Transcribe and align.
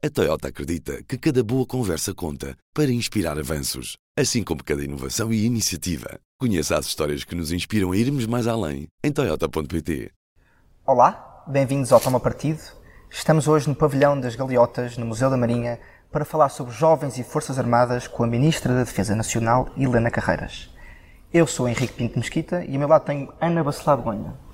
A 0.00 0.08
Toyota 0.08 0.46
acredita 0.46 1.02
que 1.02 1.18
cada 1.18 1.42
boa 1.42 1.66
conversa 1.66 2.14
conta 2.14 2.56
para 2.72 2.88
inspirar 2.88 3.36
avanços, 3.36 3.96
assim 4.16 4.44
como 4.44 4.62
cada 4.62 4.84
inovação 4.84 5.32
e 5.32 5.44
iniciativa. 5.44 6.20
Conheça 6.38 6.78
as 6.78 6.86
histórias 6.86 7.24
que 7.24 7.34
nos 7.34 7.50
inspiram 7.50 7.90
a 7.90 7.96
irmos 7.96 8.24
mais 8.24 8.46
além 8.46 8.86
em 9.02 9.10
Toyota.pt. 9.10 10.12
Olá, 10.86 11.42
bem-vindos 11.48 11.90
ao 11.90 11.98
Toma 11.98 12.20
Partido. 12.20 12.60
Estamos 13.10 13.48
hoje 13.48 13.68
no 13.68 13.74
Pavilhão 13.74 14.20
das 14.20 14.36
Galiotas, 14.36 14.96
no 14.96 15.04
Museu 15.04 15.30
da 15.30 15.36
Marinha, 15.36 15.80
para 16.12 16.24
falar 16.24 16.50
sobre 16.50 16.72
jovens 16.72 17.18
e 17.18 17.24
Forças 17.24 17.58
Armadas 17.58 18.06
com 18.06 18.22
a 18.22 18.28
Ministra 18.28 18.72
da 18.72 18.84
Defesa 18.84 19.16
Nacional, 19.16 19.68
Helena 19.76 20.12
Carreiras. 20.12 20.70
Eu 21.34 21.44
sou 21.44 21.68
Henrique 21.68 21.94
Pinto 21.94 22.20
Mesquita 22.20 22.64
e 22.64 22.74
ao 22.74 22.78
meu 22.78 22.86
lado 22.86 23.04
tenho 23.04 23.32
Ana 23.40 23.64
Bacelar 23.64 23.96
Begonha. 23.96 24.47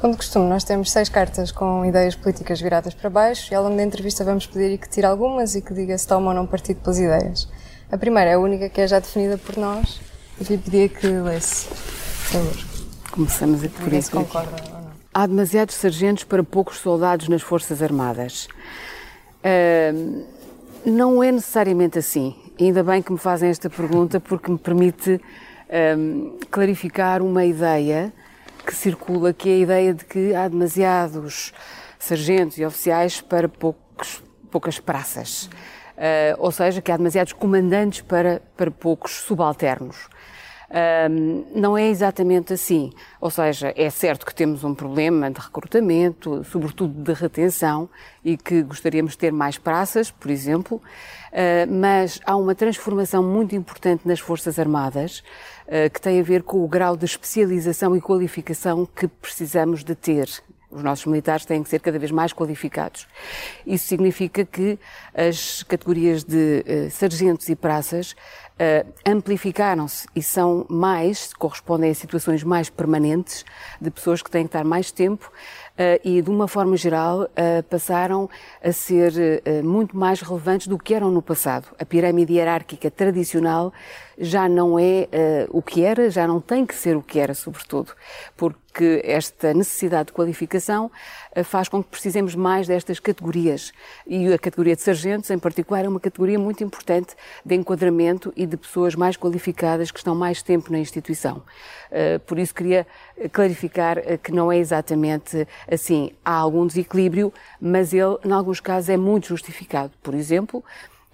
Como 0.00 0.14
de 0.14 0.16
costume, 0.16 0.48
nós 0.48 0.64
temos 0.64 0.90
seis 0.90 1.10
cartas 1.10 1.52
com 1.52 1.84
ideias 1.84 2.14
políticas 2.14 2.58
viradas 2.58 2.94
para 2.94 3.10
baixo 3.10 3.52
e 3.52 3.54
ao 3.54 3.62
longo 3.62 3.76
da 3.76 3.82
entrevista 3.82 4.24
vamos 4.24 4.46
pedir 4.46 4.78
que 4.78 4.88
tire 4.88 5.04
algumas 5.04 5.54
e 5.54 5.60
que 5.60 5.74
diga 5.74 5.96
se 5.98 6.08
toma 6.08 6.30
ou 6.30 6.34
não 6.34 6.46
partido 6.46 6.80
pelas 6.80 6.98
ideias. 6.98 7.46
A 7.92 7.98
primeira 7.98 8.30
é 8.30 8.32
a 8.32 8.38
única 8.38 8.70
que 8.70 8.80
é 8.80 8.88
já 8.88 8.98
definida 8.98 9.36
por 9.36 9.58
nós 9.58 10.00
e 10.40 10.44
lhe 10.44 10.56
pedia 10.56 10.88
que 10.88 11.06
lesse, 11.06 11.68
por 11.68 11.76
favor. 11.76 12.56
Começamos 13.10 13.62
a 13.62 13.68
por 13.68 13.92
isso. 13.92 14.10
concorda 14.10 14.56
ou 14.68 14.80
não. 14.80 14.90
Há 15.12 15.26
demasiados 15.26 15.74
sargentos 15.74 16.24
para 16.24 16.42
poucos 16.42 16.78
soldados 16.78 17.28
nas 17.28 17.42
Forças 17.42 17.82
Armadas. 17.82 18.48
Uh, 19.44 20.24
não 20.86 21.22
é 21.22 21.30
necessariamente 21.30 21.98
assim. 21.98 22.34
Ainda 22.58 22.82
bem 22.82 23.02
que 23.02 23.12
me 23.12 23.18
fazem 23.18 23.50
esta 23.50 23.68
pergunta 23.68 24.18
porque 24.18 24.50
me 24.50 24.56
permite 24.56 25.20
um, 25.98 26.38
clarificar 26.50 27.20
uma 27.20 27.44
ideia 27.44 28.10
que 28.62 28.74
circula, 28.74 29.32
que 29.32 29.48
é 29.48 29.52
a 29.52 29.58
ideia 29.58 29.94
de 29.94 30.04
que 30.04 30.34
há 30.34 30.48
demasiados 30.48 31.52
sargentos 31.98 32.58
e 32.58 32.64
oficiais 32.64 33.20
para 33.20 33.48
poucos, 33.48 34.22
poucas 34.50 34.78
praças. 34.78 35.44
Uh, 35.96 36.34
ou 36.38 36.50
seja, 36.50 36.80
que 36.80 36.90
há 36.90 36.96
demasiados 36.96 37.32
comandantes 37.32 38.00
para, 38.00 38.40
para 38.56 38.70
poucos 38.70 39.12
subalternos. 39.12 40.08
Um, 41.10 41.44
não 41.54 41.76
é 41.76 41.88
exatamente 41.88 42.52
assim. 42.52 42.92
Ou 43.20 43.28
seja, 43.28 43.74
é 43.76 43.90
certo 43.90 44.24
que 44.24 44.34
temos 44.34 44.62
um 44.62 44.74
problema 44.74 45.30
de 45.30 45.40
recrutamento, 45.40 46.44
sobretudo 46.44 47.02
de 47.02 47.12
retenção, 47.12 47.88
e 48.24 48.36
que 48.36 48.62
gostaríamos 48.62 49.12
de 49.12 49.18
ter 49.18 49.32
mais 49.32 49.58
praças, 49.58 50.10
por 50.10 50.30
exemplo, 50.30 50.80
mas 51.68 52.20
há 52.24 52.36
uma 52.36 52.54
transformação 52.54 53.22
muito 53.22 53.54
importante 53.54 54.06
nas 54.06 54.18
Forças 54.20 54.58
Armadas 54.58 55.22
uh, 55.66 55.90
que 55.92 56.00
tem 56.00 56.18
a 56.18 56.22
ver 56.22 56.42
com 56.42 56.64
o 56.64 56.68
grau 56.68 56.96
de 56.96 57.04
especialização 57.04 57.96
e 57.96 58.00
qualificação 58.00 58.86
que 58.86 59.06
precisamos 59.06 59.84
de 59.84 59.94
ter 59.94 60.28
os 60.70 60.82
nossos 60.82 61.06
militares 61.06 61.44
têm 61.44 61.62
que 61.62 61.68
ser 61.68 61.80
cada 61.80 61.98
vez 61.98 62.12
mais 62.12 62.32
qualificados. 62.32 63.06
Isso 63.66 63.86
significa 63.86 64.44
que 64.44 64.78
as 65.12 65.62
categorias 65.64 66.22
de 66.22 66.64
uh, 66.64 66.90
sargentos 66.90 67.48
e 67.48 67.56
praças 67.56 68.12
uh, 68.12 68.88
amplificaram-se 69.04 70.06
e 70.14 70.22
são 70.22 70.64
mais, 70.68 71.34
correspondem 71.34 71.90
a 71.90 71.94
situações 71.94 72.44
mais 72.44 72.70
permanentes 72.70 73.44
de 73.80 73.90
pessoas 73.90 74.22
que 74.22 74.30
têm 74.30 74.44
que 74.44 74.48
estar 74.48 74.64
mais 74.64 74.92
tempo 74.92 75.30
e, 76.04 76.20
de 76.20 76.30
uma 76.30 76.46
forma 76.46 76.76
geral, 76.76 77.22
uh, 77.22 77.62
passaram 77.68 78.28
a 78.62 78.72
ser 78.72 79.12
muito 79.64 79.96
mais 79.96 80.20
relevantes 80.20 80.66
do 80.66 80.78
que 80.78 80.94
eram 80.94 81.10
no 81.10 81.22
passado. 81.22 81.68
A 81.78 81.84
pirâmide 81.84 82.34
hierárquica 82.34 82.90
tradicional 82.90 83.72
já 84.18 84.48
não 84.48 84.78
é 84.78 85.08
o 85.48 85.62
que 85.62 85.82
era, 85.82 86.10
já 86.10 86.26
não 86.26 86.40
tem 86.40 86.66
que 86.66 86.74
ser 86.74 86.94
o 86.94 87.02
que 87.02 87.18
era, 87.18 87.32
sobretudo, 87.32 87.92
porque 88.36 89.00
esta 89.02 89.54
necessidade 89.54 90.08
de 90.08 90.12
qualificação 90.12 90.90
faz 91.44 91.68
com 91.68 91.82
que 91.82 91.88
precisemos 91.88 92.34
mais 92.34 92.66
destas 92.66 93.00
categorias. 93.00 93.72
E 94.06 94.30
a 94.30 94.38
categoria 94.38 94.76
de 94.76 94.82
sargentos, 94.82 95.30
em 95.30 95.38
particular, 95.38 95.86
é 95.86 95.88
uma 95.88 96.00
categoria 96.00 96.38
muito 96.38 96.62
importante 96.62 97.14
de 97.44 97.54
enquadramento 97.54 98.30
e 98.36 98.44
de 98.44 98.58
pessoas 98.58 98.94
mais 98.94 99.16
qualificadas 99.16 99.90
que 99.90 99.98
estão 99.98 100.14
mais 100.14 100.42
tempo 100.42 100.70
na 100.70 100.78
instituição. 100.78 101.42
Por 102.26 102.38
isso 102.38 102.54
queria 102.54 102.86
clarificar 103.32 103.96
que 104.22 104.32
não 104.32 104.52
é 104.52 104.58
exatamente 104.58 105.48
assim. 105.70 106.12
Há 106.24 106.34
algum 106.34 106.66
desequilíbrio, 106.66 107.32
mas 107.60 107.92
ele, 107.92 108.16
em 108.24 108.32
alguns 108.32 108.60
casos, 108.60 108.88
é 108.88 108.96
muito 108.96 109.28
justificado. 109.28 109.92
Por 110.02 110.14
exemplo, 110.14 110.64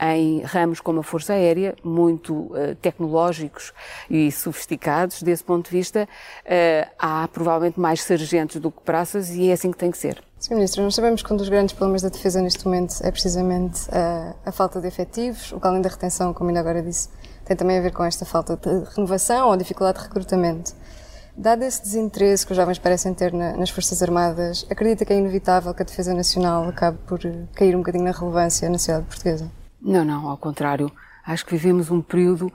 em 0.01 0.43
ramos 0.43 0.81
como 0.81 1.01
a 1.01 1.03
Força 1.03 1.33
Aérea, 1.33 1.75
muito 1.83 2.35
uh, 2.35 2.75
tecnológicos 2.81 3.73
e 4.11 4.31
sofisticados, 4.31 5.23
desse 5.23 5.43
ponto 5.43 5.71
de 5.71 5.77
vista, 5.77 6.07
uh, 6.45 6.91
há 6.99 7.29
provavelmente 7.29 7.81
mais 7.81 8.03
sargentos 8.03 8.61
do 8.61 8.71
que 8.71 8.81
praças 8.83 9.31
e 9.31 9.49
é 9.49 9.53
assim 9.53 9.71
que 9.71 9.79
tem 9.79 9.91
que 9.91 9.99
ser. 9.99 10.23
Sr. 10.39 10.55
Ministro, 10.55 10.83
nós 10.83 10.95
sabemos 10.95 11.23
que 11.23 11.33
um 11.33 11.37
dos 11.37 11.49
grandes 11.49 11.75
problemas 11.75 12.03
da 12.03 12.11
defesa 12.11 12.43
neste 12.43 12.65
momento 12.67 12.95
é 13.03 13.11
precisamente 13.11 13.89
a, 13.91 14.35
a 14.45 14.53
falta 14.53 14.81
de 14.81 14.87
efetivos, 14.87 15.51
o 15.53 15.59
que 15.59 15.67
além 15.67 15.81
da 15.81 15.89
retenção, 15.89 16.35
como 16.35 16.51
ainda 16.51 16.61
agora 16.61 16.83
disse, 16.83 17.09
tem 17.47 17.57
também 17.57 17.79
a 17.79 17.81
ver 17.81 17.93
com 17.93 18.05
esta 18.05 18.27
falta 18.27 18.57
de 18.57 18.95
renovação 18.95 19.49
ou 19.49 19.57
dificuldade 19.57 19.99
de 19.99 20.05
recrutamento. 20.05 20.75
Dado 21.39 21.65
esse 21.65 21.83
desinteresse 21.83 22.47
que 22.47 22.53
os 22.53 22.57
jovens 22.57 22.79
parecem 22.79 23.13
ter 23.13 23.31
na, 23.31 23.55
nas 23.55 23.69
Forças 23.69 24.03
Armadas, 24.03 24.67
acredita 24.71 25.05
que 25.05 25.13
é 25.13 25.19
inevitável 25.19 25.75
que 25.75 25.83
a 25.83 25.85
defesa 25.85 26.15
nacional 26.15 26.67
acabe 26.67 26.97
por 27.07 27.21
eh, 27.27 27.45
cair 27.55 27.75
um 27.75 27.81
bocadinho 27.81 28.05
na 28.05 28.11
relevância 28.11 28.71
na 28.71 28.79
sociedade 28.79 29.05
portuguesa? 29.05 29.51
Não, 29.79 30.03
não, 30.03 30.29
ao 30.31 30.39
contrário. 30.39 30.91
Acho 31.27 31.45
que 31.45 31.53
vivemos 31.53 31.91
um 31.91 32.01
período 32.01 32.51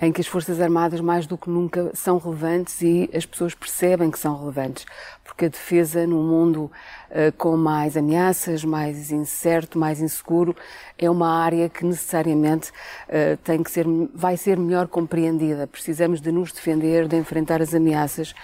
em 0.00 0.10
que 0.10 0.22
as 0.22 0.26
Forças 0.26 0.60
Armadas, 0.62 1.00
mais 1.00 1.26
do 1.26 1.36
que 1.36 1.50
nunca, 1.50 1.90
são 1.94 2.16
relevantes 2.16 2.80
e 2.80 3.10
as 3.14 3.26
pessoas 3.26 3.54
percebem 3.54 4.10
que 4.10 4.18
são 4.18 4.38
relevantes. 4.38 4.86
Porque 5.32 5.46
a 5.46 5.48
defesa, 5.48 6.06
num 6.06 6.22
mundo 6.22 6.70
uh, 7.10 7.32
com 7.38 7.56
mais 7.56 7.96
ameaças, 7.96 8.62
mais 8.62 9.10
incerto, 9.10 9.78
mais 9.78 9.98
inseguro, 9.98 10.54
é 10.98 11.08
uma 11.08 11.42
área 11.42 11.70
que 11.70 11.86
necessariamente 11.86 12.70
uh, 12.70 13.38
tem 13.42 13.62
que 13.62 13.70
ser, 13.70 13.86
vai 14.14 14.36
ser 14.36 14.58
melhor 14.58 14.88
compreendida. 14.88 15.66
Precisamos 15.66 16.20
de 16.20 16.30
nos 16.30 16.52
defender, 16.52 17.08
de 17.08 17.16
enfrentar 17.16 17.62
as 17.62 17.74
ameaças 17.74 18.34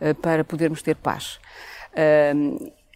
uh, 0.00 0.14
para 0.14 0.42
podermos 0.42 0.80
ter 0.80 0.96
paz. 0.96 1.38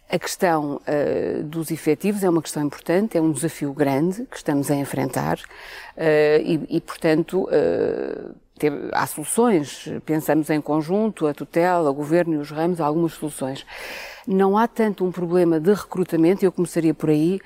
A 0.09 0.19
questão 0.19 0.75
uh, 0.75 1.43
dos 1.43 1.69
efetivos 1.71 2.23
é 2.23 2.29
uma 2.29 2.41
questão 2.41 2.63
importante, 2.63 3.17
é 3.17 3.21
um 3.21 3.31
desafio 3.31 3.71
grande 3.73 4.25
que 4.25 4.37
estamos 4.37 4.71
a 4.71 4.75
enfrentar 4.75 5.37
uh, 5.37 6.41
e, 6.43 6.77
e, 6.77 6.81
portanto, 6.81 7.43
uh, 7.45 8.35
há 8.91 9.05
soluções. 9.07 9.89
Pensamos 10.05 10.49
em 10.49 10.61
conjunto, 10.61 11.27
a 11.27 11.33
tutela, 11.33 11.89
o 11.89 11.93
governo 11.93 12.35
e 12.35 12.37
os 12.37 12.51
ramos, 12.51 12.79
há 12.79 12.85
algumas 12.85 13.13
soluções. 13.13 13.65
Não 14.27 14.57
há 14.57 14.67
tanto 14.67 15.05
um 15.05 15.11
problema 15.11 15.59
de 15.59 15.73
recrutamento, 15.73 16.45
eu 16.45 16.51
começaria 16.51 16.93
por 16.93 17.09
aí, 17.09 17.41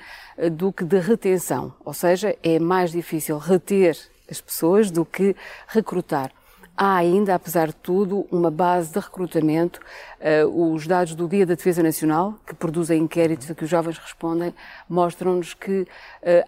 do 0.52 0.72
que 0.72 0.84
de 0.84 0.98
retenção. 1.00 1.74
Ou 1.84 1.92
seja, 1.92 2.36
é 2.42 2.58
mais 2.58 2.92
difícil 2.92 3.36
reter 3.38 3.98
as 4.30 4.40
pessoas 4.40 4.90
do 4.90 5.04
que 5.04 5.34
recrutar. 5.66 6.30
Há 6.76 6.94
ainda, 6.94 7.34
apesar 7.34 7.68
de 7.68 7.74
tudo, 7.74 8.24
uma 8.30 8.52
base 8.52 8.92
de 8.92 9.00
recrutamento 9.00 9.80
Uh, 10.18 10.72
os 10.74 10.84
dados 10.84 11.14
do 11.14 11.28
Dia 11.28 11.46
da 11.46 11.54
Defesa 11.54 11.80
Nacional, 11.80 12.34
que 12.44 12.52
produzem 12.52 13.02
inquéritos 13.02 13.48
a 13.48 13.54
que 13.54 13.62
os 13.62 13.70
jovens 13.70 13.98
respondem, 13.98 14.52
mostram-nos 14.88 15.54
que 15.54 15.82
uh, 15.82 15.86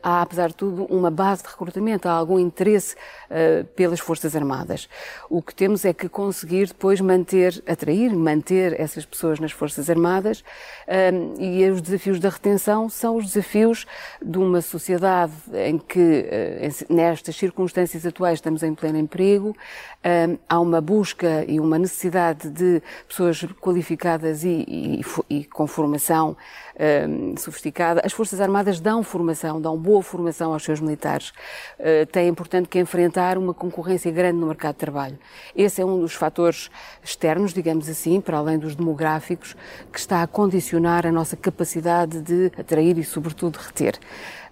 há, 0.02 0.22
apesar 0.22 0.48
de 0.48 0.56
tudo, 0.56 0.86
uma 0.86 1.08
base 1.08 1.44
de 1.44 1.50
recrutamento, 1.50 2.08
há 2.08 2.12
algum 2.12 2.36
interesse 2.36 2.96
uh, 3.30 3.64
pelas 3.76 4.00
Forças 4.00 4.34
Armadas. 4.34 4.88
O 5.28 5.40
que 5.40 5.54
temos 5.54 5.84
é 5.84 5.92
que 5.92 6.08
conseguir 6.08 6.66
depois 6.66 7.00
manter, 7.00 7.62
atrair, 7.64 8.12
manter 8.12 8.78
essas 8.80 9.06
pessoas 9.06 9.38
nas 9.38 9.52
Forças 9.52 9.88
Armadas 9.88 10.42
e 11.38 11.64
os 11.68 11.80
desafios 11.80 12.18
da 12.18 12.28
retenção 12.28 12.88
são 12.88 13.16
os 13.16 13.26
desafios 13.26 13.86
de 14.20 14.38
uma 14.38 14.60
sociedade 14.60 15.32
em 15.54 15.78
que, 15.78 16.26
nestas 16.88 17.36
circunstâncias 17.36 18.04
atuais, 18.04 18.38
estamos 18.38 18.62
em 18.62 18.74
pleno 18.74 18.98
emprego, 18.98 19.56
há 20.48 20.58
uma 20.58 20.80
busca 20.80 21.44
e 21.46 21.60
uma 21.60 21.78
necessidade 21.78 22.50
de 22.50 22.82
pessoas 23.06 23.44
qualificadas 23.60 24.42
e, 24.42 24.64
e, 24.66 25.04
e 25.28 25.44
com 25.44 25.66
formação 25.66 26.36
um, 27.08 27.36
sofisticada. 27.36 28.00
As 28.04 28.12
Forças 28.12 28.40
Armadas 28.40 28.80
dão 28.80 29.02
formação, 29.02 29.60
dão 29.60 29.76
boa 29.76 30.02
formação 30.02 30.52
aos 30.52 30.62
seus 30.62 30.80
militares. 30.80 31.30
Uh, 31.78 32.06
têm, 32.10 32.32
portanto, 32.32 32.68
que 32.68 32.78
enfrentar 32.78 33.36
uma 33.36 33.52
concorrência 33.52 34.10
grande 34.10 34.38
no 34.38 34.46
mercado 34.46 34.74
de 34.74 34.80
trabalho. 34.80 35.18
Esse 35.54 35.82
é 35.82 35.84
um 35.84 36.00
dos 36.00 36.14
fatores 36.14 36.70
externos, 37.02 37.52
digamos 37.52 37.88
assim, 37.88 38.20
para 38.20 38.38
além 38.38 38.58
dos 38.58 38.74
demográficos, 38.74 39.54
que 39.92 39.98
está 39.98 40.22
a 40.22 40.26
condicionar 40.26 41.06
a 41.06 41.12
nossa 41.12 41.36
capacidade 41.36 42.20
de 42.22 42.50
atrair 42.58 42.96
e, 42.96 43.04
sobretudo, 43.04 43.56
reter. 43.56 43.98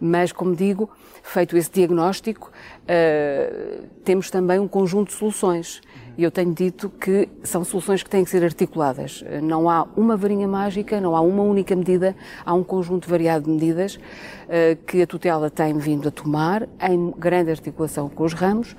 Mas, 0.00 0.32
como 0.32 0.54
digo, 0.54 0.88
feito 1.30 1.56
esse 1.56 1.70
diagnóstico, 1.70 2.50
uh, 2.50 3.84
temos 4.04 4.30
também 4.30 4.58
um 4.58 4.68
conjunto 4.68 5.08
de 5.08 5.14
soluções. 5.14 5.80
E 6.16 6.24
eu 6.24 6.32
tenho 6.32 6.52
dito 6.52 6.90
que 6.90 7.28
são 7.44 7.62
soluções 7.62 8.02
que 8.02 8.10
têm 8.10 8.24
que 8.24 8.30
ser 8.30 8.42
articuladas. 8.42 9.22
Não 9.40 9.70
há 9.70 9.86
uma 9.96 10.16
varinha 10.16 10.48
mágica, 10.48 11.00
não 11.00 11.14
há 11.14 11.20
uma 11.20 11.44
única 11.44 11.76
medida, 11.76 12.16
há 12.44 12.52
um 12.54 12.64
conjunto 12.64 13.08
variado 13.08 13.44
de 13.44 13.50
medidas 13.52 13.94
uh, 13.94 14.76
que 14.84 15.00
a 15.00 15.06
tutela 15.06 15.48
tem 15.48 15.78
vindo 15.78 16.08
a 16.08 16.10
tomar, 16.10 16.68
em 16.80 17.12
grande 17.16 17.52
articulação 17.52 18.08
com 18.08 18.24
os 18.24 18.32
ramos, 18.32 18.74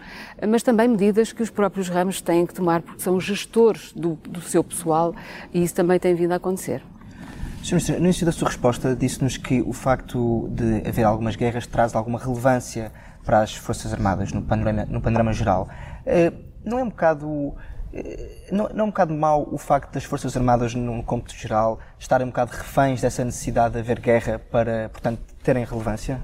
mas 0.47 0.63
também 0.63 0.89
medidas 0.89 1.31
que 1.31 1.41
os 1.41 1.49
próprios 1.49 1.87
ramos 1.87 2.19
têm 2.19 2.45
que 2.45 2.53
tomar, 2.53 2.81
porque 2.81 3.01
são 3.01 3.19
gestores 3.21 3.93
do, 3.93 4.19
do 4.27 4.41
seu 4.41 4.61
pessoal 4.61 5.15
e 5.53 5.63
isso 5.63 5.75
também 5.75 5.97
tem 5.97 6.13
vindo 6.13 6.33
a 6.33 6.35
acontecer. 6.35 6.83
Sr. 7.63 7.73
Ministro, 7.73 7.95
no 7.95 8.05
início 8.05 8.25
da 8.25 8.31
sua 8.31 8.47
resposta 8.47 8.95
disse-nos 8.95 9.37
que 9.37 9.61
o 9.61 9.73
facto 9.73 10.47
de 10.51 10.87
haver 10.87 11.03
algumas 11.03 11.35
guerras 11.35 11.67
traz 11.67 11.93
alguma 11.93 12.17
relevância 12.17 12.91
para 13.25 13.41
as 13.41 13.53
Forças 13.53 13.93
Armadas 13.93 14.31
no 14.31 14.41
panorama, 14.41 14.85
no 14.85 15.01
panorama 15.01 15.33
geral. 15.33 15.67
Eh, 16.05 16.31
não 16.63 16.79
é 16.79 16.83
um 16.83 16.89
bocado 16.89 17.55
eh, 17.93 18.47
não, 18.51 18.69
não 18.69 18.79
é 18.79 18.83
um 18.83 18.91
bocado 18.91 19.13
mau 19.13 19.47
o 19.51 19.57
facto 19.57 19.91
das 19.93 20.03
Forças 20.03 20.35
Armadas, 20.37 20.73
no 20.73 21.03
cômputo 21.03 21.35
geral, 21.35 21.79
estarem 21.97 22.25
um 22.25 22.29
bocado 22.29 22.51
reféns 22.51 23.01
dessa 23.01 23.23
necessidade 23.25 23.73
de 23.73 23.79
haver 23.79 23.99
guerra 23.99 24.39
para, 24.39 24.89
portanto, 24.89 25.21
terem 25.43 25.65
relevância? 25.65 26.19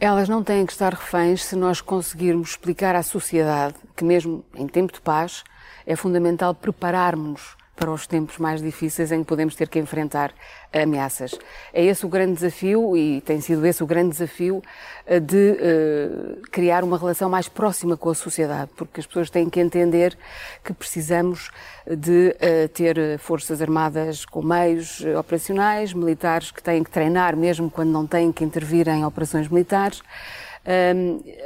Elas 0.00 0.28
não 0.28 0.42
têm 0.42 0.66
que 0.66 0.72
estar 0.72 0.92
reféns 0.92 1.44
se 1.44 1.54
nós 1.54 1.80
conseguirmos 1.80 2.50
explicar 2.50 2.96
à 2.96 3.02
sociedade 3.02 3.74
que, 3.94 4.04
mesmo 4.04 4.44
em 4.54 4.66
tempo 4.66 4.92
de 4.92 5.00
paz, 5.00 5.44
é 5.86 5.94
fundamental 5.94 6.54
prepararmos 6.54 7.56
para 7.74 7.90
os 7.90 8.06
tempos 8.06 8.38
mais 8.38 8.62
difíceis 8.62 9.10
em 9.10 9.20
que 9.20 9.24
podemos 9.26 9.54
ter 9.54 9.68
que 9.68 9.78
enfrentar 9.78 10.32
ameaças. 10.72 11.38
É 11.72 11.82
esse 11.82 12.04
o 12.04 12.08
grande 12.08 12.34
desafio 12.34 12.96
e 12.96 13.20
tem 13.22 13.40
sido 13.40 13.64
esse 13.66 13.82
o 13.82 13.86
grande 13.86 14.10
desafio 14.10 14.62
eh, 15.06 15.18
de 15.18 15.52
uh, 15.52 16.42
criar 16.50 16.84
uma 16.84 16.98
relação 16.98 17.28
mais 17.28 17.48
próxima 17.48 17.96
com 17.96 18.10
a 18.10 18.14
sociedade, 18.14 18.70
porque 18.76 19.00
as 19.00 19.06
pessoas 19.06 19.30
têm 19.30 19.48
que 19.48 19.58
entender 19.58 20.16
que 20.62 20.72
precisamos 20.72 21.50
de 21.86 22.36
uh, 22.36 22.68
ter 22.68 23.18
forças 23.18 23.60
armadas 23.62 24.24
com 24.24 24.42
meios 24.42 25.02
operacionais, 25.18 25.92
militares 25.92 26.50
que 26.50 26.62
têm 26.62 26.84
que 26.84 26.90
treinar 26.90 27.36
mesmo 27.36 27.70
quando 27.70 27.90
não 27.90 28.06
têm 28.06 28.30
que 28.30 28.44
intervir 28.44 28.86
em 28.88 29.04
operações 29.04 29.48
militares. 29.48 30.02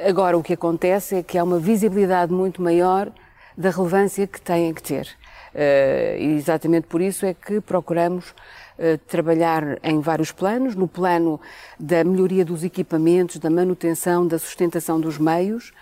Agora 0.06 0.37
o 0.37 0.43
que 0.43 0.52
acontece 0.52 1.17
é 1.17 1.22
que 1.22 1.38
há 1.38 1.44
uma 1.44 1.58
visibilidade 1.58 2.31
muito 2.31 2.61
maior 2.61 3.11
da 3.56 3.70
relevância 3.70 4.26
que 4.26 4.38
têm 4.40 4.75
que 4.75 4.82
ter. 4.82 5.08
Uh, 5.56 6.20
e 6.20 6.35
exatamente 6.35 6.87
por 6.87 7.00
isso 7.00 7.25
é 7.25 7.32
que 7.32 7.62
procuramos 7.62 8.29
uh, 8.29 8.99
trabalhar 9.06 9.79
em 9.82 10.00
vários 10.00 10.31
planos, 10.31 10.75
no 10.75 10.87
plano 10.87 11.41
da 11.81 12.05
melhoria 12.05 12.44
dos 12.44 12.62
equipamentos, 12.62 13.38
da 13.38 13.49
manutenção, 13.49 14.29
da 14.29 14.38
sustentação 14.38 15.00
dos 15.00 15.17
meios, 15.17 15.73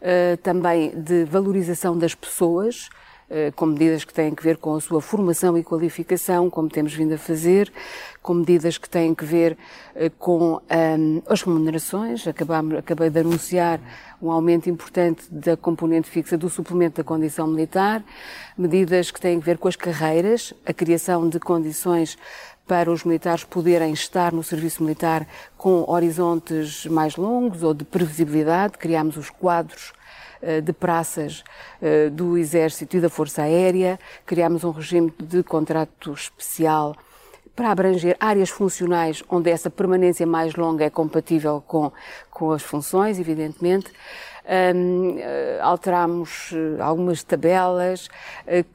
uh, 0.00 0.36
também 0.36 0.90
de 0.90 1.24
valorização 1.24 1.98
das 1.98 2.14
pessoas, 2.14 2.88
eh, 2.88 3.03
com 3.56 3.66
medidas 3.66 4.04
que 4.04 4.12
têm 4.12 4.34
que 4.34 4.42
ver 4.42 4.56
com 4.58 4.74
a 4.74 4.80
sua 4.80 5.00
formação 5.00 5.56
e 5.58 5.64
qualificação, 5.64 6.48
como 6.50 6.68
temos 6.68 6.94
vindo 6.94 7.14
a 7.14 7.18
fazer, 7.18 7.72
com 8.24 8.32
medidas 8.32 8.78
que 8.78 8.88
têm 8.88 9.14
que 9.14 9.24
ver 9.24 9.56
eh, 9.94 10.10
com 10.18 10.54
um, 10.54 11.22
as 11.28 11.42
remunerações. 11.42 12.26
Acabamos, 12.26 12.78
acabei 12.78 13.10
de 13.10 13.20
anunciar 13.20 13.78
um 14.20 14.30
aumento 14.30 14.70
importante 14.70 15.26
da 15.30 15.58
componente 15.58 16.08
fixa 16.08 16.38
do 16.38 16.48
suplemento 16.48 16.96
da 16.96 17.04
condição 17.04 17.46
militar, 17.46 18.02
medidas 18.56 19.10
que 19.10 19.20
têm 19.20 19.38
que 19.38 19.44
ver 19.44 19.58
com 19.58 19.68
as 19.68 19.76
carreiras, 19.76 20.54
a 20.64 20.72
criação 20.72 21.28
de 21.28 21.38
condições 21.38 22.16
para 22.66 22.90
os 22.90 23.04
militares 23.04 23.44
poderem 23.44 23.92
estar 23.92 24.32
no 24.32 24.42
serviço 24.42 24.82
militar 24.82 25.26
com 25.58 25.84
horizontes 25.86 26.86
mais 26.86 27.16
longos 27.16 27.62
ou 27.62 27.74
de 27.74 27.84
previsibilidade. 27.84 28.78
Criámos 28.78 29.18
os 29.18 29.28
quadros 29.28 29.92
eh, 29.92 30.03
de 30.60 30.72
praças 30.72 31.42
eh, 31.80 32.10
do 32.10 32.36
Exército 32.36 32.96
e 32.96 33.00
da 33.00 33.08
Força 33.08 33.42
Aérea, 33.42 33.98
criámos 34.26 34.64
um 34.64 34.70
regime 34.70 35.12
de 35.18 35.42
contrato 35.42 36.12
especial 36.12 36.96
para 37.54 37.70
abranger 37.70 38.16
áreas 38.18 38.50
funcionais 38.50 39.22
onde 39.28 39.50
essa 39.50 39.70
permanência 39.70 40.26
mais 40.26 40.54
longa 40.54 40.84
é 40.84 40.90
compatível 40.90 41.62
com, 41.66 41.92
com 42.30 42.50
as 42.50 42.62
funções, 42.62 43.18
evidentemente. 43.18 43.92
Um, 44.46 45.16
eh, 45.18 45.58
alteramos 45.62 46.52
algumas 46.78 47.22
tabelas, 47.22 48.10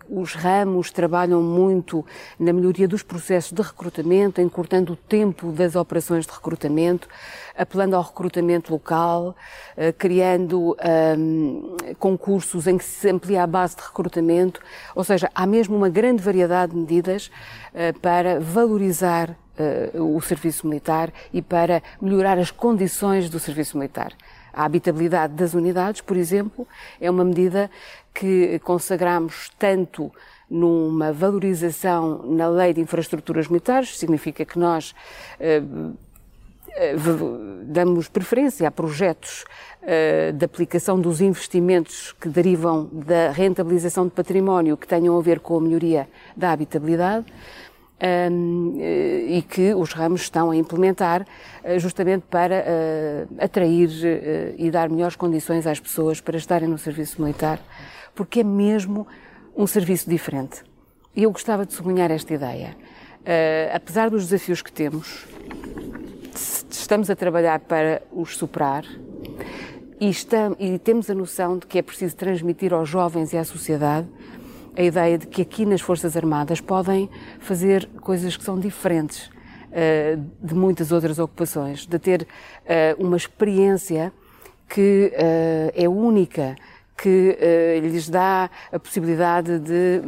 os 0.10 0.34
ramos 0.34 0.90
trabalham 0.90 1.44
muito 1.44 2.04
na 2.40 2.52
melhoria 2.52 2.88
dos 2.88 3.04
processos 3.04 3.52
de 3.52 3.62
recrutamento, 3.62 4.42
encurtando 4.42 4.94
o 4.94 4.96
tempo 4.96 5.52
das 5.52 5.76
operações 5.76 6.26
de 6.26 6.32
recrutamento 6.32 7.08
apelando 7.60 7.96
ao 7.98 8.02
recrutamento 8.02 8.72
local, 8.72 9.36
eh, 9.76 9.92
criando 9.92 10.78
um, 11.18 11.76
concursos 12.00 12.68
em 12.68 12.78
que 12.78 12.86
se 12.86 13.10
amplia 13.10 13.44
a 13.44 13.48
base 13.48 13.76
de 13.76 13.82
recrutamento, 13.82 14.62
ou 14.96 15.04
seja, 15.04 15.30
há 15.36 15.46
mesmo 15.46 15.76
uma 15.76 15.90
grande 15.90 16.24
variedade 16.24 16.72
de 16.72 16.80
medidas 16.80 17.30
para 18.02 18.40
valorizar 18.40 19.38
o 19.94 20.20
serviço 20.22 20.66
militar 20.66 21.12
e 21.34 21.42
para 21.42 21.84
melhorar 22.02 22.40
as 22.40 22.50
condições 22.50 23.30
do 23.30 23.40
serviço 23.40 23.78
militar. 23.78 24.14
A 24.54 24.66
habitabilidade 24.66 25.34
das 25.34 25.54
unidades, 25.54 26.02
por 26.02 26.18
exemplo, 26.18 26.68
é 27.00 27.10
uma 27.10 27.24
medida 27.24 27.70
que 28.14 28.60
consagramos 28.60 29.50
tanto 29.58 30.12
numa 30.50 31.14
valorização 31.14 32.24
na 32.26 32.48
lei 32.50 32.74
de 32.74 32.82
infraestruturas 32.82 33.48
militares, 33.48 33.98
significa 33.98 34.44
que 34.44 34.58
nós 34.58 34.96
uh, 35.40 35.96
eh, 36.72 36.96
damos 37.64 38.08
preferência 38.08 38.68
a 38.68 38.72
projetos 38.72 39.44
uh, 39.84 40.34
de 40.34 40.46
aplicação 40.46 41.00
dos 41.00 41.20
investimentos 41.20 42.14
que 42.14 42.30
derivam 42.30 42.90
da 42.92 43.32
rentabilização 43.32 44.06
de 44.06 44.12
património 44.12 44.78
que 44.78 44.88
tenham 44.88 45.18
a 45.18 45.22
ver 45.22 45.40
com 45.40 45.58
a 45.58 45.62
melhoria 45.62 46.08
da 46.36 46.52
habitabilidade. 46.52 47.26
Um, 48.02 48.78
eh, 48.80 49.26
e 49.28 49.42
que 49.42 49.74
os 49.74 49.92
ramos 49.92 50.22
estão 50.22 50.52
a 50.52 50.56
implementar 50.56 51.28
justamente 51.78 52.24
para 52.30 52.64
uh, 52.64 53.44
atrair 53.44 53.90
uh, 53.90 54.56
e 54.58 54.72
dar 54.72 54.90
melhores 54.90 55.18
condições 55.18 55.68
às 55.68 55.82
pessoas 55.82 56.22
para 56.22 56.38
estarem 56.38 56.70
no 56.70 56.78
serviço 56.78 57.22
militar, 57.22 57.60
porque 58.16 58.40
é 58.40 58.44
mesmo 58.44 59.06
um 59.56 59.68
serviço 59.68 60.10
diferente. 60.10 60.64
E 61.14 61.24
eu 61.24 61.32
gostava 61.32 61.66
de 61.66 61.74
sublinhar 61.74 62.10
esta 62.12 62.34
ideia. 62.34 62.76
Uh, 63.20 63.76
apesar 63.76 64.10
dos 64.10 64.30
desafios 64.30 64.62
que 64.62 64.72
temos, 64.72 65.28
estamos 66.72 67.10
a 67.10 67.16
trabalhar 67.16 67.60
para 67.60 68.02
os 68.12 68.38
superar 68.38 68.86
e, 70.00 70.10
estamos, 70.10 70.58
e 70.60 70.80
temos 70.80 71.10
a 71.10 71.14
noção 71.14 71.58
de 71.58 71.68
que 71.68 71.78
é 71.78 71.82
preciso 71.82 72.16
transmitir 72.16 72.74
aos 72.74 72.88
jovens 72.88 73.34
e 73.34 73.38
à 73.38 73.44
sociedade 73.44 74.08
a 74.80 74.84
ideia 74.84 75.18
de 75.18 75.28
que 75.28 75.42
aqui 75.42 75.66
nas 75.66 75.82
Forças 75.82 76.16
Armadas 76.16 76.62
podem 76.62 77.10
fazer 77.42 77.86
coisas 78.00 78.38
que 78.38 78.44
são 78.46 78.58
diferentes 78.58 79.28
uh, 79.28 80.26
de 80.42 80.56
muitas 80.56 80.94
outras 80.94 81.20
ocupações, 81.20 81.86
de 81.86 82.00
ter 82.00 82.22
uh, 82.22 83.06
uma 83.06 83.18
experiência 83.18 84.14
que 84.70 85.12
uh, 85.14 85.74
é 85.76 85.90
única, 85.90 86.56
que 86.96 87.38
lhes 87.82 88.10
dá 88.10 88.50
a 88.72 88.80
possibilidade 88.80 89.60
de 89.60 90.02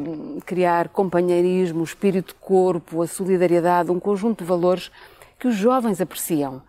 criar 0.45 0.89
companheirismo, 0.89 1.83
espírito 1.83 2.33
de 2.33 2.39
corpo, 2.39 3.01
a 3.01 3.07
solidariedade, 3.07 3.91
um 3.91 3.99
conjunto 3.99 4.43
de 4.43 4.47
valores 4.47 4.91
que 5.39 5.47
os 5.47 5.55
jovens 5.55 5.99
apreciam. 5.99 6.61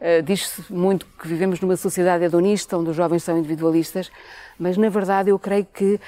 Uh, 0.00 0.22
Diz-se 0.22 0.72
muito 0.72 1.04
que 1.20 1.28
vivemos 1.28 1.60
numa 1.60 1.76
sociedade 1.76 2.24
hedonista, 2.24 2.78
onde 2.78 2.88
os 2.88 2.96
jovens 2.96 3.22
são 3.22 3.36
individualistas, 3.36 4.10
mas 4.58 4.78
na 4.78 4.88
verdade 4.88 5.28
eu 5.28 5.38
creio 5.38 5.66
que 5.66 6.00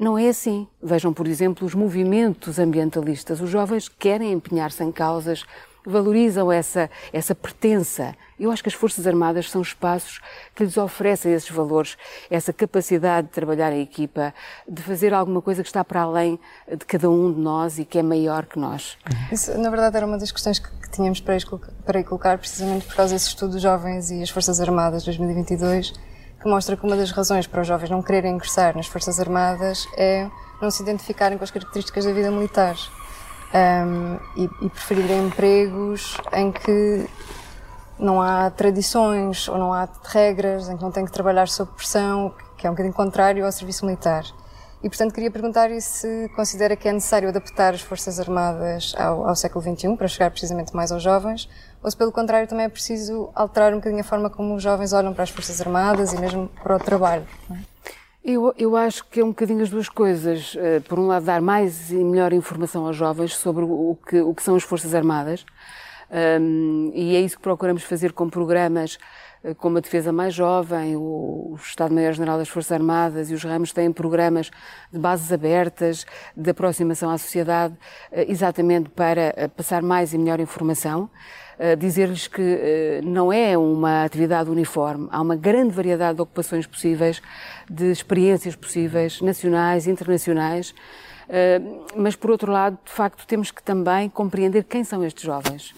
não 0.00 0.18
é 0.18 0.28
assim. 0.28 0.66
Vejam, 0.82 1.12
por 1.12 1.28
exemplo, 1.28 1.66
os 1.66 1.74
movimentos 1.74 2.58
ambientalistas. 2.58 3.40
Os 3.40 3.50
jovens 3.50 3.88
querem 3.88 4.32
empenhar-se 4.32 4.82
em 4.82 4.90
causas 4.90 5.44
valorizam 5.84 6.50
essa, 6.52 6.90
essa 7.12 7.34
pertença. 7.34 8.14
Eu 8.38 8.50
acho 8.50 8.62
que 8.62 8.68
as 8.68 8.74
Forças 8.74 9.06
Armadas 9.06 9.50
são 9.50 9.60
espaços 9.60 10.20
que 10.54 10.64
lhes 10.64 10.76
oferecem 10.76 11.32
esses 11.32 11.50
valores, 11.50 11.96
essa 12.30 12.52
capacidade 12.52 13.28
de 13.28 13.32
trabalhar 13.32 13.72
em 13.72 13.82
equipa, 13.82 14.34
de 14.68 14.82
fazer 14.82 15.12
alguma 15.12 15.42
coisa 15.42 15.62
que 15.62 15.68
está 15.68 15.84
para 15.84 16.02
além 16.02 16.38
de 16.68 16.84
cada 16.84 17.10
um 17.10 17.32
de 17.32 17.40
nós 17.40 17.78
e 17.78 17.84
que 17.84 17.98
é 17.98 18.02
maior 18.02 18.46
que 18.46 18.58
nós. 18.58 18.96
Isso, 19.30 19.56
na 19.58 19.70
verdade, 19.70 19.96
era 19.96 20.06
uma 20.06 20.18
das 20.18 20.32
questões 20.32 20.58
que, 20.58 20.68
que 20.68 20.90
tínhamos 20.90 21.20
para, 21.20 21.36
para 21.84 22.04
colocar, 22.04 22.38
precisamente 22.38 22.86
por 22.86 22.96
causa 22.96 23.14
desse 23.14 23.28
estudo 23.28 23.52
dos 23.52 23.62
jovens 23.62 24.10
e 24.10 24.22
as 24.22 24.30
Forças 24.30 24.60
Armadas 24.60 25.04
2022, 25.04 25.92
que 26.40 26.48
mostra 26.48 26.76
que 26.76 26.84
uma 26.84 26.96
das 26.96 27.10
razões 27.10 27.46
para 27.46 27.60
os 27.60 27.66
jovens 27.66 27.90
não 27.90 28.02
quererem 28.02 28.32
ingressar 28.32 28.76
nas 28.76 28.86
Forças 28.86 29.20
Armadas 29.20 29.86
é 29.96 30.28
não 30.60 30.70
se 30.70 30.82
identificarem 30.82 31.36
com 31.36 31.44
as 31.44 31.50
características 31.50 32.04
da 32.04 32.12
vida 32.12 32.30
militar 32.30 32.76
um, 33.54 34.18
e, 34.36 34.44
e 34.62 34.70
preferirem 34.70 35.26
empregos 35.26 36.16
em 36.32 36.50
que 36.50 37.06
não 37.98 38.20
há 38.20 38.50
tradições 38.50 39.48
ou 39.48 39.58
não 39.58 39.72
há 39.72 39.88
regras, 40.04 40.68
em 40.68 40.76
que 40.76 40.82
não 40.82 40.90
tem 40.90 41.04
que 41.04 41.12
trabalhar 41.12 41.48
sob 41.48 41.70
pressão, 41.72 42.34
que 42.56 42.66
é 42.66 42.70
um 42.70 42.72
bocadinho 42.72 42.94
contrário 42.94 43.44
ao 43.44 43.52
serviço 43.52 43.84
militar. 43.84 44.24
E, 44.82 44.88
portanto, 44.88 45.12
queria 45.12 45.30
perguntar 45.30 45.68
se 45.82 46.30
considera 46.34 46.74
que 46.74 46.88
é 46.88 46.92
necessário 46.92 47.28
adaptar 47.28 47.74
as 47.74 47.82
Forças 47.82 48.18
Armadas 48.18 48.94
ao, 48.96 49.28
ao, 49.28 49.36
século 49.36 49.62
XXI 49.62 49.94
para 49.94 50.08
chegar 50.08 50.30
precisamente 50.30 50.74
mais 50.74 50.90
aos 50.90 51.02
jovens, 51.02 51.50
ou 51.82 51.90
se, 51.90 51.96
pelo 51.96 52.12
contrário, 52.12 52.48
também 52.48 52.66
é 52.66 52.68
preciso 52.68 53.30
alterar 53.34 53.72
um 53.72 53.76
bocadinho 53.76 54.00
a 54.00 54.04
forma 54.04 54.30
como 54.30 54.54
os 54.54 54.62
jovens 54.62 54.92
olham 54.92 55.12
para 55.14 55.24
as 55.24 55.30
Forças 55.30 55.60
Armadas 55.60 56.12
e 56.12 56.20
mesmo 56.20 56.48
para 56.62 56.76
o 56.76 56.78
trabalho. 56.78 57.26
É? 57.50 57.70
Eu, 58.22 58.54
eu 58.58 58.76
acho 58.76 59.04
que 59.06 59.20
é 59.20 59.24
um 59.24 59.28
bocadinho 59.28 59.62
as 59.62 59.70
duas 59.70 59.88
coisas. 59.88 60.54
Uh, 60.54 60.82
por 60.86 60.98
um 60.98 61.06
lado, 61.06 61.24
dar 61.24 61.40
mais 61.40 61.90
e 61.90 61.96
melhor 61.96 62.32
informação 62.32 62.86
aos 62.86 62.96
jovens 62.96 63.34
sobre 63.36 63.64
o 63.64 63.96
que, 64.06 64.20
o 64.20 64.34
que 64.34 64.42
são 64.42 64.56
as 64.56 64.62
Forças 64.62 64.94
Armadas. 64.94 65.44
Um, 66.10 66.90
e 66.92 67.16
é 67.16 67.20
isso 67.20 67.36
que 67.36 67.42
procuramos 67.42 67.84
fazer 67.84 68.12
com 68.12 68.28
programas 68.28 68.98
eh, 69.42 69.54
como 69.54 69.78
a 69.78 69.80
defesa 69.80 70.12
mais 70.12 70.34
jovem, 70.34 70.96
o 70.96 71.56
Estado-Maior-General 71.62 72.38
das 72.38 72.48
Forças 72.48 72.72
Armadas 72.72 73.30
e 73.30 73.34
os 73.34 73.42
ramos 73.42 73.72
têm 73.72 73.92
programas 73.92 74.50
de 74.92 74.98
bases 74.98 75.32
abertas, 75.32 76.06
de 76.36 76.50
aproximação 76.50 77.10
à 77.10 77.18
sociedade, 77.18 77.74
eh, 78.12 78.26
exatamente 78.28 78.90
para 78.90 79.32
eh, 79.36 79.48
passar 79.48 79.82
mais 79.82 80.12
e 80.12 80.18
melhor 80.18 80.40
informação. 80.40 81.08
Dizer-lhes 81.78 82.26
que 82.26 83.00
não 83.04 83.30
é 83.30 83.58
uma 83.58 84.04
atividade 84.04 84.48
uniforme, 84.48 85.08
há 85.10 85.20
uma 85.20 85.36
grande 85.36 85.74
variedade 85.74 86.16
de 86.16 86.22
ocupações 86.22 86.66
possíveis, 86.66 87.20
de 87.68 87.90
experiências 87.90 88.56
possíveis, 88.56 89.20
nacionais, 89.20 89.86
internacionais. 89.86 90.74
Mas, 91.94 92.16
por 92.16 92.30
outro 92.30 92.50
lado, 92.50 92.78
de 92.82 92.90
facto, 92.90 93.26
temos 93.26 93.50
que 93.50 93.62
também 93.62 94.08
compreender 94.08 94.64
quem 94.64 94.84
são 94.84 95.04
estes 95.04 95.22
jovens. 95.22 95.74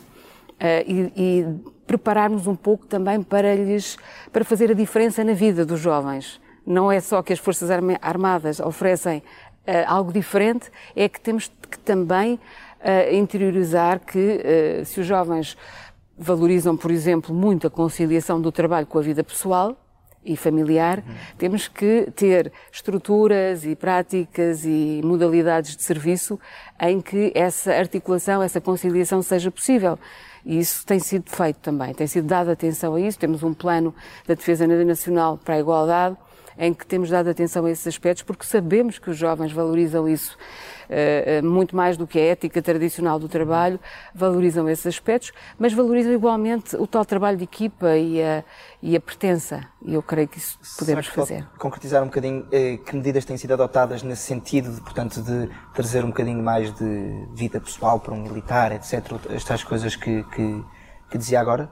E, 0.86 1.12
e 1.16 1.46
prepararmos 1.84 2.46
um 2.46 2.54
pouco 2.54 2.86
também 2.86 3.22
para 3.22 3.54
lhes, 3.54 3.98
para 4.32 4.44
fazer 4.44 4.70
a 4.70 4.74
diferença 4.74 5.24
na 5.24 5.32
vida 5.32 5.66
dos 5.66 5.80
jovens. 5.80 6.40
Não 6.64 6.90
é 6.90 7.00
só 7.00 7.22
que 7.22 7.32
as 7.32 7.38
Forças 7.38 7.68
Armadas 8.00 8.60
oferecem 8.60 9.18
uh, 9.18 9.84
algo 9.86 10.12
diferente, 10.12 10.70
é 10.94 11.08
que 11.08 11.20
temos 11.20 11.50
que 11.70 11.78
também 11.78 12.38
uh, 12.82 13.14
interiorizar 13.14 14.00
que 14.00 14.18
uh, 14.18 14.84
se 14.84 15.00
os 15.00 15.06
jovens 15.06 15.56
valorizam, 16.16 16.76
por 16.76 16.90
exemplo, 16.90 17.34
muito 17.34 17.66
a 17.66 17.70
conciliação 17.70 18.40
do 18.40 18.52
trabalho 18.52 18.86
com 18.86 18.98
a 18.98 19.02
vida 19.02 19.24
pessoal, 19.24 19.76
e 20.24 20.36
familiar, 20.36 20.98
uhum. 20.98 21.14
temos 21.36 21.66
que 21.66 22.08
ter 22.14 22.52
estruturas 22.72 23.64
e 23.64 23.74
práticas 23.74 24.64
e 24.64 25.00
modalidades 25.04 25.76
de 25.76 25.82
serviço 25.82 26.38
em 26.80 27.00
que 27.00 27.32
essa 27.34 27.72
articulação, 27.72 28.42
essa 28.42 28.60
conciliação 28.60 29.20
seja 29.20 29.50
possível. 29.50 29.98
E 30.44 30.58
isso 30.58 30.84
tem 30.86 30.98
sido 30.98 31.28
feito 31.28 31.58
também, 31.58 31.92
tem 31.94 32.06
sido 32.06 32.26
dada 32.26 32.52
atenção 32.52 32.94
a 32.94 33.00
isso. 33.00 33.18
Temos 33.18 33.42
um 33.42 33.54
plano 33.54 33.94
da 34.26 34.34
Defesa 34.34 34.66
Nacional 34.66 35.38
para 35.38 35.54
a 35.54 35.60
Igualdade, 35.60 36.16
em 36.58 36.72
que 36.74 36.86
temos 36.86 37.10
dado 37.10 37.28
atenção 37.28 37.64
a 37.64 37.70
esses 37.70 37.86
aspectos, 37.86 38.22
porque 38.22 38.44
sabemos 38.44 38.98
que 38.98 39.10
os 39.10 39.16
jovens 39.16 39.52
valorizam 39.52 40.08
isso 40.08 40.36
muito 41.42 41.74
mais 41.74 41.96
do 41.96 42.06
que 42.06 42.18
a 42.18 42.22
ética 42.22 42.60
tradicional 42.60 43.18
do 43.18 43.28
trabalho, 43.28 43.78
valorizam 44.14 44.68
esses 44.68 44.86
aspectos, 44.86 45.32
mas 45.58 45.72
valorizam 45.72 46.12
igualmente 46.12 46.76
o 46.76 46.86
tal 46.86 47.04
trabalho 47.04 47.36
de 47.36 47.44
equipa 47.44 47.96
e 47.96 48.22
a, 48.22 48.44
e 48.82 48.96
a 48.96 49.00
pertença. 49.00 49.60
E 49.84 49.94
eu 49.94 50.02
creio 50.02 50.28
que 50.28 50.38
isso 50.38 50.58
podemos 50.78 51.08
que 51.08 51.14
fazer. 51.14 51.46
Concretizar 51.58 52.02
um 52.02 52.06
bocadinho 52.06 52.46
eh, 52.52 52.78
que 52.78 52.94
medidas 52.94 53.24
têm 53.24 53.36
sido 53.36 53.52
adotadas 53.54 54.02
nesse 54.02 54.22
sentido, 54.22 54.72
de, 54.72 54.80
portanto, 54.80 55.22
de 55.22 55.48
trazer 55.74 56.04
um 56.04 56.08
bocadinho 56.08 56.42
mais 56.42 56.72
de 56.72 57.26
vida 57.34 57.60
pessoal 57.60 57.98
para 57.98 58.14
um 58.14 58.22
militar, 58.22 58.72
etc. 58.72 59.02
Estas 59.30 59.64
coisas 59.64 59.96
que, 59.96 60.22
que, 60.24 60.64
que 61.10 61.18
dizia 61.18 61.40
agora? 61.40 61.70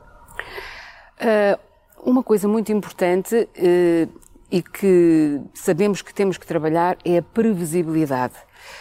Uh, 1.20 1.58
uma 2.10 2.22
coisa 2.22 2.48
muito 2.48 2.72
importante 2.72 3.34
uh, 3.36 4.20
e 4.50 4.62
que 4.62 5.40
sabemos 5.54 6.02
que 6.02 6.12
temos 6.12 6.38
que 6.38 6.46
trabalhar 6.46 6.96
é 7.04 7.18
a 7.18 7.22
previsibilidade. 7.22 8.34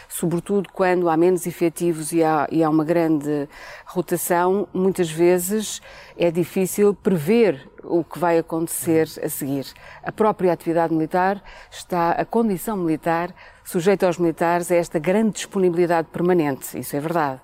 Sobretudo 0.07 0.69
quando 0.71 1.09
há 1.09 1.17
menos 1.17 1.45
efetivos 1.45 2.11
e 2.11 2.23
há, 2.23 2.47
e 2.51 2.63
há 2.63 2.69
uma 2.69 2.83
grande 2.83 3.47
rotação, 3.85 4.67
muitas 4.73 5.09
vezes 5.09 5.81
é 6.17 6.31
difícil 6.31 6.93
prever 6.93 7.69
o 7.83 8.03
que 8.03 8.19
vai 8.19 8.37
acontecer 8.37 9.07
a 9.23 9.29
seguir. 9.29 9.65
A 10.03 10.11
própria 10.11 10.53
atividade 10.53 10.93
militar 10.93 11.41
está, 11.71 12.11
a 12.11 12.25
condição 12.25 12.77
militar, 12.77 13.33
sujeita 13.63 14.05
aos 14.05 14.17
militares, 14.17 14.71
a 14.71 14.75
esta 14.75 14.99
grande 14.99 15.31
disponibilidade 15.31 16.07
permanente. 16.09 16.77
Isso 16.77 16.95
é 16.95 16.99
verdade. 16.99 17.41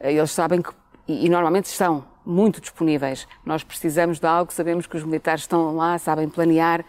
Eles 0.00 0.30
sabem 0.30 0.62
que, 0.62 0.70
e, 1.06 1.28
normalmente 1.28 1.66
estão, 1.66 2.04
muito 2.24 2.60
disponíveis. 2.60 3.28
Nós 3.44 3.62
precisamos 3.62 4.18
de 4.18 4.26
algo, 4.26 4.52
sabemos 4.52 4.86
que 4.86 4.96
os 4.96 5.04
militares 5.04 5.42
estão 5.42 5.76
lá, 5.76 5.98
sabem 5.98 6.28
planear, 6.28 6.84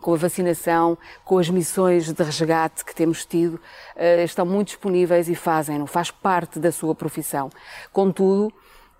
com 0.00 0.14
a 0.14 0.16
vacinação, 0.16 0.96
com 1.24 1.38
as 1.38 1.48
missões 1.48 2.12
de 2.12 2.22
resgate 2.22 2.84
que 2.84 2.94
temos 2.94 3.24
tido, 3.24 3.54
uh, 3.54 4.24
estão 4.24 4.46
muito 4.46 4.68
disponíveis 4.68 5.28
e 5.28 5.34
fazem-no, 5.34 5.86
faz 5.86 6.10
parte 6.10 6.58
da 6.58 6.72
sua 6.72 6.94
profissão. 6.94 7.50
Contudo, 7.92 8.52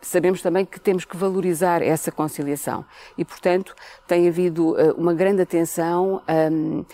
sabemos 0.03 0.43
também 0.43 0.67
que 0.67 0.81
temos 0.81 1.05
que 1.05 1.17
valorizar 1.17 1.81
essa 1.81 2.11
conciliação 2.11 2.85
e, 3.17 3.25
portanto, 3.25 3.75
tem 4.07 4.29
havido 4.29 4.73
uh, 4.73 4.93
uma 4.99 5.15
grande 5.15 5.41
atenção, 5.41 6.21
um, 6.29 6.81
uh, 6.81 6.85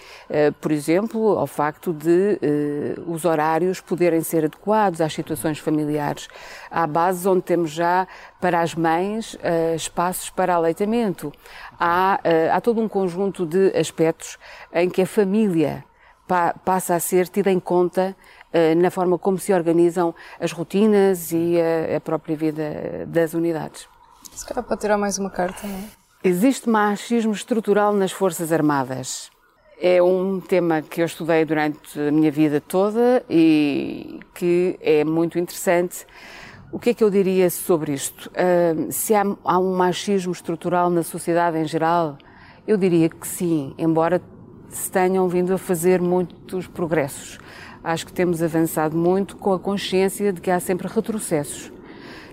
por 0.61 0.71
exemplo, 0.71 1.38
ao 1.38 1.47
facto 1.47 1.93
de 1.93 2.38
uh, 2.99 3.11
os 3.11 3.25
horários 3.25 3.81
poderem 3.81 4.21
ser 4.21 4.45
adequados 4.45 5.00
às 5.00 5.12
situações 5.12 5.59
familiares. 5.59 6.29
Há 6.71 6.87
bases 6.87 7.25
onde 7.25 7.43
temos 7.43 7.71
já 7.71 8.07
para 8.41 8.61
as 8.61 8.75
mães 8.75 9.37
espaços 9.75 10.31
para 10.31 10.55
aleitamento. 10.55 11.33
Há, 11.81 12.21
há 12.53 12.61
todo 12.61 12.81
um 12.81 12.88
conjunto 12.88 13.47
de 13.47 13.77
aspectos 13.77 14.38
em 14.73 14.88
que 14.88 15.03
a 15.03 15.07
família 15.07 15.85
pa 16.29 16.55
passa 16.65 16.95
a 16.95 17.00
ser 17.00 17.27
tida 17.27 17.50
em 17.50 17.59
conta 17.59 18.15
eh, 18.15 18.38
na 18.76 18.90
forma 18.90 19.19
como 19.19 19.38
se 19.38 19.52
organizam 19.52 20.14
as 20.40 20.52
rotinas 20.52 21.33
e 21.33 21.57
a, 21.61 21.97
a 21.97 22.00
própria 22.00 22.37
vida 22.37 23.07
das 23.07 23.35
unidades. 23.35 23.87
Se 24.33 24.47
calhar 24.47 24.64
pode 24.64 24.81
tirar 24.81 24.97
mais 24.97 25.19
uma 25.19 25.31
carta, 25.31 25.67
não 25.67 25.75
é? 25.75 25.99
Existe 26.25 26.69
machismo 26.69 27.33
estrutural 27.33 27.93
nas 27.93 28.11
Forças 28.11 28.52
Armadas. 28.52 29.31
É 29.81 30.02
um 30.02 30.40
tema 30.40 30.83
que 30.83 31.00
eu 31.00 31.07
estudei 31.07 31.45
durante 31.45 31.97
a 31.99 32.11
minha 32.11 32.31
vida 32.31 32.61
toda 32.61 33.25
e 33.31 34.19
que 34.35 34.76
é 34.83 35.05
muito 35.05 35.38
interessante. 35.38 36.05
O 36.73 36.78
que 36.78 36.90
é 36.90 36.95
que 36.95 37.05
eu 37.05 37.09
diria 37.09 37.49
sobre 37.50 37.93
isto? 37.93 38.28
Uh, 38.31 38.90
se 38.90 39.14
há, 39.14 39.23
há, 39.45 39.59
um 39.61 39.76
machismo 39.76 40.33
estrutural 40.33 40.90
na 40.90 41.05
sociedade 41.05 41.57
em 41.57 41.64
geral, 41.64 42.19
eu 42.67 42.76
diria 42.76 43.09
que 43.09 43.26
sim, 43.26 43.73
embora 43.78 44.21
se 44.69 44.90
tenham 44.90 45.28
vindo 45.28 45.55
a 45.55 45.59
fazer 45.59 46.00
muitos 46.00 46.67
progressos 46.67 47.38
acho 47.88 48.04
que 48.04 48.12
temos 48.12 48.42
avançado 48.42 48.95
muito 48.95 49.35
com 49.35 49.50
a 49.50 49.59
consciência 49.59 50.30
de 50.30 50.42
que 50.42 50.50
há 50.50 50.61
sempre 50.61 50.87
retrocessos 50.87 51.73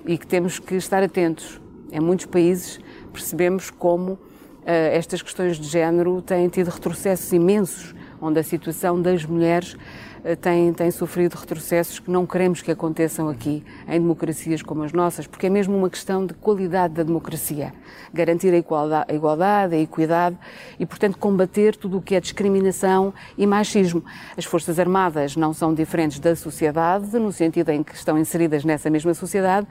e 0.05 0.17
que 0.17 0.27
temos 0.27 0.59
que 0.59 0.75
estar 0.75 1.01
atentos. 1.01 1.61
Em 1.93 2.01
muitos 2.01 2.25
países 2.25 2.77
percebemos 3.13 3.69
como 3.69 4.11
uh, 4.11 4.19
estas 4.65 5.21
questões 5.21 5.57
de 5.57 5.65
género 5.65 6.21
têm 6.21 6.49
tido 6.49 6.67
retrocessos 6.67 7.31
imensos, 7.31 7.95
onde 8.25 8.39
a 8.39 8.43
situação 8.43 9.01
das 9.01 9.23
mulheres 9.23 9.77
eh, 10.23 10.35
tem, 10.35 10.73
tem 10.73 10.89
sofrido 10.89 11.35
retrocessos 11.35 11.99
que 11.99 12.09
não 12.09 12.25
queremos 12.25 12.59
que 12.59 12.71
aconteçam 12.71 13.29
aqui, 13.29 13.63
em 13.87 13.99
democracias 13.99 14.63
como 14.63 14.81
as 14.81 14.91
nossas, 14.91 15.27
porque 15.27 15.45
é 15.45 15.49
mesmo 15.49 15.77
uma 15.77 15.87
questão 15.87 16.25
de 16.25 16.33
qualidade 16.33 16.95
da 16.95 17.03
democracia. 17.03 17.71
Garantir 18.11 18.51
a 18.51 18.57
igualdade, 18.57 19.11
a, 19.11 19.13
igualdade, 19.13 19.75
a 19.75 19.79
equidade 19.79 20.35
e, 20.79 20.85
portanto, 20.85 21.19
combater 21.19 21.75
tudo 21.75 21.99
o 21.99 22.01
que 22.01 22.15
é 22.15 22.19
discriminação 22.19 23.13
e 23.37 23.45
machismo. 23.45 24.03
As 24.35 24.45
Forças 24.45 24.79
Armadas 24.79 25.35
não 25.35 25.53
são 25.53 25.75
diferentes 25.75 26.19
da 26.19 26.35
sociedade, 26.35 27.17
no 27.19 27.31
sentido 27.31 27.69
em 27.69 27.83
que 27.83 27.93
estão 27.93 28.17
inseridas 28.17 28.65
nessa 28.65 28.89
mesma 28.89 29.13
sociedade 29.13 29.67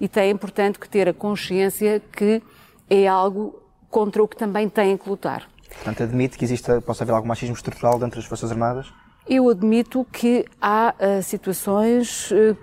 e 0.00 0.06
têm, 0.06 0.36
portanto, 0.36 0.78
que 0.78 0.88
ter 0.88 1.08
a 1.08 1.12
consciência 1.12 2.00
que 2.12 2.40
é 2.88 3.08
algo 3.08 3.60
contra 3.90 4.22
o 4.22 4.28
que 4.28 4.36
também 4.36 4.68
têm 4.68 4.96
que 4.96 5.08
lutar. 5.08 5.48
Portanto, 5.68 6.02
admite 6.02 6.38
que 6.38 6.44
exista, 6.44 6.80
possa 6.80 7.04
haver 7.04 7.12
algum 7.12 7.28
machismo 7.28 7.54
estrutural 7.54 7.98
dentro 7.98 8.20
das 8.20 8.28
Forças 8.28 8.50
Armadas? 8.50 8.92
Eu 9.28 9.48
admito 9.48 10.06
que 10.12 10.44
há 10.60 10.94
uh, 10.98 11.22
situações 11.22 12.30
uh, 12.30 12.56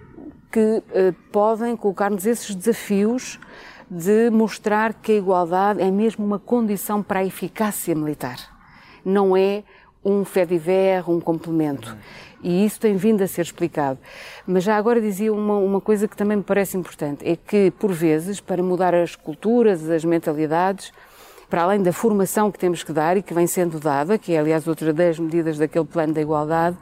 que 0.52 0.60
uh, 0.60 1.14
podem 1.32 1.76
colocar-nos 1.76 2.26
esses 2.26 2.56
desafios 2.56 3.40
de 3.90 4.30
mostrar 4.30 4.94
que 4.94 5.12
a 5.12 5.16
igualdade 5.16 5.82
é 5.82 5.92
mesmo 5.92 6.26
uma 6.26 6.40
condição 6.40 7.04
para 7.04 7.20
a 7.20 7.26
eficácia 7.26 7.94
militar. 7.94 8.38
Não 9.04 9.36
é 9.36 9.64
um 10.04 10.26
fait 10.26 10.46
divers, 10.46 11.08
um 11.08 11.20
complemento. 11.20 11.96
E 12.42 12.66
isso 12.66 12.80
tem 12.80 12.96
vindo 12.96 13.22
a 13.22 13.28
ser 13.28 13.42
explicado. 13.42 14.00
Mas 14.46 14.64
já 14.64 14.76
agora 14.76 15.00
dizia 15.00 15.32
uma, 15.32 15.58
uma 15.58 15.80
coisa 15.80 16.08
que 16.08 16.16
também 16.16 16.38
me 16.38 16.44
parece 16.44 16.76
importante: 16.76 17.28
é 17.28 17.36
que, 17.36 17.72
por 17.72 17.92
vezes, 17.92 18.42
para 18.42 18.62
mudar 18.62 18.94
as 18.94 19.16
culturas, 19.16 19.90
as 19.90 20.04
mentalidades, 20.04 20.92
para 21.54 21.62
além 21.62 21.84
da 21.84 21.94
formação 21.94 22.52
que 22.52 22.58
temos 22.58 22.82
que 22.82 22.92
dar 22.92 23.16
e 23.16 23.22
que 23.22 23.32
vem 23.32 23.46
sendo 23.46 23.80
dada, 23.80 24.18
que 24.18 24.34
é 24.34 24.40
aliás 24.40 24.68
outra 24.68 24.92
das 24.92 25.20
medidas 25.20 25.56
daquele 25.56 25.86
plano 25.86 26.12
da 26.12 26.20
igualdade, 26.20 26.76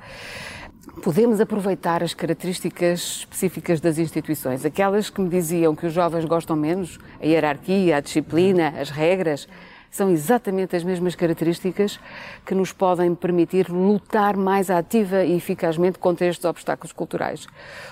podemos 1.03 1.41
aproveitar 1.41 2.01
as 2.01 2.13
características 2.13 3.17
específicas 3.17 3.81
das 3.81 3.97
instituições, 3.97 4.63
aquelas 4.63 5.09
que 5.09 5.19
me 5.19 5.27
diziam 5.27 5.75
que 5.75 5.85
os 5.85 5.91
jovens 5.91 6.23
gostam 6.23 6.55
menos, 6.55 6.97
a 7.21 7.25
hierarquia, 7.25 7.97
a 7.97 7.99
disciplina, 7.99 8.73
as 8.79 8.89
regras, 8.89 9.45
são 9.91 10.09
exatamente 10.09 10.73
as 10.73 10.85
mesmas 10.85 11.15
características 11.15 11.99
que 12.45 12.55
nos 12.55 12.71
podem 12.71 13.13
permitir 13.13 13.69
lutar 13.69 14.37
mais 14.37 14.69
ativa 14.69 15.25
e 15.25 15.35
eficazmente 15.35 15.99
contra 15.99 16.27
estes 16.27 16.45
obstáculos 16.45 16.93
culturais. 16.93 17.45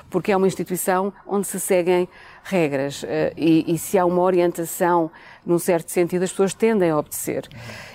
Porque 0.09 0.31
é 0.31 0.37
uma 0.37 0.47
instituição 0.47 1.11
onde 1.27 1.45
se 1.45 1.59
seguem 1.59 2.07
regras 2.49 3.03
eh, 3.07 3.31
e, 3.37 3.73
e 3.73 3.77
se 3.77 3.97
há 3.97 4.05
uma 4.05 4.21
orientação 4.21 5.11
num 5.45 5.59
certo 5.59 5.89
sentido, 5.89 6.23
as 6.23 6.31
pessoas 6.31 6.53
tendem 6.53 6.89
a 6.89 6.97
obedecer. 6.97 7.47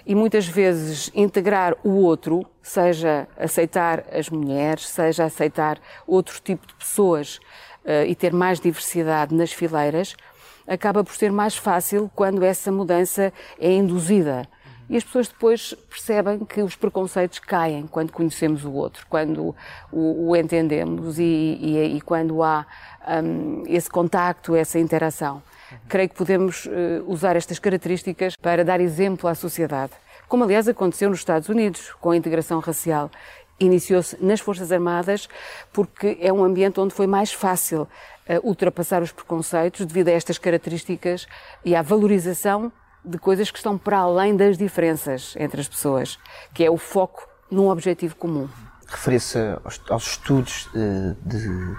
E 0.06 0.14
muitas 0.14 0.46
vezes 0.46 1.10
integrar 1.14 1.74
o 1.84 1.90
outro, 1.90 2.44
seja 2.62 3.28
aceitar 3.36 4.04
as 4.12 4.28
mulheres, 4.30 4.88
seja 4.88 5.24
aceitar 5.24 5.78
outro 6.06 6.40
tipo 6.42 6.66
de 6.66 6.74
pessoas 6.74 7.36
uh, 7.84 8.06
e 8.06 8.14
ter 8.14 8.32
mais 8.32 8.58
diversidade 8.58 9.34
nas 9.34 9.52
fileiras, 9.52 10.16
acaba 10.66 11.04
por 11.04 11.14
ser 11.14 11.30
mais 11.30 11.56
fácil 11.56 12.10
quando 12.14 12.42
essa 12.42 12.72
mudança 12.72 13.32
é 13.58 13.72
induzida. 13.72 14.48
E 14.88 14.96
as 14.96 15.04
pessoas 15.04 15.28
depois 15.28 15.74
percebem 15.88 16.40
que 16.40 16.62
os 16.62 16.76
preconceitos 16.76 17.38
caem 17.38 17.86
quando 17.86 18.12
conhecemos 18.12 18.64
o 18.64 18.72
outro, 18.72 19.06
quando 19.08 19.54
o, 19.90 20.28
o 20.28 20.36
entendemos 20.36 21.18
e, 21.18 21.22
e, 21.22 21.96
e, 21.96 22.00
quando 22.02 22.42
há 22.42 22.66
um, 23.22 23.62
esse 23.66 23.88
contacto, 23.88 24.54
essa 24.54 24.78
interação. 24.78 25.42
Creio 25.88 26.08
que 26.08 26.14
podemos 26.14 26.66
uh, 26.66 26.70
usar 27.06 27.34
estas 27.34 27.58
características 27.58 28.36
para 28.36 28.64
dar 28.64 28.80
exemplo 28.80 29.28
à 29.28 29.34
sociedade, 29.34 29.92
como 30.28 30.44
aliás 30.44 30.68
aconteceu 30.68 31.08
nos 31.08 31.18
Estados 31.18 31.48
Unidos 31.48 31.92
com 32.00 32.10
a 32.10 32.16
integração 32.16 32.60
racial. 32.60 33.10
Iniciou-se 33.58 34.22
nas 34.22 34.40
Forças 34.40 34.70
Armadas 34.70 35.28
porque 35.72 36.18
é 36.20 36.32
um 36.32 36.44
ambiente 36.44 36.78
onde 36.78 36.92
foi 36.92 37.06
mais 37.06 37.32
fácil 37.32 37.82
uh, 37.82 37.88
ultrapassar 38.46 39.00
os 39.02 39.12
preconceitos 39.12 39.86
devido 39.86 40.08
a 40.08 40.12
estas 40.12 40.36
características 40.36 41.26
e 41.64 41.74
à 41.74 41.80
valorização 41.80 42.70
de 43.04 43.18
coisas 43.18 43.50
que 43.50 43.58
estão 43.58 43.76
para 43.76 43.98
além 43.98 44.36
das 44.36 44.56
diferenças 44.56 45.34
entre 45.38 45.60
as 45.60 45.68
pessoas, 45.68 46.18
que 46.52 46.64
é 46.64 46.70
o 46.70 46.76
foco 46.76 47.28
num 47.50 47.68
objetivo 47.68 48.16
comum. 48.16 48.48
Referia-se 48.86 49.38
aos, 49.64 49.80
aos, 49.88 50.06
estudos 50.12 50.68
eh, 50.74 51.14
de, 51.24 51.38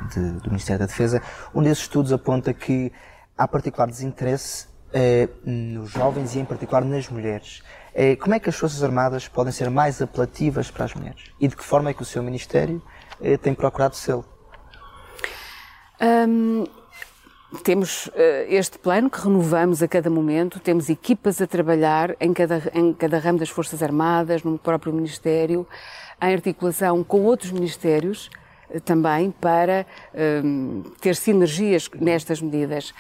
de, 0.10 0.32
do 0.42 0.50
Ministério 0.50 0.80
da 0.80 0.86
Defesa. 0.86 1.22
Um 1.54 1.62
desses 1.62 1.84
estudos 1.84 2.12
aponta 2.12 2.54
que 2.54 2.92
há 3.38 3.48
particular 3.48 3.88
desinteresse 3.88 4.68
eh, 4.94 5.30
nos 5.44 5.92
jovens 5.92 6.36
e, 6.36 6.40
em 6.40 6.46
particular, 6.46 6.84
nas 6.84 7.10
mulheres. 7.10 7.64
Eh, 7.94 8.16
como 8.16 8.34
é 8.36 8.40
que 8.40 8.50
as 8.50 8.56
Forças 8.56 8.84
Armadas 8.84 9.28
podem 9.28 9.52
ser 9.52 9.70
mais 9.70 10.02
apelativas 10.02 10.72
para 10.72 10.86
as 10.86 10.94
mulheres? 10.94 11.32
E 11.40 11.48
de 11.48 11.56
que 11.56 11.64
forma 11.64 11.90
é 11.90 11.94
que 11.94 12.02
o 12.02 12.06
seu 12.06 12.24
Ministério 12.24 12.82
eh, 13.22 13.38
tem 13.38 13.54
procurado 13.54 13.96
sê-lo? 13.96 14.26
Um 16.02 16.66
temos 17.64 18.08
uh, 18.08 18.12
este 18.48 18.78
plano 18.78 19.10
que 19.10 19.20
renovamos 19.20 19.82
a 19.84 19.88
cada 19.88 20.10
momento, 20.10 20.60
temos 20.60 20.90
equipas 20.90 21.42
a 21.42 21.48
trabalhar 21.48 22.16
em 22.20 22.34
cada, 22.34 22.62
em 22.74 22.94
cada 22.94 23.18
ramo 23.20 23.40
das 23.40 23.50
Forças 23.50 23.82
Armadas, 23.82 24.44
no 24.44 24.58
próprio 24.58 24.94
Ministério, 24.94 25.68
em 26.22 26.34
articulação 26.34 27.04
com 27.04 27.24
outros 27.24 27.52
ministérios 27.52 28.30
uh, 28.70 28.80
também 28.80 29.32
para 29.32 29.86
uh, 30.14 30.90
ter 31.02 31.16
sinergias 31.16 31.90
nestas 32.00 32.42
medidas 32.42 32.94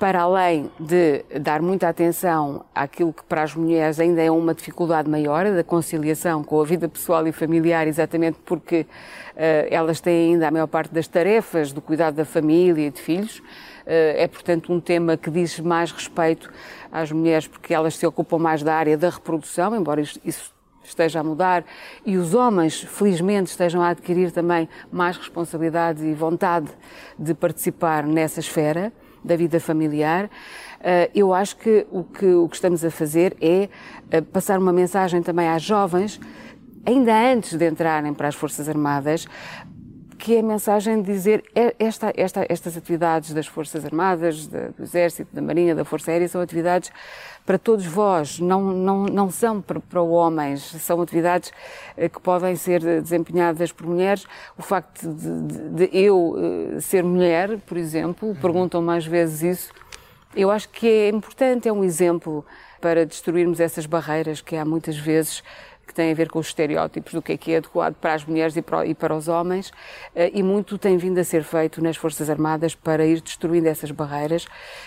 para 0.00 0.22
além 0.22 0.70
de 0.80 1.22
dar 1.42 1.60
muita 1.60 1.86
atenção 1.86 2.64
àquilo 2.74 3.12
que 3.12 3.22
para 3.22 3.42
as 3.42 3.54
mulheres 3.54 4.00
ainda 4.00 4.22
é 4.22 4.30
uma 4.30 4.54
dificuldade 4.54 5.10
maior, 5.10 5.44
da 5.44 5.62
conciliação 5.62 6.42
com 6.42 6.58
a 6.58 6.64
vida 6.64 6.88
pessoal 6.88 7.26
e 7.26 7.32
familiar, 7.32 7.86
exatamente 7.86 8.38
porque 8.46 8.80
uh, 8.80 8.86
elas 9.70 10.00
têm 10.00 10.32
ainda 10.32 10.48
a 10.48 10.50
maior 10.50 10.68
parte 10.68 10.94
das 10.94 11.06
tarefas 11.06 11.70
do 11.70 11.82
cuidado 11.82 12.14
da 12.14 12.24
família 12.24 12.86
e 12.86 12.90
de 12.90 12.98
filhos. 12.98 13.42
Uh, 13.90 14.22
é, 14.22 14.28
portanto, 14.28 14.72
um 14.72 14.78
tema 14.78 15.16
que 15.16 15.32
diz 15.32 15.58
mais 15.58 15.90
respeito 15.90 16.48
às 16.92 17.10
mulheres 17.10 17.48
porque 17.48 17.74
elas 17.74 17.96
se 17.96 18.06
ocupam 18.06 18.38
mais 18.38 18.62
da 18.62 18.72
área 18.72 18.96
da 18.96 19.10
reprodução, 19.10 19.74
embora 19.74 20.00
isso 20.00 20.54
esteja 20.84 21.20
a 21.20 21.24
mudar 21.24 21.64
e 22.06 22.16
os 22.16 22.34
homens, 22.34 22.82
felizmente, 22.82 23.50
estejam 23.50 23.82
a 23.82 23.88
adquirir 23.88 24.30
também 24.30 24.68
mais 24.92 25.16
responsabilidade 25.16 26.04
e 26.04 26.14
vontade 26.14 26.70
de 27.18 27.34
participar 27.34 28.06
nessa 28.06 28.40
esfera 28.40 28.92
da 29.24 29.36
vida 29.36 29.60
familiar. 29.60 30.30
Eh, 30.82 31.10
eu 31.14 31.34
acho 31.34 31.56
que 31.56 31.86
o, 31.90 32.04
que 32.04 32.26
o 32.26 32.48
que 32.48 32.54
estamos 32.54 32.84
a 32.84 32.90
fazer 32.90 33.36
é 33.40 33.68
eh, 34.10 34.20
passar 34.20 34.58
uma 34.58 34.72
mensagem 34.72 35.22
também 35.22 35.48
às 35.48 35.62
jovens, 35.62 36.18
ainda 36.86 37.14
antes 37.32 37.56
de 37.56 37.68
entrarem 37.68 38.14
para 38.14 38.28
as 38.28 38.34
Forças 38.34 38.68
Armadas, 38.68 39.26
que 40.20 40.36
é 40.36 40.40
a 40.40 40.42
mensagem 40.42 41.00
de 41.00 41.10
dizer 41.10 41.42
é, 41.54 41.74
esta, 41.78 42.12
esta, 42.14 42.44
estas 42.48 42.76
atividades 42.76 43.32
das 43.32 43.46
Forças 43.46 43.86
Armadas, 43.86 44.46
do 44.46 44.82
Exército, 44.82 45.34
da 45.34 45.40
Marinha, 45.40 45.74
da 45.74 45.84
Força 45.84 46.10
Aérea, 46.10 46.28
são 46.28 46.42
atividades 46.42 46.92
para 47.46 47.58
todos 47.58 47.86
vós, 47.86 48.38
não, 48.38 48.60
não, 48.60 49.06
não 49.06 49.30
são 49.30 49.62
para, 49.62 49.80
para 49.80 50.02
homens, 50.02 50.62
são 50.62 51.00
atividades 51.00 51.50
eh, 51.96 52.08
que 52.08 52.20
podem 52.20 52.54
ser 52.54 52.80
desempenhadas 52.80 53.72
por 53.72 53.86
mulheres. 53.86 54.26
O 54.58 54.62
facto 54.62 55.08
de, 55.08 55.42
de, 55.42 55.88
de 55.88 55.98
eu 55.98 56.36
eh, 56.76 56.80
ser 56.80 57.02
mulher, 57.02 57.58
por 57.60 57.78
exemplo, 57.78 58.36
perguntam 58.40 58.82
mais 58.82 59.06
vezes 59.06 59.42
isso, 59.42 59.72
eu 60.36 60.50
acho 60.50 60.68
que 60.68 60.86
é 60.86 61.08
importante, 61.08 61.66
é 61.68 61.72
um 61.72 61.82
exemplo 61.82 62.44
para 62.80 63.04
destruirmos 63.04 63.58
essas 63.58 63.84
barreiras 63.84 64.40
que 64.40 64.54
há 64.54 64.64
muitas 64.64 64.96
vezes 64.96 65.42
que 65.90 65.94
tem 65.94 66.12
a 66.12 66.14
ver 66.14 66.30
com 66.30 66.38
os 66.38 66.46
estereótipos 66.46 67.12
do 67.12 67.20
que 67.20 67.32
é 67.32 67.36
que 67.36 67.52
é 67.52 67.56
adequado 67.56 67.94
para 67.96 68.14
as 68.14 68.24
mulheres 68.24 68.56
e 68.56 68.62
para, 68.62 68.86
e 68.86 68.94
para 68.94 69.12
os 69.12 69.26
homens, 69.26 69.72
eh, 70.14 70.30
e 70.32 70.40
muito 70.40 70.78
tem 70.78 70.96
vindo 70.96 71.18
a 71.18 71.24
ser 71.24 71.42
feito 71.42 71.82
nas 71.82 71.96
Forças 71.96 72.30
Armadas 72.30 72.76
para 72.76 73.04
ir 73.04 73.20
destruindo 73.20 73.68
essas 73.68 73.90
barreiras 73.90 74.46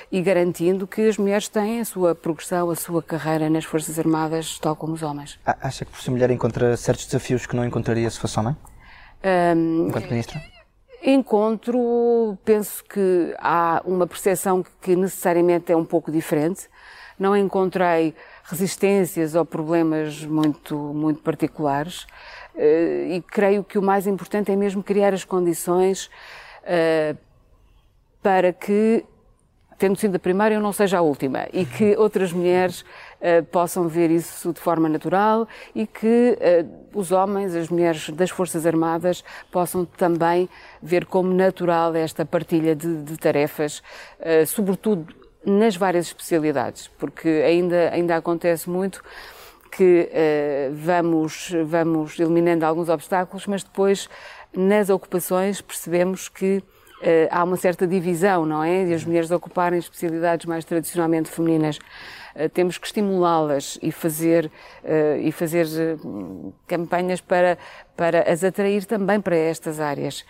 e 0.10 0.22
garantindo 0.22 0.88
que 0.88 1.02
as 1.02 1.18
mulheres 1.18 1.50
têm 1.50 1.82
a 1.82 1.86
sua 1.86 2.16
progressão, 2.16 2.70
a 2.70 2.76
sua 2.76 3.04
carreira 3.04 3.50
nas 3.50 3.66
Forças 3.66 4.00
Armadas, 4.00 4.58
tal 4.60 4.78
como 4.78 4.94
os 4.94 5.04
homens. 5.04 5.38
Acha 5.46 5.84
que 5.84 5.92
por 5.92 6.00
ser 6.00 6.12
mulher 6.12 6.32
encontra 6.32 6.78
certos 6.78 7.06
desafios 7.06 7.46
que 7.46 7.56
não 7.56 7.66
encontraria 7.66 8.10
se 8.10 8.18
fosse 8.18 8.40
homem? 8.40 8.56
Um, 9.26 9.88
Enquanto 9.90 10.10
ministra? 10.10 10.42
Encontro, 11.06 12.38
penso 12.46 12.82
que 12.86 13.36
há 13.38 13.82
uma 13.84 14.08
percepção 14.08 14.64
que 14.82 14.96
necessariamente 14.96 15.70
é 15.70 15.76
um 15.76 15.84
pouco 15.84 16.10
diferente. 16.10 16.70
Não 17.20 17.36
encontrei 17.36 18.16
resistências 18.44 19.36
ou 19.36 19.46
problemas 19.46 20.24
muito, 20.24 20.76
muito 20.76 21.22
particulares. 21.22 22.06
Eh, 22.56 23.16
e 23.16 23.22
creio 23.22 23.64
que 23.64 23.78
o 23.78 23.82
mais 23.82 24.06
importante 24.06 24.52
é 24.52 24.56
mesmo 24.56 24.84
criar 24.84 25.14
as 25.14 25.24
condições 25.24 26.10
eh, 26.64 27.16
para 28.22 28.54
que, 28.54 29.04
tendo 29.78 29.98
sido 29.98 30.16
a 30.16 30.20
primeira, 30.20 30.56
eu 30.56 30.62
não 30.62 30.72
seja 30.72 31.00
a 31.00 31.02
última 31.02 31.48
e 31.52 31.66
que 31.66 31.96
outras 31.98 32.32
mulheres 32.32 32.86
eh, 33.20 33.42
possam 33.42 33.88
ver 33.88 34.12
isso 34.12 34.54
de 34.54 34.60
forma 34.60 34.88
natural 34.88 35.48
e 35.74 35.88
que 35.88 36.38
os 36.94 37.12
homens, 37.12 37.56
as 37.56 37.70
mulheres 37.70 38.10
das 38.10 38.30
Forças 38.30 38.66
Armadas 38.66 39.24
possam 39.52 39.84
também 39.86 40.48
ver 40.82 41.06
como 41.06 41.34
natural 41.34 41.96
esta 41.96 42.24
partilha 42.24 42.76
de, 42.76 43.02
de 43.02 43.18
tarefas, 43.18 43.82
sobretudo 44.46 45.23
nas 45.46 45.76
várias 45.76 46.08
especialidades, 46.08 46.90
porque 46.98 47.28
ainda, 47.28 47.90
ainda 47.92 48.16
acontece 48.16 48.70
muito 48.70 49.04
que 49.76 50.10
uh, 50.10 50.74
vamos, 50.76 51.52
vamos 51.66 52.20
eliminando 52.20 52.66
alguns 52.66 52.90
obstáculos, 52.90 53.48
mas 53.48 53.64
depois 53.64 54.10
nas 54.56 54.90
ocupações 54.90 55.62
percebemos 55.62 56.30
que 56.30 56.58
uh, 56.58 56.64
há 57.32 57.44
uma 57.44 57.58
certa 57.58 57.88
divisão, 57.88 58.46
não 58.46 58.64
é? 58.64 58.86
De 58.86 58.94
as 58.94 59.04
mulheres 59.04 59.32
ocuparem 59.32 59.80
especialidades 59.80 60.46
mais 60.46 60.64
tradicionalmente 60.64 61.30
femininas. 61.30 61.78
Uh, 62.36 62.48
temos 62.54 62.78
que 62.78 62.86
estimulá-las 62.86 63.80
e 63.82 63.92
fazer, 63.92 64.52
e 65.22 65.32
fazer 65.32 65.68
campanhas 66.68 67.22
para, 67.22 67.58
para 67.96 68.32
as 68.32 68.44
atrair 68.44 68.86
também 68.86 69.22
para 69.22 69.36
estas 69.36 69.80
áreas 69.80 70.26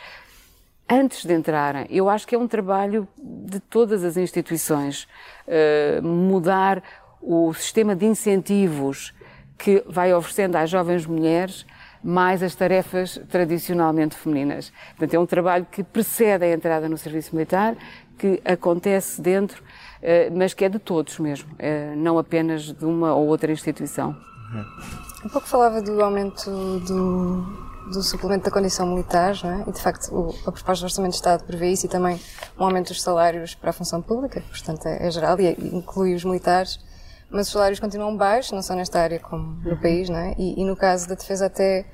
antes 0.90 1.26
de 1.26 1.34
entrarem. 1.34 1.86
Eu 1.90 2.10
acho 2.10 2.28
que 2.28 2.36
é 2.36 2.38
um 2.38 2.48
trabalho 2.48 3.08
de 3.18 3.60
todas 3.60 4.04
as 4.04 4.18
instituições 4.18 5.08
uh, 5.48 6.06
mudar 6.06 6.84
o 7.22 7.54
sistema 7.54 7.96
de 7.96 8.06
incentivos 8.06 9.14
que 9.58 9.84
vai 9.88 10.14
oferecendo 10.14 10.56
às 10.58 10.70
jovens 10.70 11.06
mulheres 11.06 11.66
mais 12.04 12.44
as 12.44 12.54
tarefas 12.54 13.18
tradicionalmente 13.30 14.16
femininas. 14.18 14.74
Portanto, 14.90 15.14
é 15.14 15.20
um 15.20 15.26
trabalho 15.26 15.66
que 15.72 15.84
precede 15.84 16.44
a 16.44 16.52
entrada 16.52 16.90
no 16.90 16.98
serviço 16.98 17.34
militar, 17.34 17.78
que 18.18 18.42
acontece 18.44 19.22
dentro, 19.22 19.64
uh, 19.64 20.38
mas 20.38 20.54
que 20.54 20.66
é 20.66 20.70
de 20.70 20.80
todos 20.80 21.18
mesmo, 21.18 21.50
uh, 21.54 21.96
não 21.96 22.18
apenas 22.18 22.74
de 22.74 22.86
uma 22.86 23.14
ou 23.14 23.28
outra 23.28 23.52
instituição. 23.52 24.16
Um 25.26 25.30
pouco 25.30 25.48
falava 25.48 25.82
do 25.82 26.04
aumento 26.04 26.52
do 26.82 27.73
do 27.92 28.02
suplemento 28.02 28.46
da 28.46 28.52
condição 28.52 28.88
militar, 28.88 29.36
é? 29.44 29.70
E 29.70 29.72
de 29.72 29.82
facto 29.82 30.14
o, 30.14 30.30
a 30.48 30.52
proposta 30.52 30.84
do 30.84 30.86
Orçamento 30.86 31.12
de 31.12 31.18
Estado 31.18 31.44
prevê 31.44 31.72
isso 31.72 31.86
e 31.86 31.90
também 31.90 32.20
um 32.58 32.64
aumento 32.64 32.90
dos 32.90 33.02
salários 33.02 33.56
para 33.56 33.70
a 33.72 33.74
função 33.74 34.02
pública, 34.02 34.42
portanto 34.50 34.86
é, 34.86 35.08
é 35.08 35.12
geral 35.12 35.40
e 35.40 35.48
é, 35.48 35.52
inclui 35.52 36.16
os 36.16 36.24
militares, 36.24 36.80
mas 37.30 37.48
os 37.48 37.54
salários 37.54 37.80
continuam 37.80 38.16
baixos, 38.16 38.52
não 38.52 38.62
só 38.62 38.76
nesta 38.76 39.00
área 39.00 39.20
como 39.20 39.60
no 39.68 39.78
país, 39.78 40.10
não 40.10 40.18
é? 40.18 40.36
E, 40.38 40.62
e 40.62 40.66
no 40.66 40.76
caso 40.76 41.08
da 41.08 41.16
defesa 41.16 41.48
até, 41.48 41.86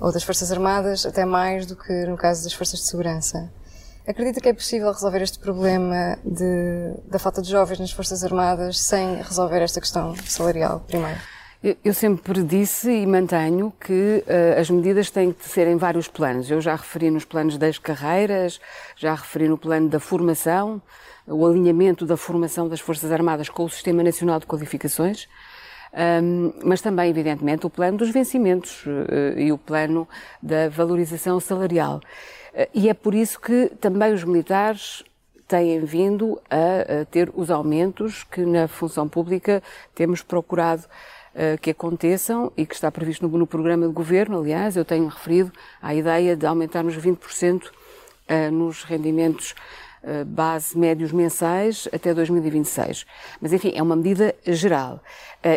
ou 0.00 0.12
das 0.12 0.22
Forças 0.22 0.50
Armadas, 0.50 1.04
até 1.06 1.24
mais 1.24 1.66
do 1.66 1.76
que 1.76 1.92
no 2.06 2.16
caso 2.16 2.44
das 2.44 2.52
Forças 2.52 2.80
de 2.80 2.86
Segurança. 2.86 3.50
Acredita 4.06 4.40
que 4.40 4.48
é 4.48 4.52
possível 4.52 4.90
resolver 4.92 5.20
este 5.20 5.38
problema 5.38 6.16
de, 6.24 6.94
da 7.10 7.18
falta 7.18 7.42
de 7.42 7.50
jovens 7.50 7.80
nas 7.80 7.90
Forças 7.90 8.22
Armadas 8.22 8.80
sem 8.80 9.16
resolver 9.16 9.60
esta 9.60 9.80
questão 9.80 10.14
salarial 10.24 10.80
primeiro? 10.86 11.18
Eu 11.82 11.92
sempre 11.92 12.44
disse 12.44 12.88
e 12.88 13.04
mantenho 13.04 13.72
que 13.80 14.22
uh, 14.24 14.60
as 14.60 14.70
medidas 14.70 15.10
têm 15.10 15.32
que 15.32 15.48
ser 15.48 15.66
em 15.66 15.76
vários 15.76 16.06
planos. 16.06 16.48
Eu 16.48 16.60
já 16.60 16.76
referi 16.76 17.10
nos 17.10 17.24
planos 17.24 17.58
das 17.58 17.76
carreiras, 17.76 18.60
já 18.94 19.12
referi 19.12 19.48
no 19.48 19.58
plano 19.58 19.88
da 19.88 19.98
formação, 19.98 20.80
o 21.26 21.44
alinhamento 21.44 22.06
da 22.06 22.16
formação 22.16 22.68
das 22.68 22.78
Forças 22.78 23.10
Armadas 23.10 23.48
com 23.48 23.64
o 23.64 23.68
Sistema 23.68 24.04
Nacional 24.04 24.38
de 24.38 24.46
Qualificações, 24.46 25.26
um, 26.22 26.52
mas 26.62 26.80
também, 26.80 27.10
evidentemente, 27.10 27.66
o 27.66 27.70
plano 27.70 27.98
dos 27.98 28.10
vencimentos 28.10 28.86
uh, 28.86 29.36
e 29.36 29.50
o 29.50 29.58
plano 29.58 30.06
da 30.40 30.68
valorização 30.68 31.40
salarial. 31.40 31.96
Uh, 32.54 32.68
e 32.74 32.88
é 32.88 32.94
por 32.94 33.12
isso 33.12 33.40
que 33.40 33.72
também 33.80 34.14
os 34.14 34.22
militares 34.22 35.02
têm 35.48 35.84
vindo 35.84 36.40
a, 36.48 37.00
a 37.00 37.04
ter 37.06 37.28
os 37.34 37.50
aumentos 37.50 38.22
que 38.22 38.42
na 38.42 38.68
função 38.68 39.08
pública 39.08 39.60
temos 39.96 40.22
procurado 40.22 40.84
que 41.60 41.70
aconteçam 41.70 42.50
e 42.56 42.64
que 42.64 42.74
está 42.74 42.90
previsto 42.90 43.28
no, 43.28 43.38
no, 43.38 43.46
programa 43.46 43.86
de 43.86 43.92
governo. 43.92 44.40
Aliás, 44.40 44.76
eu 44.76 44.84
tenho 44.84 45.06
referido 45.06 45.52
à 45.82 45.94
ideia 45.94 46.34
de 46.34 46.46
aumentarmos 46.46 46.96
20% 46.96 47.66
uh, 47.66 48.50
nos 48.50 48.84
rendimentos 48.84 49.54
uh, 50.02 50.24
base 50.24 50.76
médios 50.78 51.12
mensais 51.12 51.88
até 51.92 52.14
2026. 52.14 53.04
Mas, 53.40 53.52
enfim, 53.52 53.72
é 53.74 53.82
uma 53.82 53.96
medida 53.96 54.34
geral. 54.46 55.00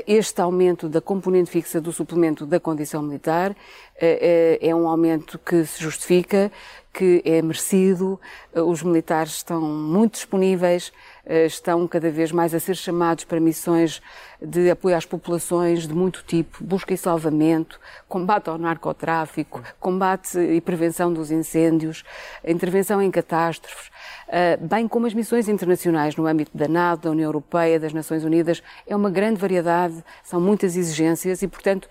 Este 0.05 0.39
aumento 0.39 0.87
da 0.87 1.01
componente 1.01 1.49
fixa 1.49 1.81
do 1.81 1.91
suplemento 1.91 2.45
da 2.45 2.59
condição 2.59 3.01
militar 3.01 3.55
é 3.99 4.75
um 4.75 4.87
aumento 4.87 5.39
que 5.39 5.65
se 5.65 5.81
justifica, 5.81 6.51
que 6.93 7.23
é 7.25 7.41
merecido, 7.41 8.19
os 8.53 8.83
militares 8.83 9.37
estão 9.37 9.61
muito 9.61 10.13
disponíveis, 10.13 10.91
eh, 10.91 11.18
estão 11.45 11.87
cada 11.87 12.09
vez 12.09 12.31
mais 12.31 12.55
a 12.55 12.59
ser 12.59 12.75
chamados 12.75 13.23
para 13.23 13.39
missões 13.39 14.01
de 14.41 14.69
apoio 14.69 14.95
às 14.95 15.05
populações 15.05 15.87
de 15.87 15.93
muito 15.93 16.23
tipo, 16.25 16.63
busca 16.63 16.93
e 16.93 16.97
salvamento, 16.97 17.79
combate 18.07 18.49
ao 18.49 18.57
narcotráfico, 18.57 19.61
combate 19.79 20.39
e 20.39 20.59
prevenção 20.61 21.13
dos 21.13 21.29
incêndios, 21.29 22.03
intervenção 22.43 23.01
em 23.01 23.11
catástrofes, 23.11 23.91
eh, 24.29 24.57
bem 24.57 24.87
como 24.87 25.05
as 25.05 25.13
missões 25.13 25.47
internacionais 25.49 26.15
no 26.15 26.25
âmbito 26.25 26.57
da 26.57 26.67
NATO, 26.67 27.03
da 27.03 27.11
União 27.11 27.27
Europeia, 27.27 27.79
das 27.79 27.93
Nações 27.93 28.23
Unidas. 28.23 28.63
É 28.87 28.95
uma 28.95 29.09
grande 29.09 29.39
variedade, 29.39 30.03
são 30.23 30.39
muitas 30.39 30.75
exigências 30.75 31.41
e, 31.41 31.47
portanto, 31.47 31.87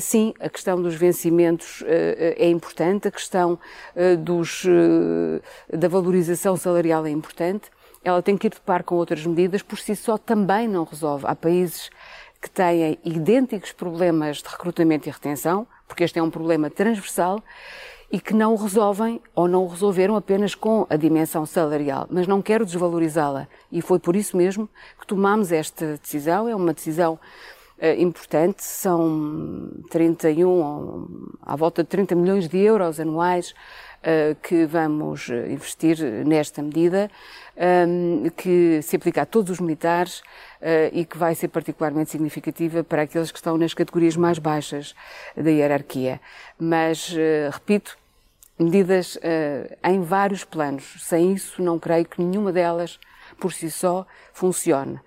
Sim, 0.00 0.34
a 0.38 0.50
questão 0.50 0.82
dos 0.82 0.94
vencimentos 0.96 1.82
eh, 1.86 2.34
é 2.36 2.50
importante, 2.50 3.08
a 3.08 3.10
questão 3.10 3.58
dos, 4.18 4.66
da 5.72 5.88
valorização 5.88 6.58
salarial 6.58 7.06
é 7.06 7.10
importante, 7.10 7.70
ela 8.04 8.22
tem 8.22 8.36
que 8.36 8.46
ir 8.46 8.50
de 8.50 8.60
par 8.60 8.82
com 8.82 8.94
outras 8.94 9.24
medidas, 9.26 9.62
por 9.62 9.78
si 9.78 9.94
só 9.96 10.16
também 10.16 10.68
não 10.68 10.84
resolve. 10.84 11.26
Há 11.26 11.34
países 11.34 11.90
que 12.40 12.48
têm 12.48 12.98
idênticos 13.04 13.72
problemas 13.72 14.38
de 14.38 14.48
recrutamento 14.48 15.08
e 15.08 15.12
retenção, 15.12 15.66
porque 15.86 16.04
este 16.04 16.18
é 16.18 16.22
um 16.22 16.30
problema 16.30 16.70
transversal, 16.70 17.42
e 18.10 18.18
que 18.18 18.32
não 18.32 18.54
o 18.54 18.56
resolvem 18.56 19.20
ou 19.34 19.46
não 19.46 19.64
o 19.64 19.68
resolveram 19.68 20.16
apenas 20.16 20.54
com 20.54 20.86
a 20.88 20.96
dimensão 20.96 21.44
salarial. 21.44 22.06
Mas 22.10 22.26
não 22.26 22.40
quero 22.40 22.64
desvalorizá-la. 22.64 23.46
E 23.70 23.82
foi 23.82 23.98
por 23.98 24.16
isso 24.16 24.36
mesmo 24.36 24.68
que 24.98 25.06
tomamos 25.06 25.52
esta 25.52 25.98
decisão. 25.98 26.48
É 26.48 26.56
uma 26.56 26.72
decisão 26.72 27.18
uh, 27.78 28.00
importante. 28.00 28.64
São 28.64 29.70
31, 29.90 31.28
à 31.42 31.54
volta 31.54 31.82
de 31.82 31.88
30 31.90 32.14
milhões 32.14 32.48
de 32.48 32.56
euros 32.58 32.98
anuais 32.98 33.54
que 34.42 34.64
vamos 34.64 35.28
investir 35.28 35.98
nesta 36.24 36.62
medida 36.62 37.10
um, 37.58 38.30
que 38.30 38.80
se 38.82 38.96
aplica 38.96 39.22
a 39.22 39.26
todos 39.26 39.50
os 39.50 39.60
militares 39.60 40.20
uh, 40.60 40.88
e 40.92 41.04
que 41.04 41.18
vai 41.18 41.34
ser 41.34 41.48
particularmente 41.48 42.10
significativa 42.10 42.84
para 42.84 43.02
aqueles 43.02 43.32
que 43.32 43.38
estão 43.38 43.58
nas 43.58 43.74
categorias 43.74 44.16
mais 44.16 44.38
baixas 44.38 44.94
da 45.36 45.50
hierarquia. 45.50 46.20
Mas, 46.58 47.14
repito, 47.52 47.98
medidas 48.58 49.18
em 49.84 50.02
vários 50.02 50.44
planos. 50.44 50.96
Sem 50.98 51.32
isso, 51.32 51.62
não 51.62 51.78
creio 51.78 52.04
que 52.04 52.22
nenhuma 52.22 52.52
delas, 52.52 52.98
por 53.38 53.52
si 53.52 53.70
só, 53.70 54.06
funcione. 54.32 54.98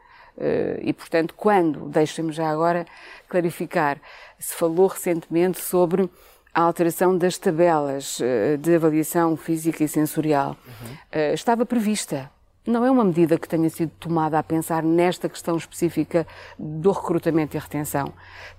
e, 0.81 0.93
portanto, 0.93 1.33
quando, 1.35 1.89
deixem-me 1.89 2.31
já 2.31 2.49
agora 2.49 2.85
clarificar, 3.27 3.97
se 4.39 4.55
falou 4.55 4.87
recentemente 4.87 5.59
sobre 5.59 6.09
a 6.53 6.61
alteração 6.61 7.17
das 7.17 7.37
tabelas 7.37 8.19
de 8.59 8.75
avaliação 8.75 9.37
física 9.37 9.83
e 9.83 9.87
sensorial. 9.87 10.57
Uhum. 10.67 11.33
estava 11.33 11.65
prevista 11.65 12.29
não 12.65 12.85
é 12.85 12.91
uma 12.91 13.03
medida 13.03 13.39
que 13.39 13.49
tenha 13.49 13.69
sido 13.69 13.91
tomada 13.99 14.37
a 14.37 14.43
pensar 14.43 14.83
nesta 14.83 15.27
questão 15.27 15.57
específica 15.57 16.27
do 16.59 16.91
recrutamento 16.91 17.57
e 17.57 17.59
retenção. 17.59 18.13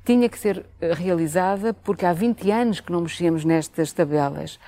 Tinha 0.04 0.28
que 0.28 0.38
ser 0.38 0.66
eh, 0.80 0.92
realizada 0.92 1.72
porque 1.72 2.04
há 2.04 2.12
20 2.12 2.50
anos 2.50 2.80
que 2.80 2.90
não 2.90 3.02
mexíamos 3.02 3.44
nestas 3.44 3.92
tabelas. 3.92 4.58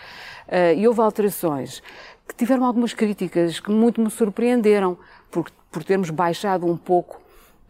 E 0.76 0.87
houve 0.87 1.00
alterações 1.00 1.82
que 2.28 2.34
tiveram 2.34 2.64
algumas 2.64 2.92
críticas 2.92 3.58
que 3.58 3.70
muito 3.70 4.00
me 4.00 4.10
surpreenderam 4.10 4.96
por, 5.30 5.50
por 5.70 5.82
termos 5.82 6.10
baixado 6.10 6.66
um 6.66 6.76
pouco 6.76 7.20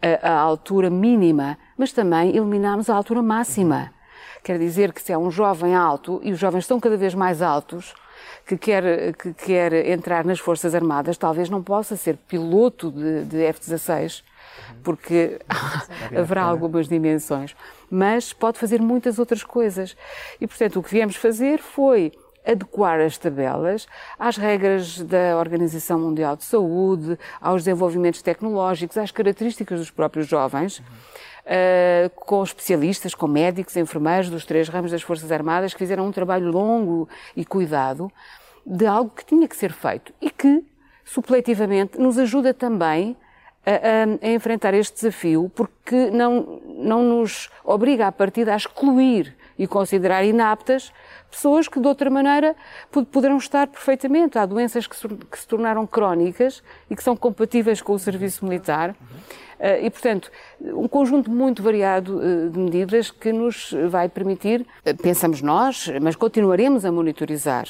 a, 0.01 0.29
a 0.29 0.39
altura 0.39 0.89
mínima, 0.89 1.57
mas 1.77 1.91
também 1.91 2.35
eliminámos 2.35 2.89
a 2.89 2.95
altura 2.95 3.23
máxima. 3.23 3.94
Quer 4.45 4.59
dizer 4.59 4.93
que 4.93 5.01
se 5.01 5.11
é 5.11 5.17
um 5.17 5.31
jovem 5.31 5.73
alto, 5.73 6.21
e 6.23 6.31
os 6.31 6.37
jovens 6.37 6.65
estão 6.65 6.79
cada 6.79 6.95
vez 6.95 7.15
mais 7.15 7.41
altos, 7.41 7.95
que 8.45 8.55
quer, 8.55 9.13
que 9.13 9.33
quer 9.33 9.73
entrar 9.87 10.23
nas 10.23 10.37
Forças 10.37 10.75
Armadas 10.75 11.17
talvez 11.17 11.49
não 11.49 11.63
possa 11.63 11.95
ser 11.95 12.15
piloto 12.15 12.91
de, 12.91 13.25
de 13.25 13.43
F-16, 13.43 14.21
porque 14.83 15.39
haverá 16.15 16.43
algumas 16.43 16.87
dimensões, 16.87 17.55
mas 17.89 18.33
pode 18.33 18.59
fazer 18.59 18.79
muitas 18.79 19.17
outras 19.17 19.43
coisas. 19.43 19.97
E, 20.39 20.45
portanto, 20.45 20.79
o 20.79 20.83
que 20.83 20.91
viemos 20.91 21.15
fazer 21.15 21.57
foi 21.57 22.11
adequar 22.45 22.99
as 22.99 23.17
tabelas 23.17 23.87
às 24.19 24.37
regras 24.37 25.01
da 25.01 25.39
Organização 25.39 25.99
Mundial 25.99 26.35
de 26.35 26.43
Saúde, 26.43 27.17
aos 27.41 27.63
desenvolvimentos 27.63 28.21
tecnológicos, 28.21 28.95
às 28.95 29.09
características 29.09 29.79
dos 29.79 29.89
próprios 29.89 30.27
jovens. 30.27 30.83
Uh, 31.45 32.09
com 32.15 32.43
especialistas, 32.43 33.13
com 33.13 33.27
médicos, 33.27 33.77
enfermeiros 33.77 34.31
dos 34.31 34.45
três 34.45 34.67
ramos 34.67 34.89
das 34.89 35.03
Forças 35.03 35.31
Armadas 35.31 35.73
que 35.73 35.77
fizeram 35.77 36.07
um 36.07 36.11
trabalho 36.11 36.49
longo 36.51 37.07
e 37.35 37.45
cuidado 37.45 38.11
de 38.65 38.87
algo 38.87 39.11
que 39.11 39.23
tinha 39.23 39.47
que 39.47 39.55
ser 39.55 39.71
feito 39.71 40.11
e 40.19 40.31
que, 40.31 40.63
supletivamente, 41.03 41.99
nos 41.99 42.17
ajuda 42.17 42.51
também 42.51 43.15
a, 43.63 43.71
a, 43.71 44.27
a, 44.27 44.31
enfrentar 44.31 44.73
este 44.73 44.95
desafio, 44.95 45.51
porque 45.53 46.09
não, 46.09 46.61
não 46.65 47.03
nos 47.03 47.49
obriga 47.63 48.07
a 48.07 48.11
partida 48.11 48.53
a 48.53 48.57
excluir 48.57 49.35
e 49.57 49.67
considerar 49.67 50.23
inaptas 50.23 50.91
pessoas 51.35 51.67
que, 51.67 51.79
de 51.79 51.87
outra 51.87 52.09
maneira, 52.09 52.55
poderão 53.11 53.37
estar 53.37 53.67
perfeitamente. 53.67 54.37
Há 54.37 54.45
doenças 54.45 54.87
que 54.87 54.95
se, 54.95 55.47
tornaram 55.47 55.85
crónicas 55.85 56.63
e 56.89 56.95
que 56.95 57.03
são 57.03 57.15
compatíveis 57.15 57.81
com 57.81 57.93
o 57.93 57.99
serviço 57.99 58.45
militar. 58.45 58.95
Eh, 59.59 59.85
e, 59.85 59.89
portanto, 59.89 60.31
um 60.61 60.87
conjunto 60.87 61.29
muito 61.29 61.61
variado 61.61 62.21
eh, 62.21 62.49
de 62.49 62.57
medidas 62.57 63.11
que 63.11 63.33
nos 63.33 63.73
vai 63.89 64.07
permitir, 64.07 64.65
eh, 64.85 64.93
pensamos 64.93 65.41
nós, 65.41 65.91
mas 66.01 66.15
continuaremos 66.15 66.85
a 66.85 66.91
monitorizar 66.91 67.67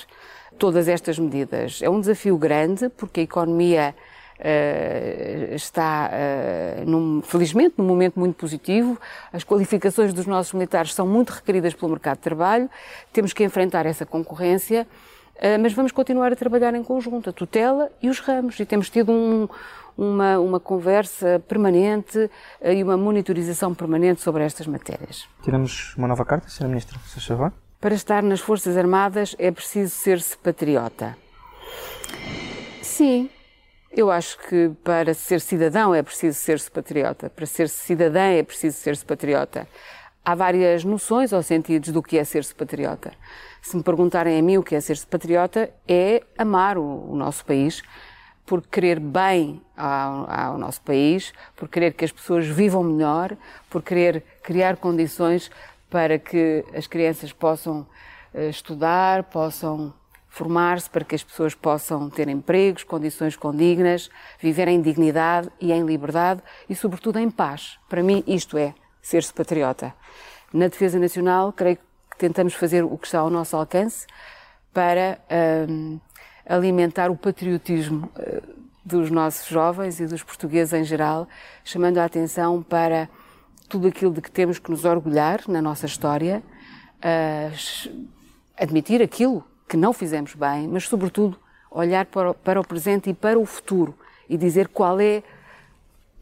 todas 0.60 0.88
estas 0.88 1.18
medidas. 1.18 1.82
É 1.82 1.90
um 1.90 2.00
desafio 2.00 2.38
grande, 2.38 2.90
porque 2.90 3.22
a 3.22 3.24
economia 3.24 3.96
Uh, 4.38 5.56
está, 5.56 6.12
uh, 6.12 6.90
num, 6.90 7.22
felizmente, 7.22 7.76
num 7.78 7.86
momento 7.86 8.20
muito 8.20 8.36
positivo. 8.36 9.00
As 9.32 9.46
qualificações 9.46 10.14
dos 10.14 10.26
nossos 10.26 10.52
militares 10.54 10.94
são 10.94 11.08
muito 11.08 11.30
requeridas 11.30 11.74
pelo 11.74 11.92
mercado 11.92 12.18
de 12.18 12.24
trabalho. 12.24 12.70
Temos 13.14 13.32
que 13.32 13.44
enfrentar 13.44 13.86
essa 13.86 14.06
concorrência, 14.06 14.86
uh, 15.36 15.60
mas 15.62 15.74
vamos 15.74 15.94
continuar 15.94 16.34
a 16.34 16.36
trabalhar 16.36 16.74
em 16.76 16.84
conjunto, 16.84 17.30
a 17.30 17.34
tutela 17.34 17.90
e 18.02 18.10
os 18.10 18.20
ramos. 18.20 18.60
E 18.60 18.66
temos 18.66 18.90
tido 18.90 19.12
um, 19.12 19.48
uma, 19.98 20.38
uma 20.38 20.60
conversa 20.60 21.42
permanente 21.48 22.30
e 22.62 22.84
uma 22.84 22.98
monitorização 22.98 23.74
permanente 23.74 24.22
sobre 24.22 24.44
estas 24.44 24.68
matérias. 24.68 25.30
Tiramos 25.44 25.96
uma 25.96 26.10
nova 26.10 26.26
carta, 26.26 26.48
Sra. 26.50 26.68
Ministra, 26.68 27.00
se 27.06 27.22
favor. 27.22 27.54
Para 27.80 27.96
estar 27.96 28.22
nas 28.24 28.42
Forças 28.42 28.76
Armadas 28.76 29.36
é 29.40 29.50
preciso 29.52 29.96
ser-se 29.96 30.38
patriota. 30.38 31.16
Sim, 32.82 33.30
eu 33.96 34.12
acho 34.12 34.38
que 34.40 34.72
para 34.84 35.14
ser 35.14 35.40
cidadão 35.40 35.96
é 35.96 36.04
preciso 36.04 36.38
ser-se 36.38 36.70
patriota. 36.70 37.30
Para 37.30 37.46
ser 37.46 37.70
cidadã 37.70 38.24
é 38.24 38.44
preciso 38.44 38.78
ser-se 38.78 39.06
patriota. 39.06 39.66
Há 40.24 40.36
várias 40.36 40.84
noções 40.84 41.32
ou 41.32 41.42
sentidos 41.42 41.94
do 41.94 42.04
que 42.04 42.18
é 42.18 42.24
ser-se 42.26 42.54
patriota. 42.54 43.14
Se 43.62 43.78
me 43.78 43.84
perguntarem 43.84 44.38
a 44.38 44.42
mim 44.42 44.58
o 44.58 44.64
que 44.64 44.76
é 44.76 44.82
ser-se 44.82 45.08
patriota, 45.08 45.70
é 45.88 46.22
amar 46.38 46.78
o, 46.78 47.12
o, 47.12 47.16
nosso 47.16 47.46
país, 47.46 47.82
por 48.46 48.62
querer 48.68 49.00
bem 49.00 49.62
ao, 49.78 50.30
ao 50.30 50.58
nosso 50.58 50.82
país, 50.82 51.32
por 51.56 51.70
querer 51.70 51.94
que 51.94 52.04
as 52.04 52.12
pessoas 52.12 52.46
vivam 52.46 52.84
melhor, 52.84 53.38
por 53.70 53.82
querer 53.82 54.24
criar 54.44 54.76
condições 54.76 55.50
para 55.90 56.20
que 56.20 56.66
as 56.76 56.86
crianças 56.86 57.32
possam 57.32 57.88
eh, 58.34 58.50
estudar, 58.50 59.24
possam 59.24 59.94
formar-se, 60.36 60.90
para 60.90 61.06
que 61.06 61.16
as 61.16 61.24
pessoas 61.24 61.56
possam 61.56 62.10
ter 62.10 62.28
empregos, 62.28 62.84
condições 62.84 63.38
condignas, 63.38 64.10
viver 64.38 64.68
em 64.68 64.82
dignidade 64.82 65.50
e 65.62 65.72
em 65.72 65.86
liberdade 65.86 66.44
e, 66.70 66.76
sobretudo, 66.76 67.20
em 67.20 67.32
paz. 67.32 67.80
Para 67.88 68.04
mim, 68.04 68.22
isto 68.28 68.58
é 68.58 68.76
ser-se 69.02 69.34
patriota. 69.34 69.94
Na 70.54 70.68
Defesa 70.68 71.00
Nacional, 71.00 71.54
creio 71.54 71.78
que 72.12 72.18
tentamos 72.18 72.54
fazer 72.54 72.84
o 72.84 72.98
que 72.98 73.08
está 73.08 73.20
ao 73.20 73.30
nosso 73.30 73.56
alcance 73.56 74.06
para 74.74 75.20
um, 75.70 76.02
alimentar 76.46 77.10
o 77.10 77.16
patriotismo 77.16 78.12
uh, 78.18 78.66
dos 78.84 79.10
nossos 79.10 79.48
jovens 79.48 80.02
e 80.02 80.06
dos 80.06 80.22
portugueses 80.22 80.74
em 80.74 80.84
geral, 80.84 81.30
chamando 81.64 81.98
a 81.98 82.04
atenção 82.04 82.62
para 82.62 83.08
tudo 83.70 83.88
aquilo 83.88 84.12
de 84.12 84.22
que 84.22 84.30
temos 84.30 84.60
que 84.60 84.70
nos 84.70 84.84
orgulhar 84.84 85.40
na 85.48 85.62
nossa 85.62 85.86
história, 85.86 86.44
uh, 87.00 87.96
admitir 88.58 89.02
aquilo 89.02 89.46
que 89.68 89.78
não 89.78 89.94
fizemos 89.94 90.34
bem, 90.36 90.68
mas, 90.68 90.88
sobretudo, 90.88 91.38
olhar 91.72 92.06
para 92.06 92.32
o, 92.32 92.34
para 92.34 92.60
o 92.60 92.68
presente 92.68 93.10
e 93.10 93.14
para 93.14 93.38
o 93.38 93.46
futuro 93.46 93.98
e 94.30 94.38
dizer 94.38 94.68
qual 94.68 95.00
é 95.00 95.24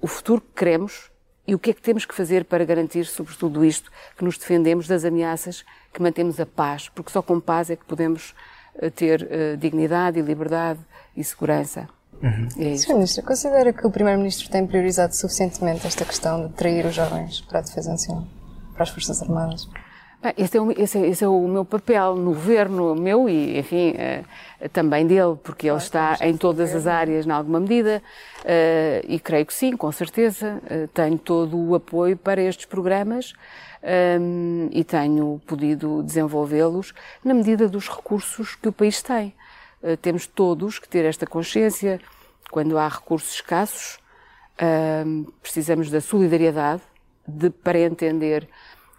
o 0.02 0.08
futuro 0.08 0.42
que 0.42 0.54
queremos 0.56 1.12
e 1.46 1.54
o 1.54 1.60
que 1.60 1.72
é 1.72 1.74
que 1.74 1.82
temos 1.82 2.06
que 2.06 2.16
fazer 2.16 2.46
para 2.46 2.64
garantir, 2.64 3.06
sobretudo 3.06 3.64
isto, 3.66 3.92
que 4.18 4.24
nos 4.24 4.38
defendemos 4.38 4.88
das 4.88 5.04
ameaças, 5.04 5.64
que 5.94 6.02
mantemos 6.02 6.40
a 6.40 6.46
paz, 6.46 6.90
porque 6.90 7.12
só 7.12 7.22
com 7.22 7.40
paz 7.40 7.70
é 7.70 7.76
que 7.76 7.86
podemos 7.86 8.34
eh, 8.76 8.90
ter 8.90 9.22
uh, 9.24 9.58
dignidade 9.58 10.20
e 10.20 10.22
liberdade 10.22 10.80
e 11.16 11.24
segurança. 11.24 11.88
Uhum. 12.22 12.48
É 12.58 12.78
Sr. 12.78 12.94
Ministro, 12.94 13.24
considera 13.24 13.74
que 13.74 13.86
o 13.86 13.92
Primeiro-Ministro 13.92 14.50
tem 14.50 14.66
priorizado 14.66 15.14
suficientemente 15.14 15.86
esta 15.86 16.06
questão 16.06 16.48
de 16.48 16.54
trair 16.54 16.86
os 16.86 16.96
jovens 16.96 17.42
para 17.42 17.60
a 17.60 17.62
Defesa 17.62 17.92
Nacional, 17.92 18.26
para 18.74 18.84
as 18.84 18.90
Forças 18.90 19.22
Armadas? 19.22 19.68
Bem, 20.24 20.34
esse, 20.38 20.58
é 20.58 20.62
o, 20.62 20.72
esse, 20.72 20.98
é, 20.98 21.08
esse 21.08 21.22
é 21.26 21.28
o 21.28 21.46
meu 21.50 21.66
papel 21.66 22.16
no 22.16 22.32
governo, 22.32 22.96
meu 22.96 23.28
e, 23.28 23.60
enfim, 23.60 23.92
uh, 23.92 24.70
também 24.70 25.06
dele, 25.06 25.36
porque 25.44 25.70
ele 25.70 25.76
está 25.78 26.18
em 26.22 26.38
todas 26.38 26.74
as 26.74 26.88
áreas, 26.88 27.26
em 27.26 27.30
alguma 27.30 27.60
medida, 27.60 28.02
uh, 28.40 29.06
e 29.06 29.20
creio 29.20 29.46
que 29.46 29.54
sim, 29.54 29.76
com 29.76 29.92
certeza. 29.92 30.62
Uh, 30.64 30.88
tenho 30.94 31.18
todo 31.18 31.58
o 31.58 31.76
apoio 31.76 32.16
para 32.16 32.42
estes 32.42 32.66
programas 32.66 33.34
um, 34.22 34.70
e 34.72 34.82
tenho 34.86 35.42
podido 35.46 36.02
desenvolvê-los 36.02 36.94
na 37.22 37.34
medida 37.34 37.68
dos 37.68 37.90
recursos 37.90 38.56
que 38.56 38.70
o 38.70 38.72
país 38.72 39.02
tem. 39.02 39.34
temos 40.02 40.26
todos 40.26 40.80
que 40.80 40.88
ter 40.88 41.04
esta 41.04 41.28
consciência. 41.28 42.00
Quando 42.50 42.78
há 42.78 42.88
recursos 42.88 43.34
escassos, 43.34 44.00
precisamos 45.42 45.90
da 45.90 46.00
solidariedade 46.00 46.82
de, 47.28 47.50
para 47.50 47.80
entender 47.80 48.48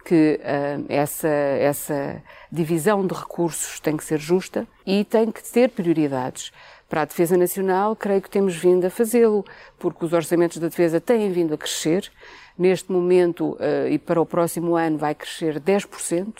que 0.05 0.39
uh, 0.39 0.85
essa, 0.87 1.27
essa 1.27 2.23
divisão 2.51 3.05
de 3.05 3.13
recursos 3.13 3.79
tem 3.79 3.97
que 3.97 4.03
ser 4.03 4.19
justa 4.19 4.67
e 4.85 5.03
tem 5.03 5.31
que 5.31 5.43
ter 5.43 5.71
prioridades. 5.71 6.51
Para 6.87 7.01
a 7.01 7.05
defesa 7.05 7.35
nacional, 7.35 7.95
creio 7.95 8.21
que 8.21 8.29
temos 8.29 8.55
vindo 8.55 8.85
a 8.85 8.89
fazê-lo, 8.91 9.43
porque 9.79 10.05
os 10.05 10.13
orçamentos 10.13 10.59
da 10.59 10.67
defesa 10.67 11.01
têm 11.01 11.31
vindo 11.31 11.55
a 11.55 11.57
crescer. 11.57 12.11
Neste 12.57 12.91
momento 12.91 13.53
uh, 13.53 13.89
e 13.89 13.97
para 13.97 14.21
o 14.21 14.25
próximo 14.25 14.75
ano 14.75 14.97
vai 14.97 15.15
crescer 15.15 15.59
10%. 15.59 16.33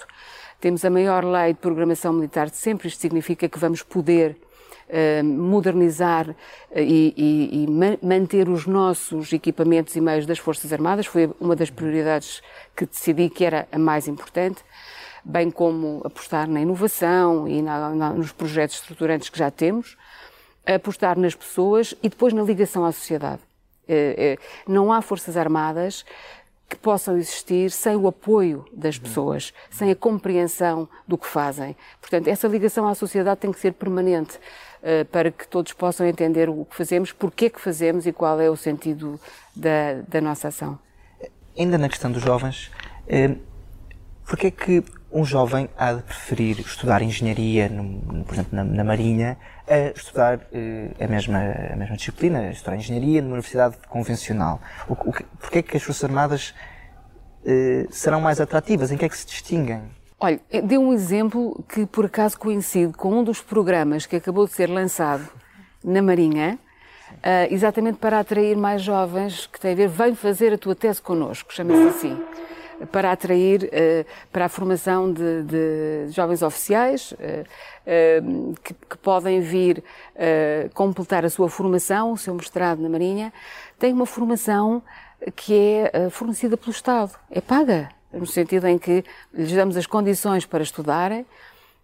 Temos 0.62 0.86
a 0.86 0.89
maior 0.89 1.25
lei 1.25 1.54
de 1.54 1.60
programação 1.60 2.13
militar 2.13 2.49
de 2.49 2.56
sempre. 2.58 2.88
Isto 2.88 3.01
significa 3.01 3.49
que 3.49 3.60
vamos 3.60 3.82
poder 3.82 4.38
modernizar 5.24 6.36
eh, 6.71 6.84
e, 6.84 7.13
e, 7.17 7.63
e 7.63 8.06
manter 8.06 8.48
os 8.48 8.65
nossos 8.65 9.34
equipamentos 9.34 9.95
e 9.95 10.02
meios 10.02 10.26
das 10.26 10.38
Forças 10.38 10.71
Armadas 10.71 11.06
foi 11.06 11.32
uma 11.39 11.56
das 11.56 11.69
prioridades 11.69 12.41
que 12.76 12.86
decidi 12.86 13.30
que 13.30 13.43
era 13.43 13.67
a 13.71 13.80
mais 13.80 14.08
importante, 14.08 14.63
bem 15.24 15.50
como 15.50 16.02
apostar 16.04 16.48
na 16.48 16.62
inovação 16.62 17.48
e 17.48 17.62
na, 17.62 17.89
na, 17.89 18.10
nos 18.12 18.32
projetos 18.32 18.76
estruturantes 18.76 19.30
que 19.30 19.39
já 19.39 19.50
temos, 19.50 19.98
apostar 20.65 21.17
nas 21.17 21.34
pessoas 21.34 21.95
e 22.04 22.10
depois 22.10 22.34
na 22.34 22.43
ligação 22.43 22.86
à 22.86 22.91
sociedade. 22.91 23.41
Eh, 23.88 24.38
não 24.67 24.91
há 24.91 25.02
Forças 25.02 25.38
Armadas 25.38 26.04
que 26.67 26.76
possam 26.76 27.17
existir 27.17 27.69
sem 27.69 27.95
o 27.95 28.08
apoio 28.08 28.65
das 28.74 28.98
pessoas, 28.98 29.54
sem 29.69 29.91
a 29.91 29.95
compreensão 29.95 30.89
do 31.08 31.17
que 31.17 31.28
fazem. 31.28 31.76
Portanto, 32.02 32.28
essa 32.28 32.48
ligação 32.48 32.88
à 32.88 32.95
sociedade 32.95 33.39
tem 33.41 33.52
que 33.52 33.60
ser 33.60 33.74
permanente. 33.74 34.39
Eh, 34.88 35.04
para 35.04 35.32
que 35.32 35.48
todos 35.48 35.74
possam 35.74 36.06
entender 36.06 36.48
o 36.48 36.63
que 36.63 36.76
fazemos, 36.76 37.12
porquê 37.12 37.50
que 37.50 37.60
fazemos 37.60 38.06
e 38.06 38.13
qual 38.13 38.39
é 38.39 38.52
o 38.52 38.56
sentido 38.56 39.19
da, 39.56 39.95
da 40.08 40.21
nossa 40.21 40.50
ação. 40.50 40.78
Ainda 41.58 41.76
na 41.76 41.89
questão 41.89 42.12
dos 42.12 42.21
jovens, 42.21 42.69
eh, 43.08 43.34
porquê 44.28 44.48
é 44.48 44.52
que 44.52 44.84
um 45.12 45.26
jovem 45.26 45.67
há 45.76 45.93
de 45.93 46.04
preferir 46.04 46.60
estudar 46.60 47.02
engenharia, 47.02 47.67
no, 47.67 48.24
por 48.26 48.36
exemplo, 48.36 48.56
na, 48.56 48.63
na, 48.63 48.84
Marinha, 48.84 49.39
a 49.67 49.98
estudar 49.98 50.41
eh, 50.54 50.91
a, 51.04 51.08
mesma, 51.08 51.39
a 51.74 51.76
mesma 51.76 51.98
disciplina, 51.98 52.52
estudar 52.52 52.76
engenharia 52.76 53.24
numa 53.24 53.34
universidade 53.34 53.78
convencional? 53.89 54.62
O, 54.88 54.93
o, 54.93 55.13
porquê 55.39 55.60
é 55.60 55.63
que 55.63 55.78
as 55.78 55.82
Forças 55.82 56.04
Armadas 56.04 56.54
serão 57.89 58.21
mais 58.21 58.39
atrativas? 58.39 58.91
Em 58.91 58.98
que 58.98 59.06
é 59.06 59.10
que 59.10 59.17
se 59.17 59.26
distinguem? 59.26 59.82
Olha, 60.17 60.39
deu 60.63 60.82
um 60.82 60.93
exemplo 60.93 61.62
que 61.67 61.86
por 61.86 62.06
acaso 62.06 62.39
coincide 62.39 62.93
com 62.93 63.19
um 63.19 63.23
dos 63.23 63.41
programas 63.41 64.06
que 64.06 64.15
acabou 64.15 64.45
de 64.45 64.54
ser 64.54 64.69
lançado 64.69 65.28
na 65.84 66.01
Marinha, 66.01 66.58
uh, 67.15 67.54
exatamente 67.54 67.97
para 67.97 68.19
atrair 68.19 68.56
mais 68.56 68.82
jovens 68.82 69.45
que 69.45 69.60
têm 69.60 69.73
a 69.73 69.75
ver, 69.75 69.89
vem 69.89 70.15
fazer 70.15 70.54
a 70.54 70.58
tua 70.58 70.73
tese 70.73 71.01
connosco, 71.01 71.54
chama-se 71.54 71.88
assim, 71.89 72.23
para 72.93 73.12
atrair 73.12 73.65
uh, 73.65 74.06
para 74.32 74.45
a 74.45 74.49
formação 74.49 75.12
de, 75.12 75.43
de 75.43 76.08
jovens 76.12 76.41
oficiais 76.41 77.12
uh, 77.12 78.56
que, 78.63 78.73
que, 78.73 78.97
podem 78.97 79.41
vir 79.41 79.84
completar 80.73 81.25
a 81.25 81.30
sua 81.30 81.49
formação, 81.49 82.13
o 82.13 82.17
seu 82.17 82.34
mestrado 82.34 82.80
na 82.80 82.88
Marinha, 82.88 83.34
tem 83.78 83.91
uma 83.91 84.06
formação 84.06 84.82
que 85.36 85.54
é 85.54 86.10
fornecida 86.10 86.56
pelo 86.56 86.71
Estado, 86.71 87.12
é 87.30 87.41
paga 87.41 87.89
no 88.15 88.25
sentido 88.25 88.67
em 88.67 88.78
que 88.78 89.04
lhes 89.34 89.51
damos 89.51 89.78
as 89.78 89.86
condições 89.86 90.45
para 90.45 90.63
estudarem, 90.63 91.25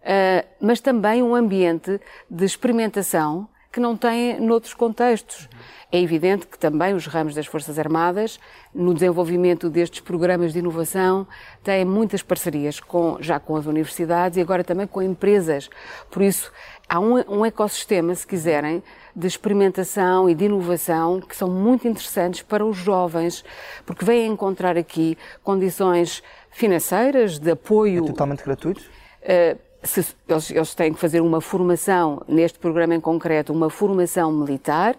eh, 0.02 0.44
mas 0.60 0.80
também 0.80 1.22
um 1.22 1.34
ambiente 1.34 2.00
de 2.28 2.44
experimentação 2.44 3.48
que 3.72 3.80
não 3.80 3.96
tem 3.96 4.38
noutros 4.38 4.74
contextos. 4.74 5.48
É 5.90 5.98
evidente 5.98 6.46
que 6.46 6.58
também 6.58 6.94
os 6.94 7.06
ramos 7.06 7.34
das 7.34 7.46
Forças 7.46 7.78
Armadas, 7.78 8.38
no 8.74 8.92
desenvolvimento 8.92 9.70
destes 9.70 10.00
programas 10.00 10.52
de 10.52 10.58
inovação, 10.58 11.26
têm 11.64 11.84
muitas 11.84 12.22
parcerias 12.22 12.80
com, 12.80 13.16
já 13.20 13.40
com 13.40 13.56
as 13.56 13.64
universidades 13.64 14.36
e 14.36 14.42
agora 14.42 14.62
também 14.62 14.86
com 14.86 15.02
empresas. 15.02 15.70
Por 16.10 16.22
isso, 16.22 16.52
há 16.92 17.00
um, 17.00 17.14
um 17.38 17.46
ecossistema, 17.46 18.14
se 18.14 18.26
quiserem, 18.26 18.82
de 19.16 19.26
experimentação 19.26 20.28
e 20.28 20.34
de 20.34 20.44
inovação 20.44 21.22
que 21.22 21.34
são 21.34 21.48
muito 21.48 21.88
interessantes 21.88 22.42
para 22.42 22.62
os 22.64 22.76
jovens, 22.76 23.42
porque 23.86 24.04
vêm 24.04 24.26
encontrar 24.26 24.76
aqui 24.76 25.16
condições 25.42 26.22
financeiras, 26.50 27.38
de 27.38 27.50
apoio. 27.50 28.04
É 28.04 28.06
totalmente 28.08 28.44
gratuito? 28.44 28.82
Uh, 29.22 29.58
se, 29.82 30.14
eles, 30.28 30.50
eles, 30.50 30.74
têm 30.74 30.92
que 30.92 31.00
fazer 31.00 31.22
uma 31.22 31.40
formação, 31.40 32.22
neste 32.28 32.58
programa 32.58 32.94
em 32.94 33.00
concreto, 33.00 33.54
uma 33.54 33.70
formação 33.70 34.30
militar, 34.30 34.94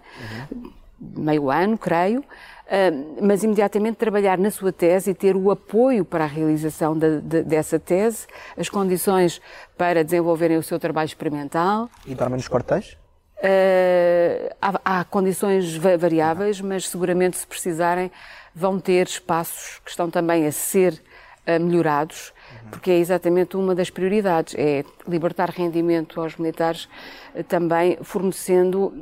uhum. 0.51 0.71
meio 0.99 1.51
ano, 1.51 1.77
creio, 1.77 2.23
mas 3.21 3.43
imediatamente 3.43 3.97
trabalhar 3.97 4.38
na 4.38 4.49
sua 4.49 4.71
tese 4.71 5.12
e 5.12 5.13
ter 5.13 5.36
o 5.36 5.52
apoio 5.52 6.04
para 6.04 6.23
a 6.23 6.28
realização 6.28 6.97
de, 6.97 7.21
de, 7.21 7.43
dessa 7.43 7.80
tese, 7.80 8.26
as 8.58 8.69
condições 8.69 9.41
para 9.78 10.04
desenvolverem 10.04 10.58
o 10.58 10.63
seu 10.63 10.80
trabalho 10.80 11.08
experimental. 11.08 11.89
E 12.06 12.15
dormem 12.15 12.38
nos 12.38 12.47
quartéis? 12.47 12.97
Uh, 13.43 14.56
há, 14.62 14.99
há, 15.02 15.04
condições 15.04 15.76
variáveis, 15.76 16.62
mas 16.62 16.88
seguramente, 16.88 17.36
se 17.36 17.45
precisarem, 17.45 18.10
vão 18.56 18.80
ter 18.80 19.06
espaços 19.06 19.82
que 19.84 19.91
estão 19.91 20.10
também 20.10 20.47
a 20.47 20.52
ser 20.52 20.93
uh, 20.93 21.62
melhorados, 21.62 22.34
porque 22.69 22.91
é 22.91 22.97
exatamente 22.97 23.56
uma 23.56 23.76
das 23.76 23.89
prioridades, 23.89 24.56
é 24.58 24.84
libertar 25.08 25.49
rendimento 25.49 26.19
aos 26.19 26.36
militares, 26.38 26.88
uh, 27.36 27.43
também 27.43 27.97
fornecendo 28.02 28.93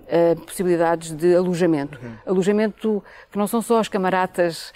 possibilidades 0.45 1.11
de 1.11 1.35
alojamento. 1.35 1.99
Uhum. 2.01 2.13
Alojamento 2.25 3.03
que 3.31 3.37
não 3.37 3.47
são 3.47 3.61
só 3.61 3.79
as 3.79 3.87
camaradas 3.87 4.73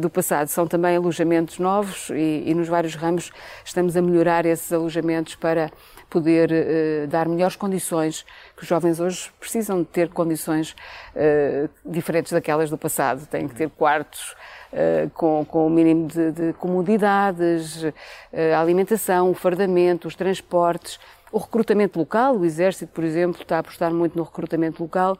do 0.00 0.10
passado, 0.10 0.48
são 0.48 0.66
também 0.66 0.96
alojamentos 0.96 1.58
novos 1.60 2.10
e, 2.10 2.42
e 2.46 2.54
nos 2.54 2.66
vários 2.66 2.96
ramos 2.96 3.30
estamos 3.64 3.96
a 3.96 4.02
melhorar 4.02 4.44
esses 4.44 4.72
alojamentos 4.72 5.36
para 5.36 5.70
poder 6.08 6.50
uh, 6.50 7.06
dar 7.06 7.28
melhores 7.28 7.56
condições, 7.56 8.24
que 8.56 8.62
os 8.62 8.68
jovens 8.68 9.00
hoje 9.00 9.30
precisam 9.38 9.80
de 9.80 9.86
ter 9.86 10.08
condições 10.08 10.74
uh, 11.14 11.68
diferentes 11.84 12.32
daquelas 12.32 12.70
do 12.70 12.78
passado. 12.78 13.26
Têm 13.26 13.46
que 13.46 13.54
ter 13.54 13.68
quartos 13.70 14.34
uh, 14.72 15.10
com, 15.10 15.44
com 15.44 15.66
o 15.66 15.70
mínimo 15.70 16.08
de, 16.08 16.32
de 16.32 16.52
comodidades, 16.54 17.84
a 18.54 18.60
alimentação, 18.60 19.30
o 19.30 19.34
fardamento, 19.34 20.08
os 20.08 20.14
transportes. 20.14 20.98
O 21.30 21.38
recrutamento 21.38 21.98
local, 21.98 22.36
o 22.36 22.44
Exército, 22.44 22.92
por 22.92 23.04
exemplo, 23.04 23.42
está 23.42 23.56
a 23.56 23.58
apostar 23.60 23.92
muito 23.92 24.16
no 24.16 24.24
recrutamento 24.24 24.82
local 24.82 25.18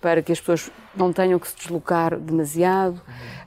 para 0.00 0.22
que 0.22 0.32
as 0.32 0.40
pessoas 0.40 0.70
não 0.96 1.12
tenham 1.12 1.38
que 1.38 1.46
se 1.46 1.56
deslocar 1.56 2.18
demasiado. 2.18 3.00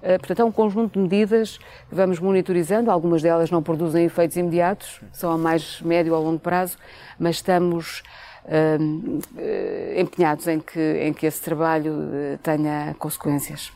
Uhum. 0.03 0.17
portanto, 0.19 0.39
é 0.41 0.45
um 0.45 0.51
conjunto 0.51 0.93
de 0.93 0.99
medidas 0.99 1.57
que 1.89 1.95
vamos 1.95 2.19
monitorizando. 2.19 2.91
Algumas 2.91 3.21
delas 3.21 3.49
não 3.49 3.63
produzem 3.63 4.05
efeitos 4.05 4.37
imediatos, 4.37 5.01
são 5.11 5.31
a 5.31 5.37
mais 5.37 5.81
médio 5.81 6.13
ou 6.13 6.23
longo 6.23 6.39
prazo, 6.39 6.77
mas 7.17 7.37
estamos 7.37 8.03
uh, 8.45 9.99
empenhados 9.99 10.47
em 10.47 10.59
que, 10.59 10.79
em 10.79 11.13
que 11.13 11.25
esse 11.25 11.41
trabalho 11.41 11.93
tenha 12.43 12.95
consequências. 12.99 13.71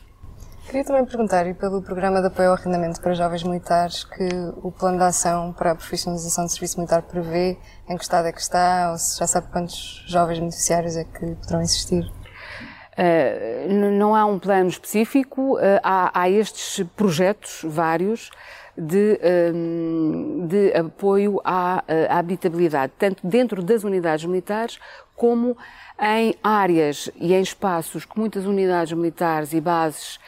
Queria 0.68 0.84
também 0.84 1.06
perguntar, 1.06 1.46
e 1.46 1.54
pelo 1.54 1.80
Programa 1.80 2.20
de 2.20 2.26
Apoio 2.26 2.50
ao 2.50 2.54
Arrendamento 2.54 3.00
para 3.00 3.14
Jovens 3.14 3.42
Militares, 3.42 4.04
que 4.04 4.28
o 4.62 4.70
plano 4.70 4.98
de 4.98 5.04
ação 5.04 5.50
para 5.50 5.70
a 5.70 5.74
profissionalização 5.74 6.44
do 6.44 6.50
serviço 6.50 6.76
militar 6.76 7.00
prevê, 7.00 7.56
em 7.88 7.96
que 7.96 8.02
estado 8.02 8.28
é 8.28 8.32
que 8.32 8.40
está, 8.42 8.90
ou 8.92 8.98
se 8.98 9.18
já 9.18 9.26
sabe 9.26 9.46
quantos 9.50 10.04
jovens 10.06 10.38
beneficiários 10.38 10.94
é 10.94 11.04
que 11.04 11.36
poderão 11.36 11.62
existir? 11.62 12.04
Uh, 12.04 13.72
não 13.98 14.14
há 14.14 14.26
um 14.26 14.38
plano 14.38 14.68
específico, 14.68 15.56
uh, 15.56 15.80
há, 15.82 16.10
há, 16.12 16.28
estes 16.28 16.84
projetos 16.94 17.62
vários 17.64 18.30
de, 18.76 19.18
um, 19.54 20.46
de 20.46 20.74
apoio 20.74 21.40
à, 21.42 21.82
à, 22.10 22.18
habitabilidade, 22.18 22.92
tanto 22.98 23.26
dentro 23.26 23.62
das 23.62 23.84
unidades 23.84 24.26
militares 24.26 24.78
como 25.16 25.56
em 26.00 26.34
áreas 26.42 27.10
e 27.16 27.34
em 27.34 27.40
espaços 27.40 28.04
que 28.04 28.18
muitas 28.18 28.46
unidades 28.46 28.92
militares 28.92 29.52
e 29.52 29.60
bases 29.60 30.18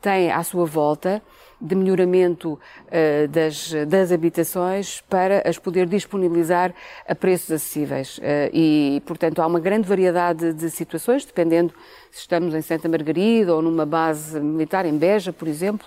têm 0.00 0.30
à 0.30 0.42
sua 0.42 0.66
volta, 0.66 1.22
de 1.60 1.74
melhoramento 1.74 2.52
uh, 2.54 3.28
das, 3.28 3.72
das 3.86 4.10
habitações 4.10 5.02
para 5.02 5.46
as 5.46 5.58
poder 5.58 5.86
disponibilizar 5.86 6.72
a 7.06 7.14
preços 7.14 7.50
acessíveis. 7.50 8.16
Uh, 8.18 8.22
e, 8.52 9.02
portanto, 9.04 9.42
há 9.42 9.46
uma 9.46 9.60
grande 9.60 9.86
variedade 9.86 10.54
de 10.54 10.70
situações, 10.70 11.24
dependendo 11.24 11.74
se 12.10 12.20
estamos 12.20 12.54
em 12.54 12.62
Santa 12.62 12.88
Margarida 12.88 13.54
ou 13.54 13.60
numa 13.60 13.84
base 13.84 14.40
militar, 14.40 14.86
em 14.86 14.96
Beja, 14.96 15.32
por 15.32 15.46
exemplo. 15.46 15.86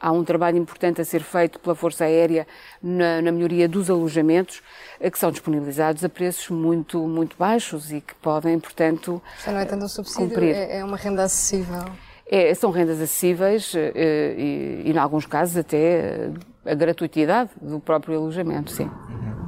Há 0.00 0.12
um 0.12 0.24
trabalho 0.24 0.58
importante 0.58 1.00
a 1.00 1.04
ser 1.04 1.22
feito 1.22 1.58
pela 1.58 1.74
Força 1.74 2.04
Aérea 2.04 2.46
na, 2.82 3.22
na 3.22 3.32
melhoria 3.32 3.68
dos 3.68 3.88
alojamentos, 3.88 4.62
uh, 5.00 5.10
que 5.10 5.18
são 5.18 5.30
disponibilizados 5.30 6.04
a 6.04 6.08
preços 6.08 6.50
muito, 6.50 7.00
muito 7.06 7.36
baixos 7.38 7.92
e 7.92 8.00
que 8.00 8.14
podem, 8.16 8.58
portanto. 8.60 9.22
Já 9.44 9.52
não 9.52 9.60
é 9.60 9.64
tanto 9.64 9.84
um 9.84 9.88
subsídio, 9.88 10.42
é, 10.42 10.78
é 10.78 10.84
uma 10.84 10.96
renda 10.96 11.24
acessível. 11.24 11.84
É, 12.28 12.52
são 12.54 12.72
rendas 12.72 13.00
acessíveis 13.00 13.72
eh, 13.76 14.34
e, 14.36 14.82
e, 14.86 14.92
em 14.92 14.98
alguns 14.98 15.26
casos, 15.26 15.56
até 15.56 16.28
a 16.64 16.74
gratuitidade 16.74 17.50
do 17.62 17.78
próprio 17.78 18.18
alojamento, 18.18 18.72
sim. 18.72 18.84
Uhum. 18.84 19.46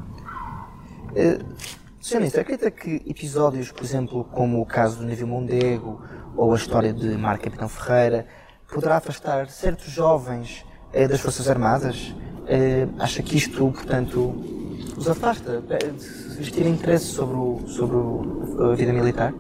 Uh, 1.11 1.79
Sr. 2.01 2.19
Ministro, 2.19 2.41
acredita 2.41 2.71
que 2.71 3.03
episódios, 3.07 3.73
por 3.73 3.83
exemplo, 3.83 4.25
como 4.25 4.63
o 4.63 4.67
caso 4.67 4.99
do 4.99 5.07
navio 5.07 5.27
Mondego 5.27 6.01
ou 6.37 6.53
a 6.53 6.57
história 6.57 6.93
de 6.93 7.09
Mar 7.19 7.39
Capitão 7.39 7.69
Ferreira, 7.69 8.27
poderá 8.73 8.97
afastar 8.99 9.49
certos 9.49 9.91
jovens 9.91 10.65
uh, 10.95 11.09
das 11.09 11.21
Forças 11.21 11.49
Armadas? 11.49 12.15
Uh, 12.45 12.95
acha 12.99 13.23
que 13.23 13.37
isto, 13.37 13.71
portanto, 13.73 14.35
os 14.97 15.09
afasta 15.09 15.61
de 15.61 16.37
vestir 16.37 16.67
interesse 16.67 17.07
sobre, 17.07 17.37
o, 17.37 17.65
sobre 17.67 17.97
a 18.65 18.75
vida 18.75 18.93
militar? 18.93 19.35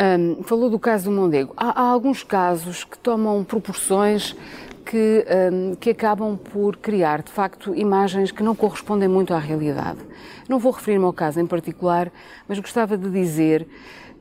Um, 0.00 0.44
falou 0.44 0.70
do 0.70 0.78
caso 0.78 1.10
do 1.10 1.10
Mondego. 1.10 1.52
Há, 1.56 1.82
há, 1.82 1.88
alguns 1.88 2.22
casos 2.22 2.84
que 2.84 2.96
tomam 2.98 3.42
proporções 3.42 4.36
que, 4.84 5.26
um, 5.52 5.74
que 5.74 5.90
acabam 5.90 6.36
por 6.36 6.76
criar, 6.76 7.22
de 7.22 7.32
facto, 7.32 7.74
imagens 7.74 8.30
que 8.30 8.42
não 8.42 8.54
correspondem 8.54 9.08
muito 9.08 9.34
à 9.34 9.38
realidade. 9.38 9.98
Não 10.48 10.58
vou 10.58 10.72
referir-me 10.72 11.04
ao 11.04 11.12
caso 11.12 11.40
em 11.40 11.46
particular, 11.46 12.12
mas 12.46 12.60
gostava 12.60 12.96
de 12.96 13.10
dizer 13.10 13.66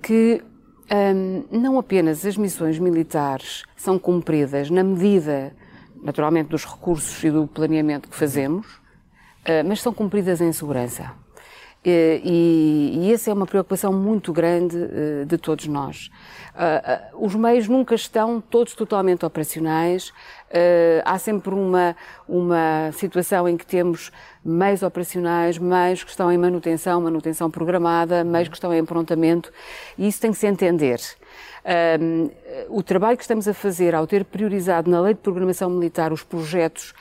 que 0.01 0.43
um, 0.89 1.43
não 1.51 1.77
apenas 1.77 2.25
as 2.25 2.37
missões 2.37 2.79
militares 2.79 3.63
são 3.75 3.99
cumpridas 3.99 4.69
na 4.69 4.83
medida, 4.83 5.53
naturalmente, 6.01 6.49
dos 6.49 6.65
recursos 6.65 7.23
e 7.23 7.29
do 7.29 7.45
planeamento 7.47 8.09
que 8.09 8.15
fazemos, 8.15 8.65
uh, 8.67 9.63
mas 9.65 9.81
são 9.81 9.93
cumpridas 9.93 10.39
em 10.39 10.51
segurança. 10.51 11.11
Eh, 11.85 12.19
e, 12.23 12.99
e 13.01 13.13
essa 13.13 13.29
é 13.31 13.33
uma 13.33 13.45
preocupação 13.45 13.93
muito 13.93 14.33
grande 14.33 14.77
eh, 14.77 15.25
de 15.25 15.37
todos 15.37 15.67
nós. 15.67 16.09
Eh, 16.57 17.01
os 17.13 17.35
meios 17.35 17.67
nunca 17.67 17.95
estão 17.95 18.41
todos 18.41 18.73
totalmente 18.73 19.25
operacionais. 19.25 20.11
há 21.05 21.17
sempre 21.17 21.53
uma, 21.53 21.95
uma 22.27 22.91
situação 22.93 23.47
em 23.47 23.57
que 23.57 23.65
temos 23.65 24.11
meios 24.43 24.81
operacionais, 24.81 25.57
meios 25.57 26.03
que 26.03 26.09
estão 26.09 26.31
em 26.31 26.37
manutenção, 26.37 27.01
manutenção 27.01 27.51
programada, 27.51 28.23
meios 28.23 28.47
que 28.47 28.55
estão 28.55 28.73
em 28.73 28.79
aprontamento, 28.79 29.51
e 29.97 30.07
isso 30.07 30.21
tem 30.21 30.31
que 30.31 30.37
se 30.37 30.47
entender. 30.47 30.99
Um, 31.99 32.29
o 32.69 32.81
trabalho 32.81 33.17
que 33.17 33.23
estamos 33.23 33.45
a 33.45 33.53
fazer 33.53 33.93
ao 33.93 34.07
ter 34.07 34.23
priorizado 34.23 34.89
na 34.89 35.01
Lei 35.01 35.13
de 35.13 35.19
Programação 35.19 35.69
Militar 35.69 36.13
os 36.13 36.23
projetos 36.23 36.93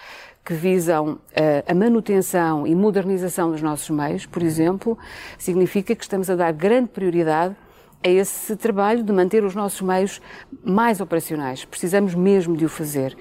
que 0.46 0.54
visam 0.54 1.18
eh, 1.34 1.64
a 1.66 1.74
manutenção 1.74 2.64
e 2.68 2.72
modernização 2.72 3.50
dos 3.50 3.60
nossos 3.60 3.90
meios, 3.90 4.26
por 4.26 4.44
exemplo, 4.44 4.96
significa 5.36 5.92
que 5.92 6.04
estamos 6.04 6.30
a 6.30 6.36
dar 6.36 6.52
grande 6.52 6.88
prioridade 6.90 7.56
a 8.04 8.08
esse 8.08 8.54
trabalho 8.54 9.02
de 9.02 9.12
manter 9.12 9.42
os 9.42 9.56
nossos 9.56 9.80
meios 9.80 10.22
mais 10.64 11.00
operacionais. 11.00 11.64
Precisamos 11.64 12.14
mesmo 12.14 12.56
de 12.56 12.64
o 12.64 12.68
fazer. 12.68 13.16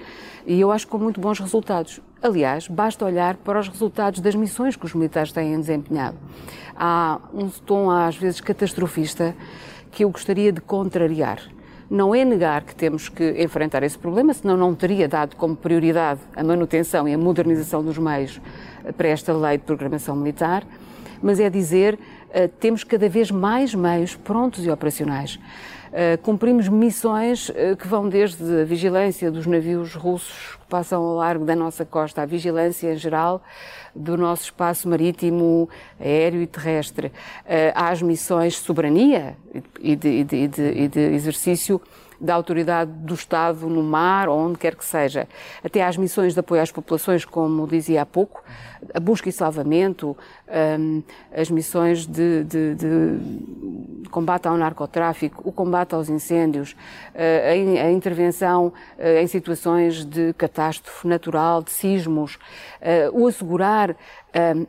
E 0.46 0.60
eu 0.60 0.70
acho 0.70 0.86
com 0.86 0.98
muito 0.98 1.20
bons 1.20 1.40
resultados. 1.40 2.00
Aliás, 2.22 2.68
basta 2.68 3.04
olhar 3.04 3.36
para 3.38 3.58
os 3.58 3.66
resultados 3.66 4.20
das 4.20 4.36
missões 4.36 4.76
que 4.76 4.84
os 4.84 4.94
militares 4.94 5.32
têm 5.32 5.58
desempenhado. 5.58 6.16
Há 6.76 7.18
um 7.34 7.48
tom, 7.48 7.90
às 7.90 8.16
vezes, 8.16 8.40
catastrofista 8.40 9.34
que 9.90 10.04
eu 10.04 10.10
gostaria 10.10 10.52
de 10.52 10.60
contrariar 10.60 11.40
não 11.90 12.14
é 12.14 12.24
negar 12.24 12.62
que 12.62 12.74
temos 12.74 13.08
que 13.08 13.42
enfrentar 13.42 13.82
esse 13.82 13.96
problema, 13.96 14.34
senão 14.34 14.56
não 14.56 14.74
teria 14.74 15.08
dado 15.08 15.36
como 15.36 15.54
prioridade 15.54 16.20
a 16.34 16.42
manutenção 16.42 17.08
e 17.08 17.14
a 17.14 17.18
modernização 17.18 17.82
dos 17.82 17.96
meios 17.98 18.40
para 18.96 19.08
esta 19.08 19.32
lei 19.32 19.58
de 19.58 19.64
programação 19.64 20.16
militar, 20.16 20.64
mas 21.22 21.40
é 21.40 21.48
dizer 21.48 21.94
uh, 21.94 22.48
temos 22.60 22.84
cada 22.84 23.08
vez 23.08 23.30
mais 23.30 23.74
meios 23.74 24.14
prontos 24.16 24.64
e 24.64 24.70
operacionais. 24.70 25.38
Uh, 25.96 26.18
cumprimos 26.20 26.68
missões 26.68 27.48
uh, 27.48 27.74
que 27.74 27.88
vão 27.88 28.06
desde 28.06 28.60
a 28.60 28.64
vigilância 28.66 29.30
dos 29.30 29.46
navios 29.46 29.94
russos 29.94 30.58
que 30.60 30.66
passam 30.68 31.02
ao 31.02 31.14
largo 31.14 31.42
da 31.46 31.56
nossa 31.56 31.86
costa, 31.86 32.20
a 32.20 32.26
vigilância 32.26 32.92
em 32.92 32.96
geral 32.98 33.42
do 33.94 34.14
nosso 34.14 34.42
espaço 34.42 34.86
marítimo, 34.90 35.70
aéreo 35.98 36.42
e 36.42 36.46
terrestre, 36.46 37.06
uh, 37.06 37.12
às 37.74 38.02
missões 38.02 38.52
de 38.52 38.58
soberania 38.58 39.38
e 39.80 39.96
de, 39.96 40.08
e 40.08 40.24
de, 40.24 40.36
e 40.36 40.48
de, 40.48 40.70
e 40.82 40.88
de 40.88 41.00
exercício 41.00 41.80
da 42.20 42.34
autoridade 42.34 42.90
do 42.90 43.14
Estado 43.14 43.68
no 43.68 43.82
mar 43.82 44.28
ou 44.28 44.38
onde 44.38 44.58
quer 44.58 44.74
que 44.74 44.84
seja, 44.84 45.28
até 45.62 45.82
às 45.82 45.96
missões 45.96 46.34
de 46.34 46.40
apoio 46.40 46.62
às 46.62 46.72
populações, 46.72 47.24
como 47.24 47.66
dizia 47.66 48.02
há 48.02 48.06
pouco, 48.06 48.42
a 48.94 49.00
busca 49.00 49.28
e 49.28 49.32
salvamento, 49.32 50.16
um, 50.78 51.02
as 51.34 51.50
missões 51.50 52.06
de, 52.06 52.44
de, 52.44 52.74
de, 52.74 54.08
combate 54.10 54.46
ao 54.46 54.56
narcotráfico, 54.56 55.42
o 55.44 55.52
combate 55.52 55.94
aos 55.94 56.08
incêndios, 56.08 56.72
uh, 56.72 57.78
a, 57.80 57.86
a, 57.86 57.90
intervenção 57.90 58.72
uh, 58.98 59.18
em 59.20 59.26
situações 59.26 60.04
de 60.04 60.32
catástrofe 60.34 61.06
natural, 61.06 61.62
de 61.62 61.70
sismos, 61.70 62.36
uh, 62.80 63.20
o 63.20 63.26
assegurar 63.26 63.96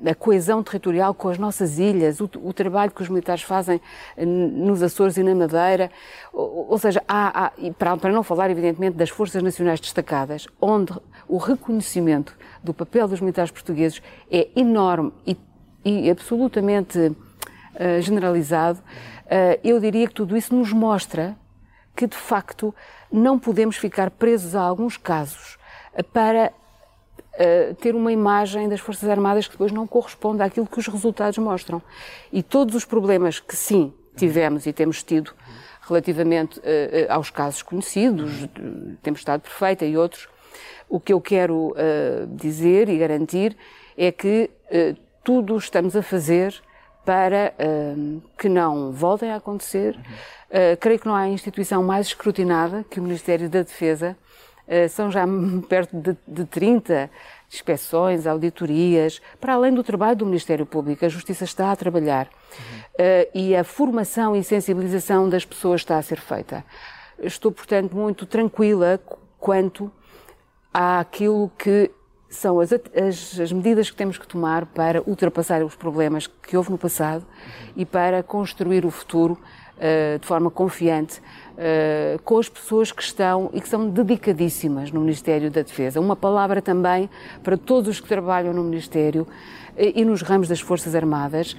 a 0.09 0.15
coesão 0.15 0.63
territorial 0.63 1.13
com 1.13 1.27
as 1.27 1.37
nossas 1.37 1.77
ilhas, 1.77 2.21
o, 2.21 2.29
o, 2.43 2.53
trabalho 2.53 2.91
que 2.91 3.01
os 3.01 3.09
militares 3.09 3.43
fazem 3.43 3.81
nos 4.17 4.81
Açores 4.81 5.17
e 5.17 5.23
na 5.23 5.35
Madeira, 5.35 5.91
ou, 6.31 6.67
ou 6.69 6.77
seja, 6.77 7.03
há, 7.07 7.45
há 7.45 7.51
para, 7.77 7.97
para 7.97 8.11
não 8.11 8.23
falar 8.23 8.49
evidentemente 8.49 8.95
das 8.95 9.09
forças 9.09 9.43
nacionais 9.43 9.79
destacadas, 9.79 10.47
onde 10.61 10.93
o 11.27 11.37
reconhecimento 11.37 12.33
do 12.63 12.73
papel 12.73 13.07
dos 13.07 13.19
militares 13.19 13.51
portugueses 13.51 14.01
é 14.31 14.47
enorme 14.55 15.11
e, 15.25 15.37
e 15.83 16.09
absolutamente 16.09 16.97
uh, 16.97 18.01
generalizado, 18.01 18.79
uh, 18.79 19.59
eu 19.63 19.79
diria 19.79 20.07
que 20.07 20.13
tudo 20.13 20.37
isso 20.37 20.55
nos 20.55 20.71
mostra 20.71 21.35
que, 21.95 22.07
de 22.07 22.15
facto, 22.15 22.73
não 23.11 23.37
podemos 23.37 23.75
ficar 23.75 24.11
presos 24.11 24.55
a 24.55 24.61
alguns 24.61 24.97
casos 24.97 25.57
para 26.13 26.53
uh, 27.37 27.75
ter 27.75 27.95
uma 27.95 28.11
imagem 28.11 28.67
das 28.67 28.79
Forças 28.79 29.07
Armadas 29.09 29.45
que 29.45 29.53
depois 29.53 29.71
não 29.71 29.87
corresponde 29.87 30.41
àquilo 30.41 30.67
que 30.67 30.79
os 30.79 30.87
resultados 30.87 31.37
mostram. 31.37 31.81
E 32.31 32.43
todos 32.43 32.75
os 32.75 32.85
problemas 32.85 33.39
que 33.39 33.55
sim 33.55 33.93
tivemos 34.15 34.65
e 34.65 34.73
temos 34.73 35.03
tido 35.03 35.33
relativamente 35.87 36.59
uh, 36.59 36.63
aos 37.09 37.29
casos 37.29 37.61
conhecidos, 37.61 38.47
Tempestade 39.01 39.43
Perfeita 39.43 39.85
e 39.85 39.97
outros, 39.97 40.27
o 40.89 40.99
que 40.99 41.13
eu 41.13 41.21
quero 41.21 41.71
uh, 41.71 42.27
dizer 42.31 42.89
e 42.89 42.97
garantir 42.97 43.55
é 43.97 44.11
que 44.11 44.49
tudo 45.23 45.57
estamos 45.57 45.95
a 45.95 46.03
fazer 46.03 46.53
para 47.03 47.53
que 48.37 48.47
não 48.47 48.91
voltem 48.91 49.31
a 49.31 49.37
acontecer. 49.37 49.97
creio 50.79 50.99
que 50.99 51.07
não 51.07 51.15
há 51.15 51.27
instituição 51.27 51.81
mais 51.81 52.07
escrutinada 52.07 52.85
que 52.87 52.99
o 52.99 53.03
Ministério 53.03 53.49
da 53.49 53.63
Defesa 53.63 54.15
eh, 54.15 54.15
são 54.89 55.09
já 55.11 55.25
perto 55.67 55.95
de, 55.95 56.17
de 56.27 56.45
30 56.45 57.09
inspeções, 57.51 58.27
auditorias, 58.27 59.21
para 59.39 59.53
além 59.53 59.73
do 59.73 59.83
trabalho 59.83 60.17
do 60.17 60.25
Ministério 60.25 60.65
Público. 60.65 61.05
A 61.05 61.09
Justiça 61.09 61.45
está 61.45 61.71
a 61.71 61.75
trabalhar 61.75 62.27
uhum. 62.27 63.25
e 63.33 63.55
a 63.55 63.63
formação 63.63 64.35
e 64.35 64.43
sensibilização 64.43 65.29
das 65.29 65.45
pessoas 65.45 65.81
está 65.81 65.97
a 65.97 66.01
ser 66.01 66.19
feita. 66.19 66.63
Estou, 67.19 67.51
portanto, 67.51 67.95
muito 67.95 68.25
tranquila 68.25 68.99
quanto 69.39 69.91
àquilo 70.73 71.51
que 71.57 71.89
são 72.29 72.59
as, 72.59 72.73
as, 72.73 73.39
as, 73.39 73.51
medidas 73.51 73.89
que 73.89 73.95
temos 73.95 74.17
que 74.17 74.27
tomar 74.27 74.65
para 74.65 75.01
ultrapassar 75.07 75.63
os 75.63 75.75
problemas 75.75 76.27
que 76.27 76.57
houve 76.57 76.69
no 76.69 76.77
passado 76.77 77.21
uhum. 77.21 77.73
e 77.77 77.85
para 77.85 78.21
construir 78.21 78.85
o 78.85 78.91
futuro 78.91 79.39
uh, 79.77 80.19
de 80.19 80.27
forma 80.27 80.51
confiante 80.51 81.21
uh, 81.57 82.21
com 82.23 82.37
as 82.37 82.47
pessoas 82.47 82.91
que 82.91 83.01
estão 83.01 83.49
e 83.53 83.59
que 83.59 83.67
são 83.67 83.89
dedicadíssimas 83.89 84.91
no 84.91 85.01
Ministério 85.01 85.51
da 85.51 85.61
Defesa. 85.61 85.99
Uma 85.99 86.15
palavra 86.15 86.61
também 86.61 87.09
para 87.43 87.57
todos 87.57 87.89
os 87.89 87.99
que 87.99 88.07
trabalham 88.07 88.53
no 88.53 88.63
Ministério 88.63 89.23
uh, 89.23 89.27
e 89.77 90.05
nos 90.05 90.21
ramos 90.21 90.47
das 90.47 90.59
Forças 90.59 90.95
Armadas 90.95 91.55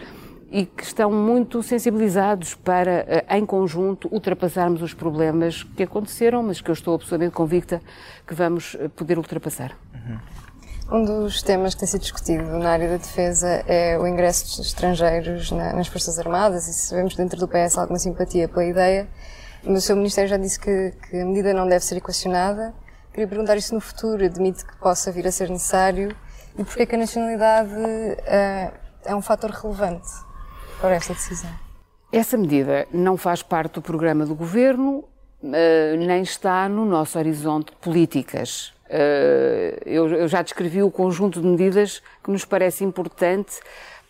e 0.51 0.65
que 0.65 0.83
estão 0.83 1.13
muito 1.13 1.63
sensibilizados 1.63 2.55
para, 2.55 3.23
em 3.29 3.45
conjunto, 3.45 4.09
ultrapassarmos 4.11 4.81
os 4.81 4.95
problemas 4.95 5.63
que 5.63 5.83
aconteceram, 5.83 6.43
mas 6.43 6.59
que 6.59 6.71
eu 6.71 6.73
estou 6.73 6.95
absolutamente 6.95 7.35
convicta 7.35 7.83
que 8.27 8.33
vamos 8.33 8.75
poder 8.97 9.19
ultrapassar. 9.19 9.77
Uhum. 9.93 10.19
Um 10.91 11.05
dos 11.05 11.43
temas 11.43 11.75
que 11.75 11.81
tem 11.81 11.89
sido 11.89 12.01
discutido 12.01 12.45
na 12.45 12.71
área 12.71 12.89
da 12.89 12.97
defesa 12.97 13.63
é 13.67 13.99
o 13.99 14.07
ingresso 14.07 14.57
de 14.57 14.67
estrangeiros 14.67 15.51
na, 15.51 15.75
nas 15.75 15.87
Forças 15.87 16.19
Armadas 16.19 16.67
e 16.67 16.73
sabemos 16.73 17.15
dentro 17.15 17.39
do 17.39 17.47
PS 17.47 17.77
alguma 17.77 17.99
simpatia 17.99 18.49
pela 18.49 18.65
ideia, 18.65 19.07
o 19.77 19.81
seu 19.81 19.97
Ministério 19.97 20.31
já 20.31 20.37
disse 20.37 20.59
que, 20.59 20.93
que 21.09 21.21
a 21.21 21.25
medida 21.25 21.53
não 21.53 21.69
deve 21.69 21.85
ser 21.85 21.97
equacionada. 21.97 22.75
Queria 23.13 23.29
perguntar 23.29 23.57
isso 23.57 23.75
no 23.75 23.81
futuro, 23.81 24.25
admite 24.25 24.65
que 24.65 24.77
possa 24.77 25.11
vir 25.13 25.27
a 25.27 25.33
ser 25.33 25.51
necessário 25.51 26.15
e 26.59 26.65
porquê 26.65 26.87
que 26.87 26.95
a 26.95 26.99
nacionalidade 26.99 27.73
uh, 27.73 28.73
é 29.05 29.15
um 29.15 29.23
fator 29.23 29.51
relevante 29.51 30.09
para 30.81 30.95
esta 30.95 31.13
decisão? 31.13 31.51
Essa 32.13 32.37
medida 32.37 32.87
não 32.93 33.17
faz 33.17 33.43
parte 33.43 33.75
do 33.75 33.83
programa 33.83 34.25
do 34.25 34.35
Governo, 34.35 35.05
uh, 35.43 35.97
nem 35.99 36.23
está 36.23 36.69
no 36.69 36.85
nosso 36.85 37.19
horizonte 37.19 37.71
de 37.73 37.77
políticas. 37.77 38.73
Eh, 38.91 39.83
eu, 39.85 40.09
eu, 40.09 40.29
já 40.29 40.41
descrevi 40.41 40.83
o 40.83 40.91
conjunto 40.91 41.43
de 41.43 41.47
medidas 41.47 42.03
que 42.25 42.31
nos 42.31 42.45
parece 42.45 42.85
importante 42.85 43.61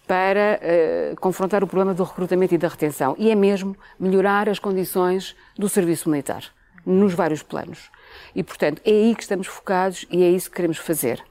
para 0.08 0.58
uh, 0.58 1.20
confrontar 1.20 1.62
o 1.62 1.66
problema 1.66 1.92
do 1.92 2.02
recrutamento 2.02 2.54
e 2.54 2.58
da 2.58 2.66
retenção. 2.66 3.14
E 3.18 3.30
é 3.30 3.34
mesmo 3.34 3.76
melhorar 4.00 4.48
as 4.48 4.58
condições 4.58 5.36
do 5.56 5.68
serviço 5.68 6.08
militar, 6.08 6.42
nos 6.84 7.12
vários 7.12 7.42
planos. 7.42 7.90
E, 8.34 8.42
portanto, 8.42 8.80
é 8.86 8.90
aí 8.90 9.14
que 9.14 9.22
estamos 9.22 9.46
focados 9.46 10.06
e 10.10 10.24
é 10.24 10.30
isso 10.30 10.48
que 10.48 10.56
queremos 10.56 10.78
fazer. 10.78 11.22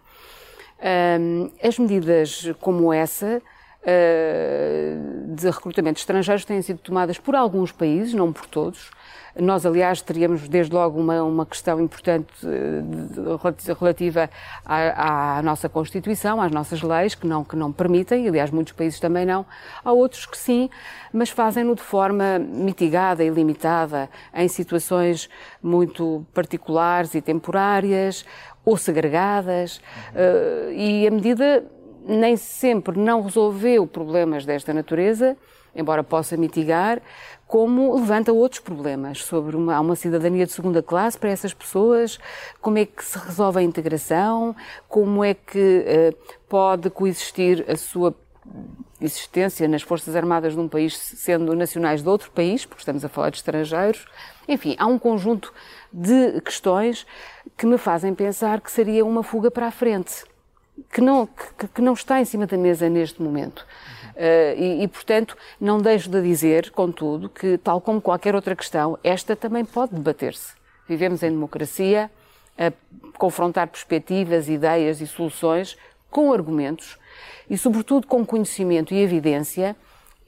As 1.61 1.79
medidas 1.79 2.51
como 2.61 2.93
essa 2.93 3.41
uh, 3.81 5.35
de 5.35 5.49
recrutamento 5.49 5.95
de 5.95 6.01
estrangeiros 6.01 6.45
têm 6.45 6.61
sido 6.61 6.79
tomadas 6.79 7.17
por 7.17 7.35
alguns 7.35 7.71
países, 7.71 8.13
não 8.13 8.31
por 8.31 8.45
todos, 8.45 8.91
nós, 9.39 9.65
aliás, 9.65 10.01
teríamos 10.01 10.47
desde 10.47 10.73
logo 10.73 10.99
uma, 10.99 11.21
uma 11.23 11.45
questão 11.45 11.79
importante 11.81 12.27
eh, 12.45 13.73
relativa 13.79 14.29
à, 14.65 15.37
à, 15.37 15.41
nossa 15.41 15.69
Constituição, 15.69 16.41
às 16.41 16.51
nossas 16.51 16.81
leis, 16.81 17.15
que 17.15 17.25
não, 17.27 17.43
que 17.43 17.55
não 17.55 17.71
permitem, 17.71 18.27
aliás, 18.27 18.51
muitos 18.51 18.73
países 18.73 18.99
também 18.99 19.25
não. 19.25 19.45
Há 19.83 19.91
outros 19.91 20.25
que 20.25 20.37
sim, 20.37 20.69
mas 21.11 21.29
fazem-no 21.29 21.75
de 21.75 21.81
forma 21.81 22.39
mitigada 22.39 23.23
e 23.23 23.29
limitada, 23.29 24.09
em 24.33 24.47
situações 24.47 25.29
muito 25.61 26.25
particulares 26.33 27.13
e 27.15 27.21
temporárias 27.21 28.25
ou 28.65 28.75
segregadas. 28.77 29.79
Uhum. 30.13 30.71
E 30.71 31.07
a 31.07 31.11
medida 31.11 31.63
nem 32.07 32.37
sempre 32.37 32.97
não 32.97 33.21
resolveu 33.21 33.85
problemas 33.85 34.45
desta 34.45 34.73
natureza, 34.73 35.35
embora 35.75 36.03
possa 36.03 36.37
mitigar, 36.37 37.01
como 37.47 37.95
levanta 37.95 38.33
outros 38.33 38.59
problemas 38.59 39.23
sobre 39.23 39.55
uma, 39.55 39.79
uma 39.79 39.95
cidadania 39.95 40.45
de 40.45 40.51
segunda 40.51 40.81
classe 40.81 41.17
para 41.17 41.29
essas 41.29 41.53
pessoas, 41.53 42.17
como 42.61 42.77
é 42.77 42.85
que 42.85 43.03
se 43.03 43.17
resolve 43.17 43.59
a 43.59 43.63
integração, 43.63 44.55
como 44.87 45.23
é 45.23 45.33
que 45.33 45.85
uh, 45.85 46.37
pode 46.49 46.89
coexistir 46.89 47.63
a 47.69 47.75
sua 47.77 48.13
existência 48.99 49.67
nas 49.67 49.81
Forças 49.81 50.15
Armadas 50.15 50.53
de 50.53 50.59
um 50.59 50.67
país 50.67 50.97
sendo 50.97 51.55
nacionais 51.55 52.01
de 52.01 52.09
outro 52.09 52.31
país, 52.31 52.65
porque 52.65 52.81
estamos 52.81 53.05
a 53.05 53.09
falar 53.09 53.29
de 53.29 53.37
estrangeiros. 53.37 54.05
Enfim, 54.47 54.75
há 54.79 54.87
um 54.87 54.97
conjunto 54.97 55.53
de 55.93 56.41
questões 56.41 57.05
que 57.55 57.65
me 57.65 57.77
fazem 57.77 58.15
pensar 58.15 58.59
que 58.61 58.71
seria 58.71 59.05
uma 59.05 59.23
fuga 59.23 59.51
para 59.51 59.67
a 59.67 59.71
frente, 59.71 60.23
que 60.91 61.01
não, 61.01 61.27
que, 61.27 61.67
que 61.67 61.81
não 61.81 61.93
está 61.93 62.19
em 62.19 62.25
cima 62.25 62.45
da 62.45 62.57
mesa 62.57 62.89
neste 62.89 63.21
momento. 63.21 63.65
Uh, 64.15 64.57
e, 64.57 64.83
e, 64.83 64.87
portanto, 64.87 65.37
não 65.59 65.79
deixo 65.79 66.09
de 66.09 66.21
dizer, 66.21 66.71
contudo, 66.71 67.29
que, 67.29 67.57
tal 67.59 67.79
como 67.79 68.01
qualquer 68.01 68.33
outra 68.33 68.55
questão, 68.55 68.97
esta 69.03 69.35
também 69.35 69.63
pode 69.63 69.93
debater-se. 69.93 70.53
Vivemos 70.87 71.21
em 71.21 71.29
democracia, 71.29 72.09
a 72.57 72.71
confrontar 73.17 73.67
perspectivas, 73.67 74.49
ideias 74.49 75.01
e 75.01 75.07
soluções 75.07 75.77
com 76.09 76.33
argumentos 76.33 76.97
e, 77.49 77.57
sobretudo, 77.57 78.07
com 78.07 78.25
conhecimento 78.25 78.93
e 78.93 79.01
evidência, 79.01 79.75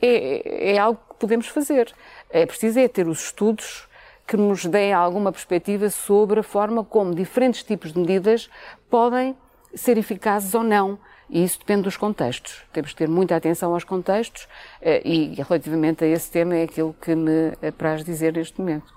é, 0.01 0.73
é 0.73 0.77
algo 0.77 0.99
que 1.09 1.15
podemos 1.15 1.47
fazer. 1.47 1.93
É 2.29 2.45
preciso 2.45 2.79
é 2.79 2.87
ter 2.87 3.07
os 3.07 3.23
estudos 3.25 3.87
que 4.27 4.37
nos 4.37 4.65
deem 4.65 4.93
alguma 4.93 5.31
perspectiva 5.31 5.89
sobre 5.89 6.41
a 6.41 6.43
forma 6.43 6.83
como 6.83 7.15
diferentes 7.15 7.63
tipos 7.63 7.91
de 7.91 7.99
medidas 7.99 8.47
podem 8.89 9.35
ser 9.73 9.97
eficazes 9.97 10.53
ou 10.53 10.63
não 10.63 10.97
e 11.29 11.43
isso 11.43 11.59
depende 11.59 11.83
dos 11.83 11.95
contextos. 11.95 12.63
Temos 12.73 12.91
que 12.91 12.97
ter 12.97 13.07
muita 13.07 13.35
atenção 13.35 13.73
aos 13.73 13.83
contextos 13.83 14.47
eh, 14.81 15.01
e, 15.05 15.35
relativamente 15.35 16.03
a 16.03 16.07
esse 16.07 16.31
tema, 16.31 16.55
é 16.55 16.63
aquilo 16.63 16.95
que 16.99 17.15
me 17.15 17.53
apraz 17.65 18.03
dizer 18.03 18.33
neste 18.33 18.59
momento. 18.59 18.91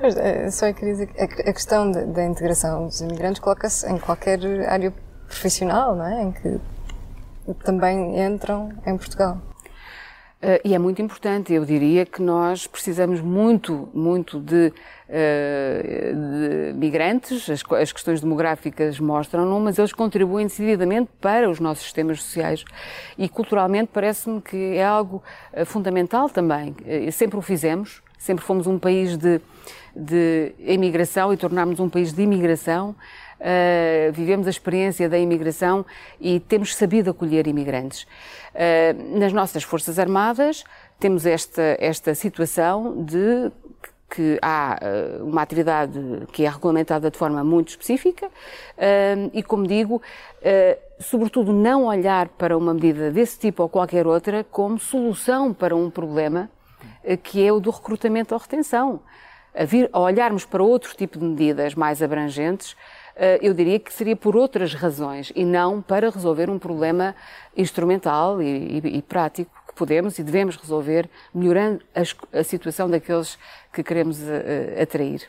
Eh, 0.00 0.50
só 0.50 0.72
queria 0.72 0.94
dizer 0.94 1.06
que 1.08 1.20
a 1.22 1.52
questão 1.52 1.90
da 1.90 2.24
integração 2.24 2.86
dos 2.86 3.00
imigrantes 3.00 3.40
coloca-se 3.40 3.86
em 3.90 3.98
qualquer 3.98 4.40
área 4.68 4.92
profissional, 5.26 5.94
não 5.94 6.06
é? 6.06 6.22
Em 6.22 6.32
que 6.32 6.60
também 7.64 8.18
entram 8.24 8.72
em 8.86 8.96
Portugal. 8.96 9.38
Uh, 10.40 10.60
e 10.64 10.72
é 10.72 10.78
muito 10.78 11.02
importante, 11.02 11.52
eu 11.52 11.64
diria 11.64 12.06
que 12.06 12.22
nós 12.22 12.64
precisamos 12.64 13.20
muito, 13.20 13.88
muito 13.92 14.38
de, 14.38 14.72
uh, 15.08 16.70
de 16.70 16.72
migrantes, 16.74 17.50
as, 17.50 17.64
as, 17.72 17.90
questões 17.90 18.20
demográficas 18.20 19.00
mostram-no, 19.00 19.58
mas 19.58 19.80
eles 19.80 19.92
contribuem 19.92 20.46
decididamente 20.46 21.10
para 21.20 21.50
os 21.50 21.58
nossos 21.58 21.82
sistemas 21.82 22.22
sociais 22.22 22.64
e 23.18 23.28
culturalmente 23.28 23.90
parece-me 23.92 24.40
que 24.40 24.76
é 24.76 24.84
algo 24.84 25.24
uh, 25.52 25.66
fundamental 25.66 26.30
também. 26.30 26.72
sempre 27.10 27.36
o 27.36 27.42
fizemos, 27.42 28.00
sempre 28.16 28.44
fomos 28.44 28.68
um 28.68 28.78
país 28.78 29.16
de, 29.16 29.40
de 29.94 30.52
imigração 30.60 31.32
e 31.32 31.36
tornámos 31.36 31.80
um 31.80 31.88
país 31.88 32.12
de 32.12 32.22
imigração. 32.22 32.94
Uh, 33.40 34.12
vivemos 34.12 34.48
a 34.48 34.50
experiência 34.50 35.08
da 35.08 35.16
imigração 35.16 35.86
e 36.20 36.40
temos 36.40 36.74
sabido 36.74 37.10
acolher 37.10 37.46
imigrantes. 37.46 38.02
Uh, 38.02 39.18
nas 39.18 39.32
nossas 39.32 39.62
Forças 39.62 39.96
Armadas 39.98 40.64
temos 40.98 41.24
esta, 41.24 41.76
esta 41.78 42.14
situação 42.16 43.04
de 43.04 43.52
que 44.10 44.38
há 44.42 44.80
uh, 45.20 45.24
uma 45.24 45.42
atividade 45.42 46.00
que 46.32 46.44
é 46.44 46.48
regulamentada 46.48 47.10
de 47.10 47.16
forma 47.16 47.44
muito 47.44 47.68
específica 47.68 48.28
e, 49.32 49.42
como 49.42 49.66
digo, 49.66 50.00
sobretudo 50.98 51.52
não 51.52 51.84
olhar 51.84 52.28
para 52.28 52.56
uma 52.56 52.72
medida 52.72 53.10
desse 53.10 53.38
tipo 53.38 53.62
ou 53.62 53.68
qualquer 53.68 54.06
outra 54.06 54.44
como 54.44 54.78
solução 54.78 55.52
para 55.52 55.76
um 55.76 55.90
problema 55.90 56.50
que 57.22 57.44
é 57.44 57.52
o 57.52 57.60
do 57.60 57.70
recrutamento 57.70 58.34
ou 58.34 58.40
retenção. 58.40 59.00
A, 59.54 59.64
vir, 59.64 59.90
a 59.92 59.98
olharmos 59.98 60.44
para 60.44 60.62
outro 60.62 60.94
tipo 60.96 61.18
de 61.18 61.24
medidas 61.24 61.74
mais 61.74 62.02
abrangentes, 62.02 62.74
eh, 62.74 62.97
eu 63.40 63.52
diria 63.52 63.78
que 63.78 63.92
seria 63.92 64.16
por 64.16 64.36
outras 64.36 64.74
razões 64.74 65.32
e 65.34 65.44
não 65.44 65.82
para 65.82 66.10
resolver 66.10 66.48
um 66.48 66.58
problema 66.58 67.14
instrumental 67.56 68.40
e, 68.40 68.80
e, 68.84 68.98
e 68.98 69.02
prático 69.02 69.50
que 69.66 69.74
podemos 69.74 70.18
e 70.18 70.22
devemos 70.22 70.56
resolver 70.56 71.08
melhorando 71.34 71.82
a, 71.94 72.38
a 72.38 72.44
situação 72.44 72.88
daqueles 72.88 73.38
que 73.72 73.82
queremos 73.82 74.18
uh, 74.20 74.82
atrair. 74.82 75.26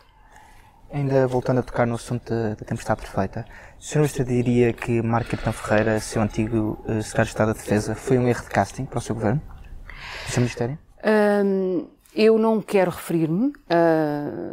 Ainda 0.91 1.27
voltando 1.27 1.59
a 1.59 1.63
tocar 1.63 1.85
no 1.85 1.95
assunto 1.95 2.29
da, 2.29 2.49
da 2.49 2.65
tempestade 2.65 3.01
perfeita, 3.01 3.45
o 3.79 3.83
Sr. 3.83 3.97
Ministro 3.97 4.25
diria 4.25 4.73
que 4.73 5.01
Marco 5.01 5.31
Capitão 5.31 5.53
Ferreira, 5.53 5.99
seu 5.99 6.21
antigo 6.21 6.83
uh, 6.87 7.01
secretário 7.03 7.25
de 7.25 7.29
Estado 7.29 7.47
da 7.47 7.53
Defesa, 7.53 7.95
foi 7.95 8.17
um 8.17 8.27
erro 8.27 8.43
de 8.43 8.49
casting 8.49 8.85
para 8.85 8.97
o 8.97 9.01
seu 9.01 9.13
governo? 9.13 9.41
o 10.27 10.31
seu 10.31 10.41
Ministério? 10.41 10.79
Um, 11.05 11.87
eu 12.13 12.37
não 12.39 12.61
quero 12.61 12.91
referir-me 12.91 13.47
uh, 13.47 13.53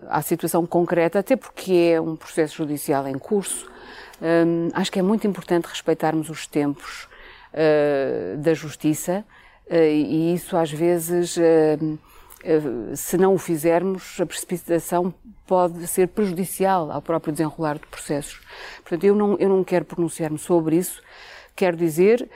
à 0.09 0.21
situação 0.23 0.67
concreta, 0.67 1.19
até 1.19 1.37
porque 1.37 1.93
é 1.95 2.01
um 2.01 2.15
processo 2.17 2.57
judicial 2.57 3.07
em 3.09 3.19
curso. 3.19 3.67
Um, 4.21 4.69
acho 4.73 4.91
que 4.93 4.99
é 4.99 5.03
muito 5.03 5.27
importante 5.27 5.67
respeitarmos 5.67 6.31
os 6.31 6.47
tempos 6.47 7.09
uh, 7.53 8.37
da 8.39 8.55
justiça 8.55 9.25
uh, 9.71 9.75
e 9.75 10.35
isso 10.35 10.57
às 10.57 10.71
vezes, 10.71 11.39
se 12.95 13.19
não 13.19 13.35
o 13.35 13.39
fizermos, 13.39 14.21
a 14.21 14.27
precipitação 14.27 15.13
pode 15.47 15.87
ser 15.87 16.09
prejudicial 16.09 16.91
ao 16.91 17.01
próprio 17.01 17.33
desenrolar 17.33 17.75
de 17.75 17.87
processos. 17.87 18.41
Portanto, 18.83 19.05
eu 19.05 19.15
não, 19.15 19.37
eu 19.39 19.49
não 19.49 19.65
quero 19.65 19.85
pronunciar-me 19.85 20.39
sobre 20.39 20.77
isso. 20.77 21.03
Quero 21.55 21.77
dizer 21.77 22.29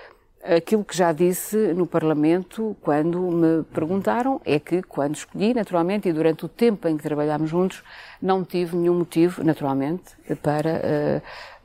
Aquilo 0.43 0.82
que 0.82 0.97
já 0.97 1.12
disse 1.12 1.57
no 1.74 1.86
Parlamento 1.86 2.74
quando 2.80 3.20
me 3.20 3.62
perguntaram 3.64 4.41
é 4.43 4.59
que, 4.59 4.82
quando 4.82 5.14
escolhi, 5.14 5.53
naturalmente, 5.53 6.09
e 6.09 6.12
durante 6.14 6.47
o 6.47 6.49
tempo 6.49 6.88
em 6.88 6.97
que 6.97 7.03
trabalhámos 7.03 7.51
juntos, 7.51 7.82
não 8.22 8.43
tive 8.43 8.74
nenhum 8.74 8.95
motivo, 8.95 9.45
naturalmente, 9.45 10.05
para 10.43 10.80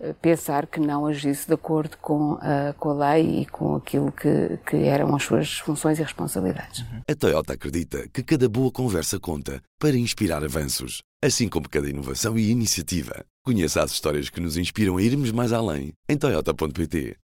uh, 0.01 0.13
pensar 0.15 0.67
que 0.67 0.81
não 0.81 1.05
agisse 1.07 1.47
de 1.47 1.53
acordo 1.53 1.95
com, 2.01 2.33
uh, 2.33 2.73
com 2.77 2.89
a 2.89 3.13
lei 3.13 3.41
e 3.41 3.45
com 3.45 3.75
aquilo 3.75 4.11
que, 4.11 4.59
que 4.65 4.75
eram 4.75 5.15
as 5.15 5.23
suas 5.23 5.57
funções 5.59 5.97
e 5.99 6.03
responsabilidades. 6.03 6.83
A 7.09 7.15
Toyota 7.15 7.53
acredita 7.53 8.09
que 8.11 8.23
cada 8.23 8.49
boa 8.49 8.69
conversa 8.69 9.17
conta 9.17 9.61
para 9.79 9.95
inspirar 9.95 10.43
avanços, 10.43 11.01
assim 11.23 11.47
como 11.47 11.69
cada 11.69 11.89
inovação 11.89 12.37
e 12.37 12.51
iniciativa. 12.51 13.23
Conheça 13.45 13.81
as 13.81 13.91
histórias 13.91 14.29
que 14.29 14.41
nos 14.41 14.57
inspiram 14.57 14.97
a 14.97 15.01
irmos 15.01 15.31
mais 15.31 15.53
além 15.53 15.93
em 16.09 16.17
Toyota.pt. 16.17 17.15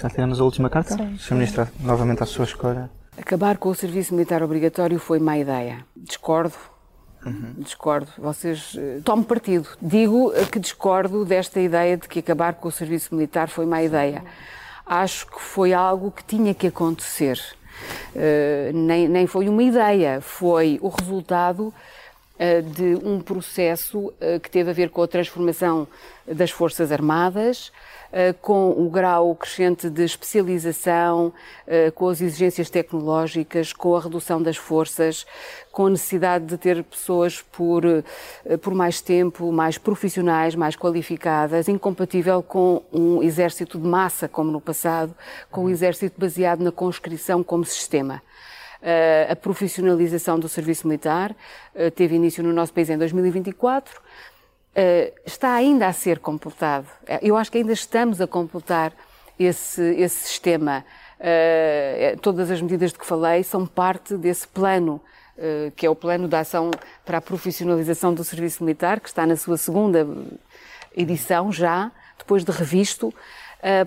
Já 0.00 0.08
temos 0.08 0.40
a 0.40 0.44
última 0.44 0.68
carta? 0.70 0.96
Sim. 0.96 1.16
Sr. 1.18 1.34
Ministra, 1.34 1.72
novamente 1.80 2.22
à 2.22 2.26
sua 2.26 2.44
escolha. 2.44 2.90
Acabar 3.16 3.58
com 3.58 3.68
o 3.68 3.74
serviço 3.74 4.14
militar 4.14 4.42
obrigatório 4.42 4.98
foi 4.98 5.18
má 5.18 5.38
ideia. 5.38 5.84
Discordo 5.96 6.54
Uhum. 7.24 7.54
Discordo. 7.58 8.08
Vocês 8.18 8.74
uh, 8.74 9.00
tomem 9.04 9.24
partido. 9.24 9.68
Digo 9.80 10.32
que 10.50 10.58
discordo 10.58 11.24
desta 11.24 11.60
ideia 11.60 11.96
de 11.96 12.08
que 12.08 12.18
acabar 12.18 12.54
com 12.54 12.68
o 12.68 12.72
serviço 12.72 13.14
militar 13.14 13.48
foi 13.48 13.64
má 13.64 13.82
ideia. 13.82 14.24
Acho 14.84 15.26
que 15.26 15.40
foi 15.40 15.72
algo 15.72 16.10
que 16.10 16.24
tinha 16.24 16.52
que 16.52 16.66
acontecer. 16.66 17.40
Uh, 18.14 18.72
nem, 18.74 19.08
nem 19.08 19.26
foi 19.26 19.48
uma 19.48 19.62
ideia, 19.62 20.20
foi 20.20 20.78
o 20.82 20.88
resultado 20.88 21.72
de 22.74 22.96
um 23.06 23.20
processo 23.20 24.12
que 24.42 24.50
teve 24.50 24.70
a 24.70 24.72
ver 24.72 24.90
com 24.90 25.02
a 25.02 25.06
transformação 25.06 25.86
das 26.26 26.50
Forças 26.50 26.90
Armadas, 26.90 27.70
eh, 28.14 28.34
com 28.34 28.70
o 28.72 28.90
grau 28.90 29.34
crescente 29.34 29.88
de 29.88 30.04
especialização, 30.04 31.32
eh, 31.66 31.90
com 31.90 32.10
as 32.10 32.20
exigências 32.20 32.68
tecnológicas, 32.68 33.72
com 33.72 33.96
a 33.96 34.00
redução 34.00 34.42
das 34.42 34.58
forças, 34.58 35.26
com 35.70 35.86
a 35.86 35.90
necessidade 35.90 36.44
de 36.44 36.58
ter 36.58 36.84
pessoas 36.84 37.40
por, 37.40 37.82
eh, 37.86 38.56
por 38.58 38.74
mais 38.74 39.00
tempo, 39.00 39.50
mais 39.50 39.78
profissionais, 39.78 40.54
mais 40.54 40.76
qualificadas, 40.76 41.68
incompatível 41.68 42.42
com 42.42 42.82
um 42.92 43.22
exército 43.22 43.78
de 43.78 43.88
massa, 43.88 44.28
como 44.28 44.52
no 44.52 44.60
passado, 44.60 45.14
com 45.50 45.64
um 45.64 45.70
exército 45.70 46.20
baseado 46.20 46.60
na 46.60 46.70
conscrição 46.70 47.42
como 47.42 47.64
sistema. 47.64 48.20
A 49.28 49.36
profissionalização 49.36 50.38
do 50.38 50.48
serviço 50.48 50.88
militar 50.88 51.34
teve 51.94 52.16
início 52.16 52.42
no 52.42 52.52
nosso 52.52 52.72
país 52.72 52.90
em 52.90 52.98
2024 52.98 54.00
uh, 54.72 55.12
está 55.24 55.54
ainda 55.54 55.86
a 55.86 55.92
ser 55.92 56.18
completado. 56.18 56.86
Eh, 57.06 57.20
eu 57.22 57.36
acho 57.36 57.50
que 57.50 57.58
ainda 57.58 57.72
estamos 57.72 58.20
a 58.20 58.26
completar 58.26 58.92
esse, 59.38 59.82
esse 59.94 60.28
sistema. 60.28 60.84
Todas 62.20 62.50
as 62.50 62.60
medidas 62.60 62.92
de 62.92 62.98
que 62.98 63.06
falei 63.06 63.44
são 63.44 63.64
parte 63.64 64.16
desse 64.16 64.46
plano, 64.46 65.00
que 65.76 65.86
é 65.86 65.90
o 65.90 65.94
plano 65.94 66.26
de 66.26 66.34
ação 66.34 66.72
para 67.04 67.18
a 67.18 67.20
profissionalização 67.20 68.12
do 68.12 68.24
serviço 68.24 68.64
militar, 68.64 68.98
que 68.98 69.08
está 69.08 69.24
na 69.24 69.36
sua 69.36 69.56
segunda 69.56 70.04
edição 70.96 71.52
já, 71.52 71.92
depois 72.18 72.44
de 72.44 72.50
revisto, 72.50 73.14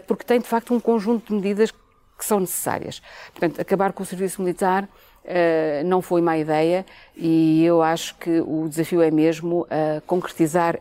porque 0.07 0.23
tem 0.23 0.39
de 0.39 0.47
facto 0.47 0.73
um 0.73 0.79
conjunto 0.79 1.27
de 1.27 1.33
medidas 1.33 1.73
que 2.18 2.26
são 2.26 2.39
necessárias. 2.39 3.01
Portanto, 3.32 3.59
acabar 3.59 3.93
com 3.93 4.03
o 4.03 4.05
serviço 4.05 4.41
militar 4.41 4.88
Uh, 5.26 5.84
não 5.84 6.03
foi 6.03 6.22
má 6.22 6.38
ideia 6.38 6.86
e 7.16 7.66
eu 7.66 7.82
acho 7.82 8.13
que 8.18 8.41
o 8.41 8.70
desafio 8.70 9.01
é 9.01 9.09
mesmo 9.09 9.61
uh, 9.61 9.99
concretizar 10.05 10.80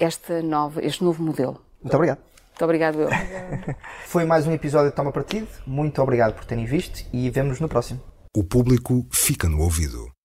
esta 0.00 0.42
nova, 0.42 0.84
este 0.84 1.04
novo 1.04 1.22
modelo. 1.22 1.60
Muito 1.80 1.94
obrigado. 1.94 2.18
Muito 2.18 2.64
obrigado, 2.64 3.00
eu. 3.02 3.08
foi 4.06 4.24
mais 4.24 4.48
um 4.48 4.52
episódio 4.52 4.90
de 4.90 4.96
Toma 4.96 5.12
Partido. 5.12 5.46
Muito 5.64 6.02
obrigado 6.02 6.34
por 6.34 6.44
terem 6.44 6.64
visto 6.64 7.06
e 7.12 7.30
vemos 7.30 7.60
no 7.60 7.68
próximo. 7.68 8.00
O 8.36 8.42
público 8.42 9.06
fica 9.12 9.48
no 9.48 9.60
ouvido. 9.60 10.10